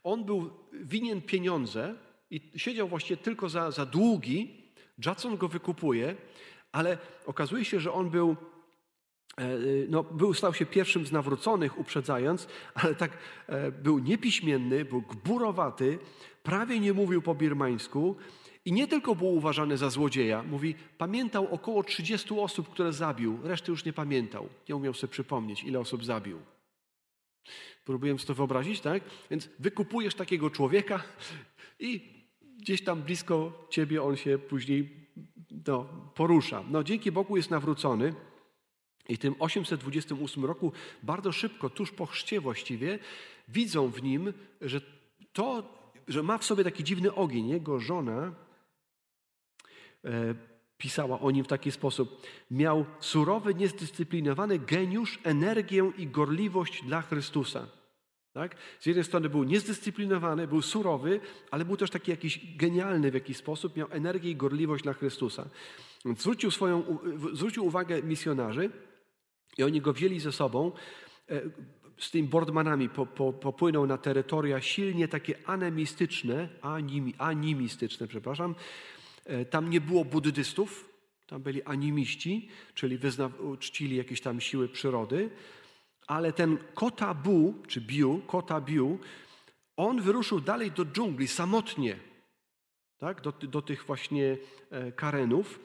On 0.05 0.25
był 0.25 0.51
winien 0.73 1.23
pieniądze 1.23 1.95
i 2.31 2.53
siedział 2.57 2.89
właściwie 2.89 3.17
tylko 3.17 3.49
za, 3.49 3.71
za 3.71 3.87
długi. 3.87 4.65
Judson 5.07 5.37
go 5.37 5.49
wykupuje, 5.49 6.17
ale 6.73 6.99
okazuje 7.27 7.65
się, 7.65 7.81
że 7.81 7.93
on 7.93 8.11
był, 8.11 8.37
e, 9.39 9.45
no, 9.89 10.03
był, 10.03 10.35
stał 10.35 10.55
się 10.55 10.67
pierwszym 10.67 11.07
z 11.07 11.13
nawróconych, 11.13 11.79
uprzedzając, 11.79 12.49
ale 12.75 12.95
tak 12.95 13.19
e, 13.47 13.73
był 13.73 13.99
niepiśmienny, 13.99 14.85
był 14.85 15.03
gburowaty, 15.03 15.99
prawie 16.43 16.81
nie 16.81 16.93
mówił 16.93 17.23
po 17.23 17.35
birmańsku 17.35 18.17
i 18.65 18.73
nie 18.73 18.87
tylko 18.89 19.15
był 19.15 19.35
uważany 19.35 19.77
za 19.77 19.91
złodzieja, 19.91 20.43
mówi, 20.43 20.75
pamiętał 20.99 21.55
około 21.55 21.83
30 21.83 22.35
osób, 22.39 22.69
które 22.69 22.93
zabił, 22.93 23.39
reszty 23.43 23.71
już 23.71 23.85
nie 23.85 23.93
pamiętał. 23.93 24.49
Nie 24.69 24.77
umiał 24.77 24.95
sobie 24.95 25.11
przypomnieć, 25.11 25.65
ile 25.65 25.81
osób 25.81 26.05
zabił. 26.05 26.39
Próbuję 27.85 28.19
sobie 28.19 28.27
to 28.27 28.35
wyobrazić, 28.35 28.81
tak? 28.81 29.03
Więc 29.31 29.49
wykupujesz 29.59 30.15
takiego 30.15 30.51
człowieka 30.51 31.03
i 31.79 32.21
gdzieś 32.59 32.85
tam 32.85 33.03
blisko 33.03 33.67
ciebie 33.71 34.03
on 34.03 34.17
się 34.17 34.39
później 34.39 35.07
no, 35.67 35.85
porusza. 36.15 36.65
No, 36.71 36.85
dzięki 36.85 37.13
Bogu 37.13 37.37
jest 37.37 37.51
nawrócony. 37.51 38.15
I 39.09 39.17
w 39.17 39.19
tym 39.19 39.35
828 39.39 40.45
roku, 40.45 40.73
bardzo 41.03 41.33
szybko, 41.33 41.71
tuż 41.71 41.93
po 41.93 42.07
chrzcie 42.07 42.41
właściwie, 42.41 42.99
widzą 43.49 43.89
w 43.89 44.03
nim, 44.03 44.33
że 44.61 44.81
to, 45.33 45.75
że 46.09 46.23
ma 46.23 46.39
w 46.39 46.45
sobie 46.45 46.65
taki 46.65 46.85
dziwny 46.85 47.15
ogień. 47.15 47.49
Jego 47.49 47.81
żona 47.81 48.35
e, 50.05 50.35
pisała 50.81 51.21
o 51.21 51.31
nim 51.31 51.45
w 51.45 51.49
taki 51.49 51.73
sposób. 51.73 52.23
Miał 52.51 52.85
surowy, 53.01 53.55
niezdyscyplinowany 53.55 54.59
geniusz, 54.59 55.19
energię 55.25 55.93
i 55.99 56.07
gorliwość 56.07 56.85
dla 56.85 57.03
Chrystusa. 57.03 57.67
Tak? 58.33 58.57
Z 58.81 58.87
jednej 58.87 59.05
strony 59.05 59.29
był 59.29 59.45
niezdyscyplinowany, 59.45 60.47
był 60.47 60.63
surowy, 60.63 61.21
ale 61.51 61.65
był 61.65 61.77
też 61.77 61.91
taki 61.91 62.11
jakiś 62.11 62.57
genialny 62.57 63.11
w 63.11 63.15
jakiś 63.15 63.37
sposób, 63.37 63.77
miał 63.77 63.89
energię 63.91 64.31
i 64.31 64.37
gorliwość 64.37 64.83
dla 64.83 64.93
Chrystusa. 64.93 65.49
Zwrócił, 66.19 66.51
swoją, 66.51 66.99
zwrócił 67.33 67.67
uwagę 67.67 68.03
misjonarzy 68.03 68.71
i 69.59 69.63
oni 69.63 69.81
go 69.81 69.93
wzięli 69.93 70.21
ze 70.21 70.33
sobą. 70.33 70.73
E, 71.31 71.41
z 71.99 72.11
tymi 72.11 72.29
po, 72.95 73.33
popłynął 73.33 73.87
na 73.87 73.99
terytoria 73.99 74.61
silnie 74.61 75.09
takie 75.09 75.35
anemistyczne, 75.47 76.49
animi, 76.63 77.15
animistyczne, 77.19 78.07
przepraszam, 78.07 78.55
tam 79.51 79.71
nie 79.71 79.81
było 79.81 80.05
buddystów, 80.05 80.91
tam 81.27 81.43
byli 81.43 81.63
animiści, 81.63 82.49
czyli 82.75 82.99
wyzna- 82.99 83.59
czcili 83.59 83.97
jakieś 83.97 84.21
tam 84.21 84.41
siły 84.41 84.69
przyrody, 84.69 85.31
ale 86.07 86.33
ten 86.33 86.59
Kota 86.75 87.15
Bu, 87.15 87.55
czy 87.69 87.81
Biu, 87.81 88.23
Kota 88.27 88.61
Biu, 88.61 88.99
on 89.77 90.01
wyruszył 90.03 90.41
dalej 90.41 90.71
do 90.71 90.85
dżungli 90.85 91.29
samotnie, 91.29 91.97
tak? 92.99 93.21
do, 93.21 93.33
do 93.33 93.63
tych 93.63 93.85
właśnie 93.85 94.37
e, 94.71 94.93
karenów. 94.93 95.61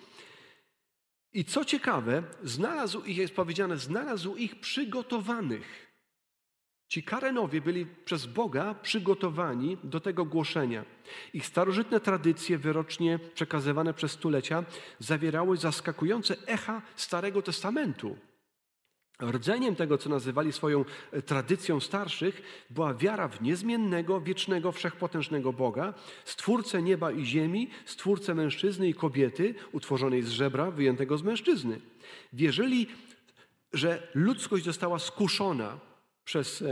I 1.34 1.46
co 1.46 1.66
ciekawe, 1.66 2.24
znalazł 2.44 3.04
ich, 3.04 3.18
jest 3.18 3.36
powiedziane, 3.36 3.78
znalazł 3.78 4.36
ich 4.36 4.60
przygotowanych. 4.60 5.85
Ci 6.88 7.04
Karenowie 7.04 7.62
byli 7.62 7.86
przez 7.86 8.26
Boga 8.26 8.74
przygotowani 8.74 9.78
do 9.84 10.00
tego 10.00 10.26
głoszenia. 10.26 10.86
Ich 11.34 11.46
starożytne 11.46 12.00
tradycje, 12.00 12.58
wyrocznie 12.58 13.20
przekazywane 13.34 13.94
przez 13.94 14.12
stulecia, 14.12 14.64
zawierały 15.00 15.58
zaskakujące 15.58 16.36
echa 16.48 16.82
Starego 16.96 17.42
Testamentu. 17.42 18.16
Rdzeniem 19.22 19.76
tego, 19.76 19.98
co 19.98 20.10
nazywali 20.10 20.54
swoją 20.54 20.86
e, 21.12 21.22
tradycją 21.22 21.80
starszych, 21.80 22.66
była 22.70 22.94
wiara 22.94 23.28
w 23.28 23.42
niezmiennego, 23.42 24.22
wiecznego, 24.22 24.72
wszechpotężnego 24.72 25.54
Boga, 25.54 25.94
stwórcę 26.26 26.82
nieba 26.82 27.12
i 27.12 27.26
ziemi, 27.26 27.70
stwórcę 27.86 28.36
mężczyzny 28.36 28.90
i 28.90 28.94
kobiety, 28.94 29.56
utworzonej 29.72 30.24
z 30.24 30.30
żebra, 30.30 30.72
wyjętego 30.72 31.18
z 31.18 31.24
mężczyzny. 31.24 31.82
Wierzyli, 32.34 32.88
że 33.74 34.08
ludzkość 34.14 34.66
została 34.66 35.00
skuszona 35.00 35.80
przez, 36.26 36.64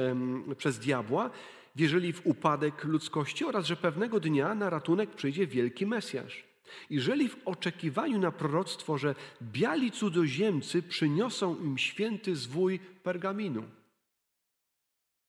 przez 0.58 0.80
diabła, 0.80 1.30
wierzyli 1.76 2.14
w 2.14 2.28
upadek 2.28 2.84
ludzkości 2.84 3.45
oraz, 3.45 3.66
że 3.66 3.76
pewnego 3.76 4.20
dnia 4.20 4.56
na 4.56 4.70
ratunek 4.70 5.10
przyjdzie 5.16 5.47
wielki 5.47 5.86
Mesjasz. 5.86 6.43
I 6.89 6.99
żyli 6.99 7.30
w 7.30 7.38
oczekiwaniu 7.45 8.20
na 8.20 8.32
proroctwo, 8.32 8.97
że 8.97 9.16
biali 9.41 9.91
cudzoziemcy 9.91 10.84
przyniosą 10.84 11.60
im 11.60 11.78
święty 11.78 12.36
zwój 12.36 12.80
pergaminu. 12.80 13.64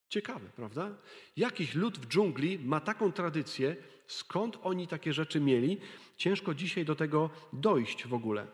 Ciekawe, 0.08 0.48
prawda? 0.56 0.90
Jakiś 1.36 1.74
lud 1.74 1.98
w 1.98 2.06
dżungli 2.06 2.58
ma 2.58 2.80
taką 2.80 3.12
tradycję, 3.12 3.76
skąd 4.06 4.58
oni 4.62 4.88
takie 4.88 5.12
rzeczy 5.12 5.40
mieli? 5.40 5.80
Ciężko 6.16 6.54
dzisiaj 6.54 6.84
do 6.84 6.94
tego 6.94 7.30
dojść 7.52 8.06
w 8.06 8.14
ogóle. 8.14 8.46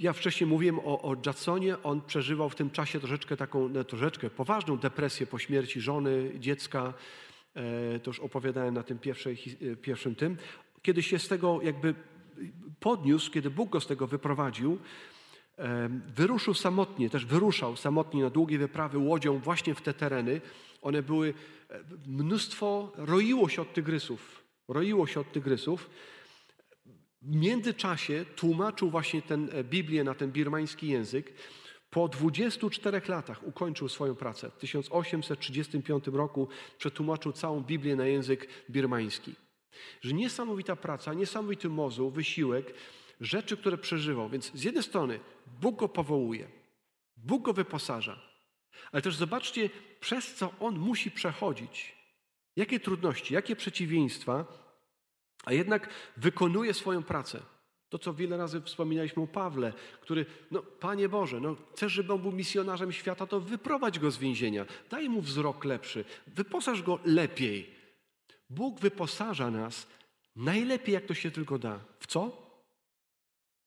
E, 0.00 0.02
ja 0.02 0.12
wcześniej 0.12 0.46
mówiłem 0.46 0.78
o, 0.78 1.02
o 1.02 1.16
Jadsonie. 1.26 1.82
On 1.82 2.00
przeżywał 2.00 2.50
w 2.50 2.54
tym 2.54 2.70
czasie 2.70 3.00
troszeczkę 3.00 3.36
taką, 3.36 3.68
no, 3.68 3.84
troszeczkę 3.84 4.30
poważną 4.30 4.76
depresję 4.76 5.26
po 5.26 5.38
śmierci 5.38 5.80
żony, 5.80 6.32
dziecka. 6.38 6.94
E, 7.54 8.00
to 8.00 8.10
już 8.10 8.20
opowiadałem 8.20 8.74
na 8.74 8.82
tym 8.82 8.98
pierwszej, 8.98 9.38
e, 9.72 9.76
pierwszym 9.76 10.14
tym. 10.14 10.36
Kiedy 10.82 11.02
się 11.02 11.18
z 11.18 11.28
tego 11.28 11.60
jakby 11.62 11.94
podniósł, 12.80 13.30
kiedy 13.30 13.50
Bóg 13.50 13.70
go 13.70 13.80
z 13.80 13.86
tego 13.86 14.06
wyprowadził, 14.06 14.78
e, 15.58 15.88
wyruszył 16.16 16.54
samotnie, 16.54 17.10
też 17.10 17.26
wyruszał 17.26 17.76
samotnie 17.76 18.22
na 18.22 18.30
długie 18.30 18.58
wyprawy 18.58 18.98
łodzią 18.98 19.38
właśnie 19.38 19.74
w 19.74 19.80
te 19.80 19.94
tereny. 19.94 20.40
One 20.82 21.02
były, 21.02 21.34
mnóstwo, 22.06 22.92
roiło 22.96 23.48
się 23.48 23.62
od 23.62 23.72
tygrysów. 23.72 24.44
Roiło 24.68 25.06
się 25.06 25.20
od 25.20 25.32
tygrysów. 25.32 25.90
Międzyczasie 27.22 28.24
tłumaczył 28.36 28.90
właśnie 28.90 29.22
ten 29.22 29.50
Biblię 29.64 30.04
na 30.04 30.14
ten 30.14 30.32
birmański 30.32 30.88
język. 30.88 31.32
Po 31.90 32.08
24 32.08 33.00
latach 33.08 33.46
ukończył 33.46 33.88
swoją 33.88 34.14
pracę. 34.14 34.50
W 34.50 34.56
1835 34.58 36.06
roku 36.06 36.48
przetłumaczył 36.78 37.32
całą 37.32 37.60
Biblię 37.60 37.96
na 37.96 38.06
język 38.06 38.48
birmański. 38.70 39.34
Że 40.00 40.12
niesamowita 40.12 40.76
praca, 40.76 41.14
niesamowity 41.14 41.68
mozuł, 41.68 42.10
wysiłek, 42.10 42.74
rzeczy, 43.20 43.56
które 43.56 43.78
przeżywał. 43.78 44.28
Więc 44.28 44.52
z 44.54 44.64
jednej 44.64 44.82
strony 44.82 45.20
Bóg 45.60 45.78
go 45.78 45.88
powołuje, 45.88 46.48
Bóg 47.16 47.42
go 47.42 47.52
wyposaża, 47.52 48.20
ale 48.92 49.02
też 49.02 49.16
zobaczcie, 49.16 49.70
przez 50.00 50.34
co 50.34 50.52
on 50.60 50.78
musi 50.78 51.10
przechodzić. 51.10 51.94
Jakie 52.56 52.80
trudności, 52.80 53.34
jakie 53.34 53.56
przeciwieństwa, 53.56 54.59
a 55.44 55.52
jednak 55.52 55.88
wykonuje 56.16 56.74
swoją 56.74 57.02
pracę. 57.02 57.42
To, 57.88 57.98
co 57.98 58.14
wiele 58.14 58.36
razy 58.36 58.60
wspominaliśmy 58.60 59.22
o 59.22 59.26
Pawle, 59.26 59.72
który, 60.00 60.26
no 60.50 60.62
Panie 60.62 61.08
Boże, 61.08 61.40
no, 61.40 61.56
chcesz, 61.72 61.92
żeby 61.92 62.12
on 62.12 62.22
był 62.22 62.32
misjonarzem 62.32 62.92
świata, 62.92 63.26
to 63.26 63.40
wyprowadź 63.40 63.98
go 63.98 64.10
z 64.10 64.18
więzienia, 64.18 64.66
daj 64.90 65.08
mu 65.08 65.20
wzrok 65.20 65.64
lepszy, 65.64 66.04
wyposaż 66.26 66.82
go 66.82 66.98
lepiej. 67.04 67.74
Bóg 68.50 68.80
wyposaża 68.80 69.50
nas 69.50 69.86
najlepiej, 70.36 70.94
jak 70.94 71.06
to 71.06 71.14
się 71.14 71.30
tylko 71.30 71.58
da. 71.58 71.80
W 72.00 72.06
co? 72.06 72.20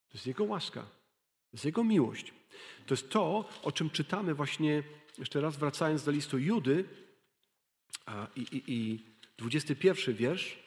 To 0.09 0.13
jest 0.13 0.27
Jego 0.27 0.43
łaska, 0.43 0.81
to 0.81 1.53
jest 1.53 1.65
Jego 1.65 1.83
miłość. 1.83 2.33
To 2.85 2.93
jest 2.93 3.09
to, 3.09 3.49
o 3.63 3.71
czym 3.71 3.89
czytamy 3.89 4.33
właśnie, 4.33 4.83
jeszcze 5.17 5.41
raz 5.41 5.57
wracając 5.57 6.03
do 6.03 6.11
listu 6.11 6.39
Judy 6.39 6.85
i, 8.35 8.41
i, 8.41 8.63
i 8.67 9.05
21 9.37 10.15
wiersz. 10.15 10.62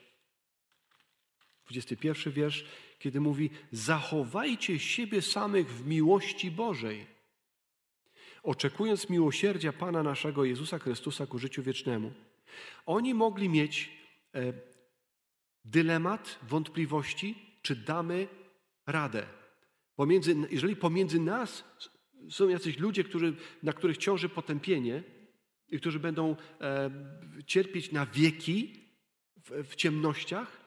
21 1.67 2.33
wiersz 2.33 2.65
kiedy 2.99 3.21
mówi: 3.21 3.51
Zachowajcie 3.73 4.79
siebie 4.79 5.23
samych 5.23 5.73
w 5.73 5.87
miłości 5.87 6.51
Bożej, 6.51 7.07
oczekując 8.43 9.11
miłosierdzia 9.11 9.73
Pana 9.73 10.03
naszego 10.03 10.45
Jezusa 10.45 10.79
Chrystusa 10.79 11.27
ku 11.27 11.39
życiu 11.39 11.63
wiecznemu. 11.63 12.13
Oni 12.87 13.15
mogli 13.15 13.49
mieć 13.49 13.91
e, 14.35 14.53
dylemat, 15.65 16.39
wątpliwości, 16.43 17.35
czy 17.63 17.77
damy 17.77 18.29
radę. 18.87 19.27
Pomiędzy, 19.97 20.37
jeżeli 20.51 20.77
pomiędzy 20.77 21.21
nas 21.21 21.65
są 22.31 22.49
jacyś 22.49 22.79
ludzie, 22.79 23.05
którzy, 23.05 23.37
na 23.63 23.73
których 23.73 23.97
ciąży 23.97 24.29
potępienie 24.29 25.03
i 25.69 25.79
którzy 25.79 26.01
będą 26.01 26.37
e, 26.61 26.91
cierpieć 27.47 27.93
na 27.93 28.07
wieki 28.07 28.85
w, 29.37 29.71
w 29.71 29.75
ciemnościach, 29.75 30.66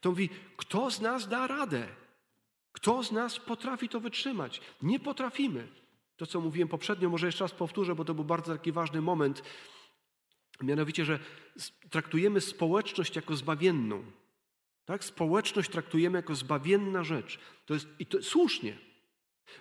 to 0.00 0.10
mówi, 0.10 0.28
kto 0.56 0.90
z 0.90 1.00
nas 1.00 1.28
da 1.28 1.46
radę? 1.46 1.88
Kto 2.72 3.02
z 3.02 3.12
nas 3.12 3.38
potrafi 3.38 3.88
to 3.88 4.00
wytrzymać? 4.00 4.60
Nie 4.82 5.00
potrafimy. 5.00 5.68
To, 6.16 6.26
co 6.26 6.40
mówiłem 6.40 6.68
poprzednio, 6.68 7.08
może 7.08 7.26
jeszcze 7.26 7.44
raz 7.44 7.52
powtórzę, 7.52 7.94
bo 7.94 8.04
to 8.04 8.14
był 8.14 8.24
bardzo 8.24 8.52
taki 8.52 8.72
ważny 8.72 9.00
moment. 9.00 9.42
Mianowicie, 10.62 11.04
że 11.04 11.18
traktujemy 11.90 12.40
społeczność 12.40 13.16
jako 13.16 13.36
zbawienną. 13.36 14.04
Tak? 14.84 15.04
Społeczność 15.04 15.70
traktujemy 15.70 16.18
jako 16.18 16.34
zbawienna 16.34 17.04
rzecz. 17.04 17.38
To 17.66 17.74
jest, 17.74 17.88
I 17.98 18.06
to 18.06 18.22
słusznie, 18.22 18.78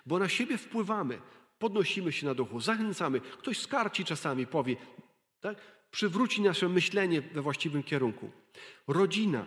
bo 0.05 0.19
na 0.19 0.29
siebie 0.29 0.57
wpływamy, 0.57 1.21
podnosimy 1.59 2.11
się 2.11 2.25
na 2.25 2.33
duchu, 2.33 2.59
zachęcamy. 2.59 3.21
Ktoś 3.21 3.59
skarci 3.59 4.05
czasami, 4.05 4.47
powie, 4.47 4.75
tak? 5.39 5.57
przywróci 5.91 6.41
nasze 6.41 6.69
myślenie 6.69 7.21
we 7.21 7.41
właściwym 7.41 7.83
kierunku. 7.83 8.31
Rodzina, 8.87 9.45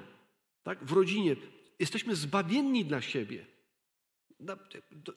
tak? 0.63 0.85
W 0.85 0.93
rodzinie 0.93 1.37
jesteśmy 1.79 2.17
zbawienni 2.17 2.85
dla 2.85 3.01
siebie. 3.01 3.47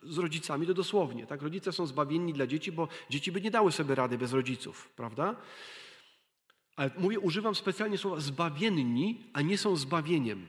Z 0.03 0.17
rodzicami 0.17 0.67
to 0.67 0.73
dosłownie. 0.73 1.27
Tak? 1.27 1.41
Rodzice 1.41 1.71
są 1.71 1.85
zbawienni 1.85 2.33
dla 2.33 2.47
dzieci, 2.47 2.71
bo 2.71 2.87
dzieci 3.09 3.31
by 3.31 3.41
nie 3.41 3.51
dały 3.51 3.71
sobie 3.71 3.95
rady 3.95 4.17
bez 4.17 4.33
rodziców, 4.33 4.89
prawda? 4.95 5.35
Ale 6.75 6.91
mówię, 6.97 7.19
używam 7.19 7.55
specjalnie 7.55 7.97
słowa 7.97 8.19
zbawienni, 8.19 9.29
a 9.33 9.41
nie 9.41 9.57
są 9.57 9.75
zbawieniem. 9.75 10.45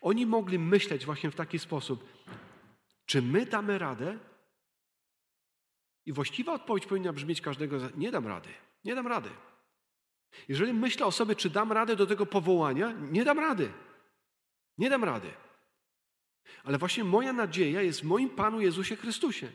Oni 0.00 0.26
mogli 0.26 0.58
myśleć 0.58 1.04
właśnie 1.06 1.30
w 1.30 1.34
taki 1.34 1.58
sposób, 1.58 2.04
czy 3.06 3.22
my 3.22 3.46
damy 3.46 3.78
radę? 3.78 4.18
I 6.06 6.12
właściwa 6.12 6.52
odpowiedź 6.52 6.86
powinna 6.86 7.12
brzmieć 7.12 7.40
każdego, 7.40 7.78
nie 7.96 8.10
dam 8.10 8.26
rady, 8.26 8.48
nie 8.84 8.94
dam 8.94 9.06
rady. 9.06 9.30
Jeżeli 10.48 10.72
myślę 10.72 11.06
o 11.06 11.12
sobie, 11.12 11.36
czy 11.36 11.50
dam 11.50 11.72
radę 11.72 11.96
do 11.96 12.06
tego 12.06 12.26
powołania, 12.26 12.92
nie 13.10 13.24
dam 13.24 13.38
rady. 13.38 13.72
Nie 14.78 14.90
dam 14.90 15.04
rady. 15.04 15.30
Ale 16.64 16.78
właśnie 16.78 17.04
moja 17.04 17.32
nadzieja 17.32 17.82
jest 17.82 18.00
w 18.00 18.04
moim 18.04 18.30
Panu 18.30 18.60
Jezusie 18.60 18.96
Chrystusie. 18.96 19.48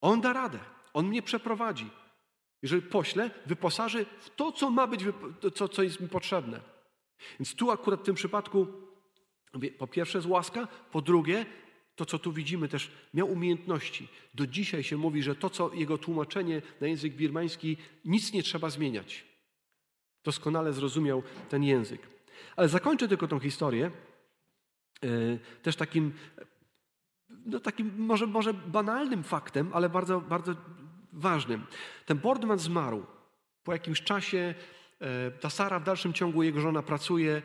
On 0.00 0.20
da 0.20 0.32
radę. 0.32 0.58
On 0.92 1.06
mnie 1.06 1.22
przeprowadzi. 1.22 1.90
Jeżeli 2.62 2.82
pośle, 2.82 3.30
wyposaży 3.46 4.06
w 4.20 4.30
to, 4.30 4.52
co 4.52 4.70
ma 4.70 4.86
być, 4.86 5.00
co, 5.54 5.68
co 5.68 5.82
jest 5.82 6.00
mi 6.00 6.08
potrzebne. 6.08 6.60
Więc 7.40 7.54
tu 7.54 7.70
akurat 7.70 8.00
w 8.00 8.04
tym 8.04 8.14
przypadku, 8.14 8.66
po 9.78 9.86
pierwsze 9.86 10.18
jest 10.18 10.28
łaska, 10.28 10.68
po 10.90 11.02
drugie, 11.02 11.46
to 11.96 12.06
co 12.06 12.18
tu 12.18 12.32
widzimy 12.32 12.68
też, 12.68 12.90
miał 13.14 13.32
umiejętności. 13.32 14.08
Do 14.34 14.46
dzisiaj 14.46 14.82
się 14.82 14.96
mówi, 14.96 15.22
że 15.22 15.34
to, 15.34 15.50
co 15.50 15.74
jego 15.74 15.98
tłumaczenie 15.98 16.62
na 16.80 16.86
język 16.86 17.14
birmański, 17.14 17.76
nic 18.04 18.32
nie 18.32 18.42
trzeba 18.42 18.70
zmieniać. 18.70 19.24
Doskonale 20.24 20.72
zrozumiał 20.72 21.22
ten 21.48 21.62
język. 21.62 22.00
Ale 22.56 22.68
zakończę 22.68 23.08
tylko 23.08 23.28
tą 23.28 23.40
historię 23.40 23.90
e, 25.04 25.08
też 25.62 25.76
takim, 25.76 26.12
no 27.46 27.60
takim 27.60 27.94
może, 27.98 28.26
może 28.26 28.54
banalnym 28.54 29.24
faktem, 29.24 29.70
ale 29.72 29.88
bardzo, 29.88 30.20
bardzo 30.20 30.54
ważnym. 31.12 31.66
Ten 32.06 32.18
Boardman 32.18 32.58
zmarł. 32.58 33.06
Po 33.64 33.72
jakimś 33.72 34.02
czasie 34.02 34.54
e, 35.00 35.30
ta 35.30 35.50
Sara 35.50 35.80
w 35.80 35.84
dalszym 35.84 36.12
ciągu, 36.12 36.42
jego 36.42 36.60
żona 36.60 36.82
pracuje, 36.82 37.42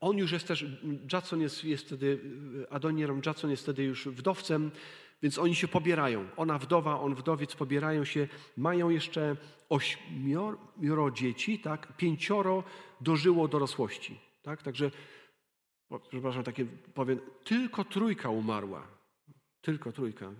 On 0.00 0.18
już 0.18 0.32
jest 0.32 0.48
też, 0.48 0.66
Jadson 1.12 1.40
jest, 1.40 1.64
jest 1.64 1.86
wtedy, 1.86 2.20
Adoniram 2.70 3.20
Jadson 3.26 3.50
jest 3.50 3.62
wtedy 3.62 3.84
już 3.84 4.08
wdowcem, 4.08 4.70
więc 5.22 5.38
oni 5.38 5.54
się 5.54 5.68
pobierają. 5.68 6.28
Ona 6.36 6.58
wdowa, 6.58 7.00
on 7.00 7.14
wdowiec 7.14 7.54
pobierają 7.54 8.04
się. 8.04 8.28
Mają 8.56 8.88
jeszcze 8.88 9.36
ośmioro 9.68 11.10
dzieci, 11.10 11.58
tak? 11.58 11.96
Pięcioro 11.96 12.64
dożyło 13.00 13.48
dorosłości, 13.48 14.20
tak? 14.42 14.62
Także, 14.62 14.90
przepraszam, 16.08 16.44
takie 16.44 16.64
powiem, 16.94 17.20
tylko 17.44 17.84
trójka 17.84 18.30
umarła. 18.30 18.98
Tylko 19.60 19.92
trójka. 19.92 20.30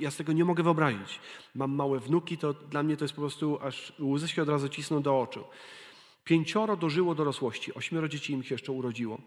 Ja 0.00 0.10
z 0.10 0.16
tego 0.16 0.32
nie 0.32 0.44
mogę 0.44 0.62
wyobrazić. 0.62 1.20
Mam 1.54 1.74
małe 1.74 1.98
wnuki, 1.98 2.38
to 2.38 2.54
dla 2.54 2.82
mnie 2.82 2.96
to 2.96 3.04
jest 3.04 3.14
po 3.14 3.20
prostu, 3.20 3.58
aż 3.62 3.92
łzy 4.00 4.28
się 4.28 4.42
od 4.42 4.48
razu 4.48 4.68
cisną 4.68 5.02
do 5.02 5.20
oczu. 5.20 5.44
Pięcioro 6.24 6.76
dożyło 6.76 7.14
dorosłości, 7.14 7.74
ośmioro 7.74 8.08
dzieci 8.08 8.32
im 8.32 8.42
się 8.42 8.54
jeszcze 8.54 8.72
urodziło. 8.72 9.18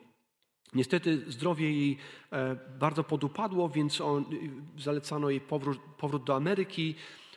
Niestety 0.73 1.31
zdrowie 1.31 1.71
jej 1.71 1.97
e, 2.31 2.55
bardzo 2.79 3.03
podupadło, 3.03 3.69
więc 3.69 4.01
on, 4.01 4.25
zalecano 4.77 5.29
jej 5.29 5.41
powrót, 5.41 5.79
powrót 5.97 6.23
do 6.23 6.35
Ameryki. 6.35 6.95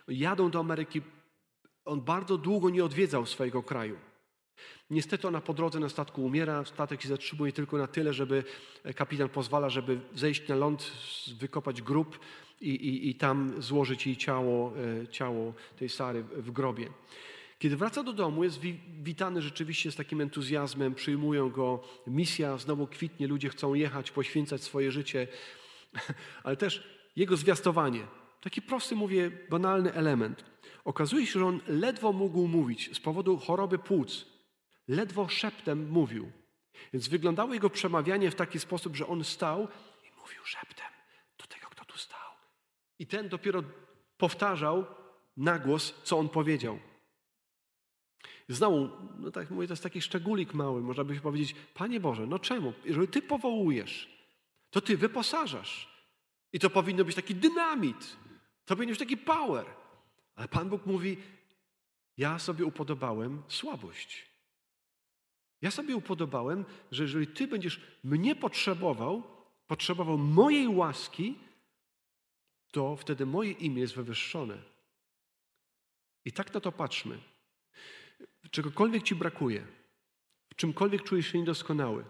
Jadą 0.09 0.51
do 0.51 0.61
Ameryki. 0.61 1.03
On 1.85 2.01
bardzo 2.01 2.39
długo 2.39 2.71
nie 2.71 2.85
odwiedzał 2.85 3.27
swojego 3.27 3.63
kraju. 3.63 3.97
Niestety 4.91 5.29
ona 5.29 5.41
po 5.41 5.55
drodze 5.55 5.81
na 5.81 5.89
statku 5.89 6.25
umiera. 6.25 6.65
Statek 6.65 7.03
się 7.03 7.09
zatrzymuje 7.09 7.53
tylko 7.53 7.79
na 7.79 7.87
tyle, 7.87 8.13
żeby 8.13 8.45
kapitan 8.97 9.29
pozwala, 9.29 9.71
żeby 9.71 10.01
zejść 10.15 10.49
na 10.49 10.55
ląd, 10.55 10.93
wykopać 11.39 11.83
grób 11.83 12.19
i, 12.61 12.71
i, 12.71 13.11
i 13.11 13.15
tam 13.15 13.63
złożyć 13.63 14.07
jej 14.07 14.17
ciało, 14.17 14.73
e, 15.03 15.09
ciało 15.09 15.53
tej 15.77 15.89
Sary 15.89 16.23
w 16.23 16.51
grobie. 16.51 16.89
Kiedy 17.63 17.77
wraca 17.77 18.03
do 18.03 18.13
domu, 18.13 18.45
jest 18.45 18.61
witany 19.03 19.43
rzeczywiście 19.43 19.93
z 19.93 19.97
takim 19.97 20.21
entuzjazmem, 20.21 20.95
przyjmują 20.95 21.51
go, 21.51 21.83
misja 22.07 22.59
znowu 22.59 22.87
kwitnie, 22.87 23.27
ludzie 23.27 23.49
chcą 23.49 23.75
jechać, 23.75 24.11
poświęcać 24.11 24.63
swoje 24.63 24.93
życie, 24.93 25.29
ale 26.45 26.57
też 26.57 26.89
jego 27.17 27.37
zwiastowanie. 27.37 28.07
Taki 28.41 28.63
prosty, 28.63 28.95
mówię, 28.95 29.31
banalny 29.51 29.95
element. 29.95 30.45
Okazuje 30.85 31.27
się, 31.27 31.39
że 31.39 31.47
on 31.47 31.61
ledwo 31.69 32.13
mógł 32.13 32.49
mówić 32.49 32.97
z 32.97 33.01
powodu 33.01 33.39
choroby 33.39 33.79
płuc. 33.79 34.27
Ledwo 34.89 35.29
szeptem 35.29 35.89
mówił. 35.89 36.33
Więc 36.93 37.09
wyglądało 37.09 37.55
jego 37.55 37.71
przemawianie 37.71 38.31
w 38.31 38.35
taki 38.35 38.59
sposób, 38.59 38.97
że 38.97 39.07
on 39.07 39.25
stał 39.25 39.69
i 40.05 40.21
mówił 40.21 40.45
szeptem 40.45 40.93
do 41.39 41.47
tego, 41.47 41.67
kto 41.71 41.85
tu 41.85 41.99
stał. 41.99 42.31
I 42.99 43.07
ten 43.07 43.29
dopiero 43.29 43.63
powtarzał 44.17 44.85
na 45.37 45.59
głos, 45.59 45.95
co 46.03 46.19
on 46.19 46.29
powiedział. 46.29 46.79
Znowu, 48.49 48.89
no 49.19 49.31
tak 49.31 49.51
mówię, 49.51 49.67
to 49.67 49.73
jest 49.73 49.83
taki 49.83 50.01
szczególik 50.01 50.55
mały, 50.55 50.81
można 50.81 51.05
by 51.05 51.21
powiedzieć, 51.21 51.55
Panie 51.75 52.01
Boże, 52.01 52.27
no 52.27 52.39
czemu? 52.39 52.73
Jeżeli 52.85 53.09
Ty 53.09 53.23
powołujesz, 53.23 54.09
to 54.71 54.81
Ty 54.81 54.97
wyposażasz. 54.97 55.93
I 56.53 56.59
to 56.59 56.71
powinno 56.71 57.05
być 57.05 57.17
taki 57.17 57.35
dynamit, 57.35 58.17
to 58.65 58.77
powinien 58.77 58.93
być 58.93 58.99
taki 58.99 59.17
power. 59.17 59.67
Ale 60.35 60.49
Pan 60.49 60.69
Bóg 60.69 60.87
mówi, 60.87 61.17
ja 62.17 62.39
sobie 62.39 62.65
upodobałem 62.65 63.43
słabość. 63.49 64.27
Ja 65.63 65.71
sobie 65.71 65.97
upodobałem, 65.97 66.65
że 66.91 67.03
jeżeli 67.03 67.27
Ty 67.27 67.47
będziesz 67.47 67.81
mnie 68.05 68.37
potrzebował, 68.37 69.23
potrzebował 69.67 70.19
mojej 70.19 70.69
łaski, 70.69 71.39
to 72.71 72.97
wtedy 72.97 73.27
moje 73.27 73.51
imię 73.51 73.81
jest 73.81 73.95
wywyższone. 73.95 74.59
I 76.25 76.33
tak 76.33 76.55
na 76.55 76.61
to 76.61 76.73
patrzmy 76.73 77.19
czegokolwiek 78.53 79.03
ci 79.03 79.15
brakuje, 79.15 79.67
w 80.53 80.57
czymkolwiek 80.57 81.03
czujesz 81.03 81.27
się 81.27 81.39
niedoskonały, 81.39 82.05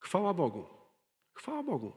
chwała 0.00 0.34
Bogu. 0.34 0.66
Chwała 1.34 1.62
Bogu. 1.62 1.92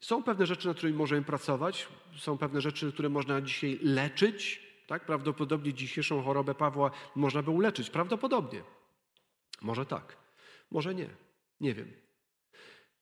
Są 0.00 0.22
pewne 0.22 0.46
rzeczy, 0.46 0.68
nad 0.68 0.76
którymi 0.76 0.98
możemy 0.98 1.22
pracować, 1.22 1.88
są 2.16 2.38
pewne 2.38 2.60
rzeczy, 2.60 2.92
które 2.92 3.08
można 3.08 3.40
dzisiaj 3.40 3.78
leczyć. 3.82 4.68
Tak? 4.86 5.06
Prawdopodobnie 5.06 5.74
dzisiejszą 5.74 6.22
chorobę 6.22 6.54
Pawła 6.54 6.90
można 7.14 7.42
by 7.42 7.50
uleczyć. 7.50 7.90
Prawdopodobnie. 7.90 8.62
Może 9.62 9.86
tak, 9.86 10.16
może 10.70 10.94
nie. 10.94 11.08
Nie 11.60 11.74
wiem. 11.74 11.92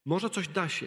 Może 0.05 0.31
coś 0.31 0.49
da 0.49 0.69
się. 0.69 0.87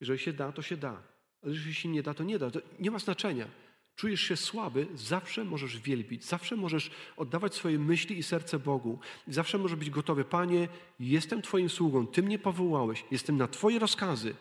Jeżeli 0.00 0.18
się 0.18 0.32
da, 0.32 0.52
to 0.52 0.62
się 0.62 0.76
da. 0.76 1.02
Ale 1.42 1.52
jeżeli 1.52 1.74
się 1.74 1.88
nie 1.88 2.02
da, 2.02 2.14
to 2.14 2.24
nie 2.24 2.38
da. 2.38 2.50
To 2.50 2.60
nie 2.78 2.90
ma 2.90 2.98
znaczenia 2.98 3.48
czujesz 3.96 4.20
się 4.20 4.36
słaby, 4.36 4.86
zawsze 4.94 5.44
możesz 5.44 5.78
wielbić, 5.78 6.24
zawsze 6.24 6.56
możesz 6.56 6.90
oddawać 7.16 7.54
swoje 7.54 7.78
myśli 7.78 8.18
i 8.18 8.22
serce 8.22 8.58
Bogu. 8.58 8.98
Zawsze 9.28 9.58
możesz 9.58 9.78
być 9.78 9.90
gotowy. 9.90 10.24
Panie, 10.24 10.68
jestem 11.00 11.42
Twoim 11.42 11.70
sługą, 11.70 12.06
Ty 12.06 12.22
mnie 12.22 12.38
powołałeś, 12.38 13.04
jestem 13.10 13.36
na 13.36 13.48
Twoje 13.48 13.78
rozkazy. 13.78 14.34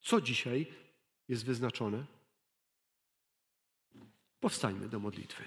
Co 0.00 0.20
dzisiaj 0.20 0.66
jest 1.28 1.44
wyznaczone? 1.44 2.04
Powstańmy 4.40 4.88
do 4.88 4.98
modlitwy. 4.98 5.44